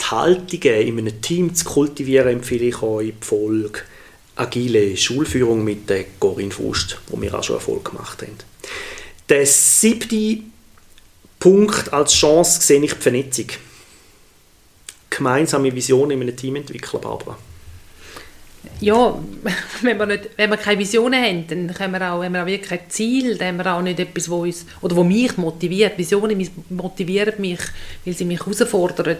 die 0.00 0.04
Haltungen 0.06 0.86
in 0.86 0.98
einem 0.98 1.20
Team 1.20 1.54
zu 1.54 1.66
kultivieren, 1.66 2.28
empfehle 2.28 2.64
ich 2.64 2.82
euch 2.82 3.12
die 3.20 3.26
Folge 3.26 3.80
Agile 4.36 4.96
Schulführung 4.96 5.64
mit 5.64 5.90
der 5.90 6.04
Corinne 6.18 6.52
Fust, 6.52 6.98
wo 7.08 7.20
wir 7.20 7.34
auch 7.34 7.42
schon 7.42 7.56
Erfolg 7.56 7.84
gemacht 7.84 8.22
haben. 8.22 8.36
Der 9.28 9.44
siebte 9.44 10.38
Punkt 11.38 11.92
als 11.92 12.14
Chance 12.14 12.60
sehe 12.60 12.82
ich 12.82 12.94
die 12.94 13.00
Vernetzung. 13.00 13.46
Gemeinsame 15.10 15.74
Visionen 15.74 16.12
in 16.12 16.22
einem 16.22 16.36
Team 16.36 16.56
entwickeln, 16.56 17.00
Barbara 17.00 17.36
ja, 18.80 19.18
wenn 19.82 19.98
wir, 19.98 20.06
nicht, 20.06 20.30
wenn 20.36 20.50
wir 20.50 20.56
keine 20.56 20.78
Visionen 20.78 21.22
haben, 21.22 21.46
dann 21.48 21.78
haben 21.78 21.92
wir 21.92 22.12
auch, 22.12 22.22
haben 22.22 22.32
wir 22.32 22.42
auch 22.42 22.46
wirklich 22.46 22.68
kein 22.68 22.90
Ziel, 22.90 23.36
dann 23.36 23.48
haben 23.48 23.56
wir 23.58 23.74
auch 23.74 23.82
nicht 23.82 23.98
etwas, 23.98 24.28
wo 24.28 24.42
uns, 24.42 24.66
oder 24.80 24.96
wo 24.96 25.04
mich 25.04 25.36
motiviert. 25.36 25.98
Visionen 25.98 26.48
motivieren 26.70 27.34
mich, 27.38 27.60
weil 28.04 28.14
sie 28.14 28.24
mich 28.24 28.40
herausfordern, 28.40 29.16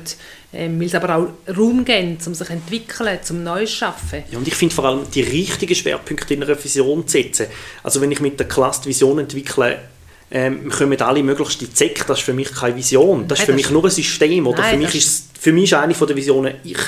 ähm, 0.52 0.81
weil 0.81 0.88
sie 0.88 0.96
aber 0.96 1.16
auch 1.16 1.57
Raum 1.57 1.85
geben, 1.85 2.18
um 2.24 2.35
sich 2.35 2.46
zu 2.46 2.52
entwickeln, 2.52 3.18
zum 3.22 3.42
Neues 3.42 3.70
zu 3.70 3.76
schaffen. 3.78 4.24
Ja, 4.31 4.38
und 4.38 4.46
ich 4.46 4.54
finde 4.54 4.74
vor 4.74 4.85
allem 4.85 5.11
die 5.12 5.22
richtigen 5.22 5.74
Schwerpunkte 5.74 6.35
in 6.35 6.42
einer 6.42 6.62
Vision 6.62 7.07
zu 7.07 7.18
setzen. 7.18 7.46
Also 7.83 8.00
wenn 8.00 8.12
ich 8.12 8.20
mit 8.20 8.38
der 8.38 8.48
Klasse 8.48 8.87
Vision 8.87 9.18
entwickle, 9.18 9.81
ähm, 10.30 10.68
kommen 10.70 11.00
alle 11.00 11.22
möglichst 11.22 11.62
in 11.62 11.68
die 11.68 11.94
das 12.06 12.18
ist 12.18 12.24
für 12.24 12.34
mich 12.34 12.52
keine 12.52 12.76
Vision, 12.76 13.26
das 13.26 13.40
ist 13.40 13.46
für 13.46 13.52
mich 13.52 13.70
nur 13.70 13.84
ein 13.84 13.90
System. 13.90 14.46
Oder 14.46 14.60
Nein, 14.60 14.70
für, 14.72 14.76
mich 14.78 14.94
ist, 14.94 15.24
für 15.38 15.52
mich 15.52 15.64
ist 15.64 15.74
eine 15.74 15.94
von 15.94 16.06
der 16.06 16.16
Visionen, 16.16 16.54
ich 16.64 16.78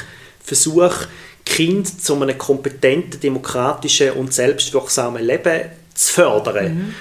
versuche 0.42 1.08
Kind 1.44 2.02
zu 2.02 2.20
einem 2.20 2.36
kompetenten, 2.36 3.18
demokratischen 3.18 4.12
und 4.12 4.34
selbstwirksamen 4.34 5.24
Leben 5.24 5.70
zu 5.94 6.12
fördern. 6.12 6.74
Mhm. 6.74 6.94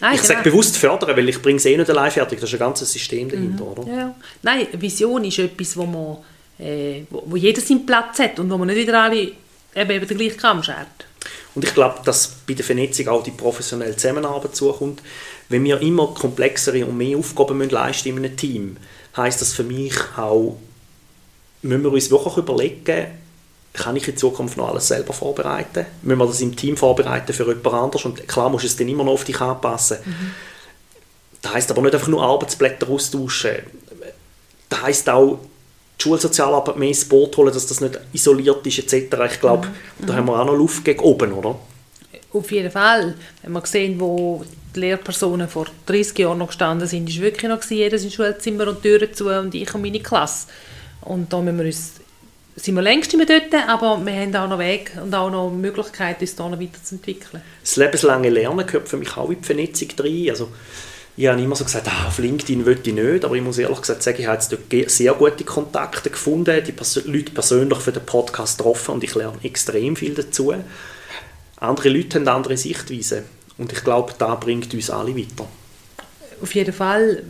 Ah, 0.00 0.12
ich 0.12 0.20
genau. 0.20 0.34
sage 0.34 0.50
bewusst 0.50 0.76
fördern, 0.76 1.16
weil 1.16 1.28
ich 1.28 1.40
bringe 1.40 1.56
es 1.56 1.64
eh 1.64 1.76
nicht 1.76 1.88
allein 1.88 2.10
fertig. 2.10 2.38
Das 2.38 2.50
ist 2.50 2.54
ein 2.54 2.58
ganzes 2.58 2.92
System 2.92 3.30
dahinter, 3.30 3.64
mhm. 3.64 3.70
oder? 3.70 3.92
Ja. 3.92 4.14
Nein, 4.42 4.66
Vision 4.72 5.24
ist 5.24 5.38
etwas, 5.38 5.74
wo, 5.76 5.86
man, 5.86 6.18
äh, 6.58 7.02
wo, 7.08 7.22
wo 7.26 7.36
jeder 7.36 7.62
seinen 7.62 7.86
Platz 7.86 8.18
hat 8.18 8.38
und 8.38 8.50
wo 8.50 8.58
man 8.58 8.68
nicht 8.68 8.76
wieder 8.76 9.02
alle 9.02 9.32
eben, 9.74 9.90
eben 9.90 10.06
den 10.06 10.18
gleichen 10.18 10.36
Kamm 10.36 10.62
schert. 10.62 11.06
Und 11.54 11.64
ich 11.64 11.72
glaube, 11.72 12.00
dass 12.04 12.28
bei 12.46 12.52
der 12.52 12.64
Vernetzung 12.64 13.08
auch 13.08 13.22
die 13.22 13.30
professionelle 13.30 13.96
Zusammenarbeit 13.96 14.54
zukommt. 14.54 15.00
Wenn 15.48 15.64
wir 15.64 15.80
immer 15.80 16.08
komplexere 16.08 16.84
und 16.86 16.96
mehr 16.96 17.18
Aufgaben 17.18 17.58
müssen 17.58 17.70
leisten 17.70 18.08
in 18.08 18.18
einem 18.18 18.36
Team, 18.36 18.76
heißt 19.16 19.40
das 19.40 19.52
für 19.52 19.62
mich 19.62 19.94
auch, 20.16 20.56
müssen 21.62 21.82
wir 21.84 21.92
uns 21.92 22.10
wirklich 22.10 22.36
überlegen, 22.36 23.06
kann 23.72 23.96
ich 23.96 24.08
in 24.08 24.16
Zukunft 24.16 24.56
noch 24.56 24.70
alles 24.70 24.88
selber 24.88 25.12
vorbereiten? 25.12 25.86
Müssen 26.02 26.18
wir 26.18 26.26
das 26.26 26.40
im 26.40 26.56
Team 26.56 26.76
vorbereiten 26.76 27.32
für 27.32 27.46
jemand 27.46 27.66
anderes? 27.66 28.04
Und 28.06 28.26
klar 28.26 28.48
musst 28.48 28.64
du 28.64 28.68
es 28.68 28.76
dann 28.76 28.88
immer 28.88 29.04
noch 29.04 29.12
auf 29.12 29.24
dich 29.24 29.40
anpassen. 29.40 29.98
Mhm. 30.04 30.32
Das 31.42 31.52
heisst 31.52 31.70
aber 31.70 31.82
nicht 31.82 31.94
einfach 31.94 32.08
nur 32.08 32.22
Arbeitsblätter 32.22 32.88
austauschen. 32.88 33.58
Das 34.68 34.82
heisst 34.82 35.08
auch, 35.08 35.38
die 35.98 36.02
Schulsozialarbeit 36.02 36.76
mehr 36.76 36.88
ins 36.88 37.04
Boot 37.06 37.36
holen, 37.36 37.52
dass 37.52 37.66
das 37.66 37.80
nicht 37.80 37.98
isoliert 38.12 38.66
ist 38.66 38.78
etc. 38.78 39.16
Ich 39.32 39.40
glaube, 39.40 39.68
mhm. 39.68 40.06
da 40.06 40.14
haben 40.14 40.26
wir 40.26 40.40
auch 40.40 40.46
noch 40.46 40.56
Luft 40.56 40.84
gegen 40.84 41.00
oben, 41.00 41.32
oder? 41.32 41.56
Auf 42.36 42.50
jeden 42.52 42.70
Fall. 42.70 43.14
Wenn 43.42 43.52
wir 43.52 43.66
sehen, 43.66 43.98
wo 43.98 44.44
die 44.74 44.80
Lehrpersonen 44.80 45.48
vor 45.48 45.66
30 45.86 46.18
Jahren 46.18 46.38
noch 46.38 46.48
gestanden 46.48 46.86
sind, 46.86 47.08
ist 47.08 47.20
wirklich 47.20 47.50
noch 47.50 47.62
jeder 47.64 47.98
sein 47.98 48.10
Schulzimmer 48.10 48.68
und 48.68 48.82
Türen 48.82 49.12
zu 49.14 49.28
und 49.28 49.54
ich 49.54 49.74
und 49.74 49.82
meine 49.82 50.00
Klasse. 50.00 50.48
Und 51.02 51.32
da 51.32 51.40
müssen 51.40 51.58
wir 51.58 51.66
uns 51.66 51.92
sind 52.56 52.74
wir 52.74 52.82
längst 52.82 53.12
immer 53.12 53.26
dort, 53.26 53.52
aber 53.68 54.00
wir 54.04 54.14
haben 54.14 54.34
auch 54.34 54.48
noch 54.48 54.58
Weg 54.58 54.92
und 55.02 55.14
auch 55.14 55.30
noch 55.30 55.50
Möglichkeit, 55.50 56.20
uns 56.22 56.34
da 56.36 56.48
noch 56.48 56.58
weiterzuentwickeln. 56.58 57.42
Das 57.62 57.76
lebenslange 57.76 58.30
Lernen 58.30 58.66
gehört 58.66 58.88
für 58.88 58.96
mich 58.96 59.14
auch 59.16 59.28
in 59.28 59.40
die 59.40 59.44
Vernetzung 59.44 59.88
rein. 59.98 60.30
Also, 60.30 60.48
ich 61.18 61.26
habe 61.26 61.40
immer 61.40 61.56
so 61.56 61.64
gesagt, 61.64 61.86
ah, 61.88 62.08
auf 62.08 62.18
LinkedIn 62.18 62.64
will 62.64 62.78
ich 62.82 62.92
nicht, 62.92 63.24
aber 63.24 63.34
ich 63.34 63.42
muss 63.42 63.58
ehrlich 63.58 63.80
gesagt 63.80 64.02
sagen, 64.02 64.20
ich 64.20 64.26
habe 64.26 64.36
jetzt 64.36 64.52
dort 64.52 64.90
sehr 64.90 65.12
gute 65.14 65.44
Kontakte 65.44 66.10
gefunden, 66.10 66.62
die 66.64 66.72
Pers 66.72 67.04
Leute 67.04 67.32
persönlich 67.32 67.78
für 67.78 67.92
den 67.92 68.04
Podcast 68.04 68.58
getroffen 68.58 68.94
und 68.94 69.04
ich 69.04 69.14
lerne 69.14 69.38
extrem 69.42 69.96
viel 69.96 70.14
dazu. 70.14 70.54
Andere 71.58 71.88
Leute 71.88 72.18
haben 72.18 72.28
andere 72.28 72.56
Sichtweisen 72.56 73.24
und 73.58 73.72
ich 73.72 73.82
glaube, 73.82 74.14
da 74.18 74.34
bringt 74.34 74.72
uns 74.74 74.90
alle 74.90 75.16
weiter. 75.16 75.48
Auf 76.42 76.54
jeden 76.54 76.74
Fall. 76.74 77.22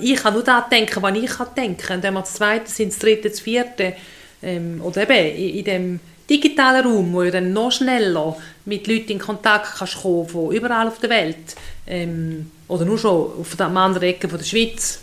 Ich 0.00 0.16
kann 0.16 0.34
nur 0.34 0.44
das 0.44 0.68
denken, 0.70 1.02
was 1.02 1.16
ich 1.16 1.30
kann 1.30 1.48
denken. 1.56 1.92
Und 1.94 2.02
wenn 2.04 2.14
wir 2.14 2.20
das 2.20 2.34
Zweite 2.34 2.70
sind, 2.70 2.92
das 2.92 3.00
Dritte, 3.00 3.28
das 3.28 3.40
Vierte, 3.40 3.94
ähm, 4.42 4.80
oder 4.80 5.02
eben 5.02 5.36
in, 5.36 5.54
in 5.58 5.64
dem 5.64 6.00
digitalen 6.28 6.86
Raum, 6.86 7.12
wo 7.12 7.22
du 7.22 7.30
dann 7.30 7.52
noch 7.52 7.72
schneller 7.72 8.36
mit 8.64 8.86
Leuten 8.86 9.12
in 9.12 9.18
Kontakt 9.18 9.76
kannst 9.78 10.00
kommen 10.00 10.28
von 10.28 10.52
überall 10.52 10.88
auf 10.88 10.98
der 11.00 11.10
Welt 11.10 11.56
ähm, 11.86 12.50
oder 12.68 12.84
nur 12.84 12.98
schon 12.98 13.32
auf 13.40 13.56
der 13.56 13.66
anderen 13.66 14.08
Ecke 14.08 14.28
der 14.28 14.44
Schweiz, 14.44 15.00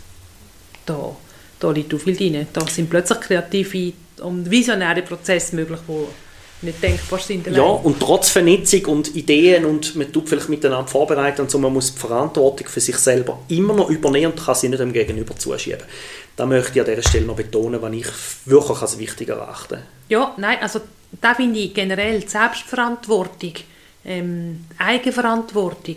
da, 0.86 1.14
da 1.60 1.70
liegt 1.70 1.94
auch 1.94 1.98
viel 1.98 2.16
drin. 2.16 2.46
Da 2.52 2.66
sind 2.66 2.90
plötzlich 2.90 3.20
kreative 3.20 3.92
und 4.22 4.50
visionäre 4.50 5.02
Prozesse 5.02 5.54
möglich, 5.54 5.80
die 5.86 6.06
nicht 6.62 6.82
denkbar 6.82 7.18
sind. 7.18 7.46
Ja, 7.48 7.62
und 7.62 8.00
trotz 8.00 8.30
Vernetzung 8.30 8.86
und 8.86 9.14
Ideen 9.14 9.64
und 9.64 9.96
man 9.96 10.12
tut 10.12 10.28
vielleicht 10.28 10.48
miteinander 10.48 10.86
vorbereiten 10.86 11.42
und 11.42 11.50
so, 11.50 11.58
man 11.58 11.72
muss 11.72 11.94
die 11.94 11.98
Verantwortung 12.00 12.68
für 12.68 12.80
sich 12.80 12.96
selber 12.96 13.40
immer 13.48 13.74
noch 13.74 13.90
übernehmen 13.90 14.32
und 14.32 14.44
kann 14.44 14.54
sie 14.54 14.68
nicht 14.68 14.80
dem 14.80 14.92
Gegenüber 14.92 15.36
zuschieben. 15.36 15.82
Das 16.36 16.46
möchte 16.46 16.72
ich 16.78 16.80
an 16.80 16.94
dieser 16.94 17.08
Stelle 17.08 17.26
noch 17.26 17.36
betonen, 17.36 17.82
was 17.82 17.92
ich 17.92 18.06
wirklich 18.46 18.80
als 18.80 18.98
wichtig 18.98 19.28
erachte. 19.28 19.82
Ja, 20.08 20.34
nein, 20.36 20.58
also 20.60 20.80
da 21.20 21.34
finde 21.34 21.58
ich 21.58 21.74
generell 21.74 22.20
die 22.20 22.28
Selbstverantwortung, 22.28 23.54
ähm, 24.04 24.64
Eigenverantwortung, 24.78 25.96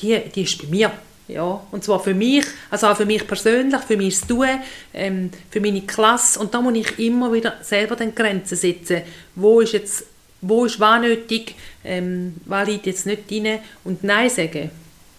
die, 0.00 0.20
die 0.34 0.42
ist 0.42 0.58
bei 0.62 0.68
mir. 0.68 0.92
Ja, 1.26 1.62
und 1.70 1.82
zwar 1.82 2.00
für 2.00 2.12
mich, 2.12 2.44
also 2.70 2.86
auch 2.86 2.96
für 2.96 3.06
mich 3.06 3.26
persönlich, 3.26 3.80
für 3.80 4.10
zu 4.10 4.26
tun, 4.26 4.48
ähm, 4.92 5.30
für 5.50 5.60
meine 5.60 5.80
Klasse. 5.80 6.38
Und 6.38 6.52
da 6.52 6.60
muss 6.60 6.74
ich 6.74 6.98
immer 6.98 7.32
wieder 7.32 7.54
selber 7.62 7.96
den 7.96 8.14
Grenzen 8.14 8.56
setzen. 8.56 9.02
Wo 9.34 9.60
ist 9.60 9.72
jetzt, 9.72 10.04
wo 10.42 10.66
ist 10.66 10.78
was 10.80 11.00
nötig, 11.00 11.54
ähm, 11.82 12.34
was 12.44 12.68
liegt 12.68 12.86
jetzt 12.86 13.06
nicht 13.06 13.30
drin. 13.30 13.58
Und 13.84 14.04
Nein 14.04 14.28
sagen, 14.28 14.70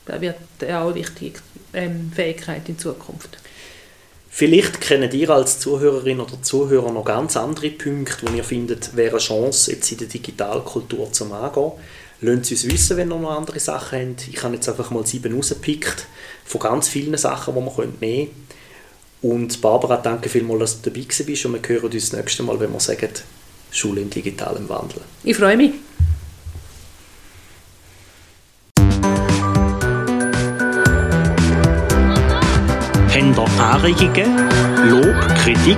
das 0.05 0.21
wird 0.21 0.35
auch 0.61 0.87
eine 0.87 0.95
wichtige 0.95 1.39
ähm, 1.73 2.11
Fähigkeit 2.13 2.69
in 2.69 2.77
Zukunft. 2.77 3.39
Vielleicht 4.29 4.81
kennen 4.81 5.11
ihr 5.11 5.29
als 5.29 5.59
Zuhörerin 5.59 6.19
oder 6.19 6.41
Zuhörer 6.41 6.91
noch 6.91 7.05
ganz 7.05 7.37
andere 7.37 7.69
Punkte, 7.69 8.27
wo 8.27 8.35
ihr 8.35 8.43
findet, 8.43 8.95
wäre 8.95 9.11
eine 9.11 9.19
Chance 9.19 9.71
jetzt 9.71 9.91
in 9.93 9.97
der 9.97 10.07
Digitalkultur 10.07 11.11
zum 11.13 11.31
Angehen. 11.31 11.71
Lasst 12.21 12.51
es 12.51 12.63
uns 12.63 12.71
wissen, 12.71 12.97
wenn 12.97 13.11
ihr 13.11 13.17
noch 13.17 13.37
andere 13.37 13.59
Sachen 13.59 14.09
habt. 14.09 14.27
Ich 14.27 14.41
habe 14.43 14.55
jetzt 14.55 14.69
einfach 14.69 14.89
mal 14.91 15.05
sieben 15.05 15.35
rausgepickt 15.35 16.07
von 16.45 16.61
ganz 16.61 16.87
vielen 16.87 17.17
Sachen, 17.17 17.53
die 17.53 17.61
man 17.61 17.73
nehmen 17.99 17.99
können. 17.99 18.45
Und 19.21 19.61
Barbara, 19.61 19.97
danke 19.97 20.29
vielmals, 20.29 20.59
dass 20.59 20.81
du 20.81 20.89
dabei 20.91 21.05
bist 21.25 21.45
und 21.45 21.53
wir 21.53 21.61
hören 21.67 21.91
uns 21.91 22.09
das 22.09 22.13
nächste 22.13 22.43
Mal, 22.43 22.59
wenn 22.59 22.71
wir 22.71 22.79
sagen, 22.79 23.09
Schule 23.71 24.01
im 24.01 24.09
digitalen 24.09 24.69
Wandel. 24.69 25.01
Ich 25.23 25.35
freue 25.35 25.57
mich. 25.57 25.71
Habt 33.45 33.59
ihr 33.59 33.63
Anregungen, 33.63 34.49
Lob, 34.89 35.15
Kritik 35.43 35.77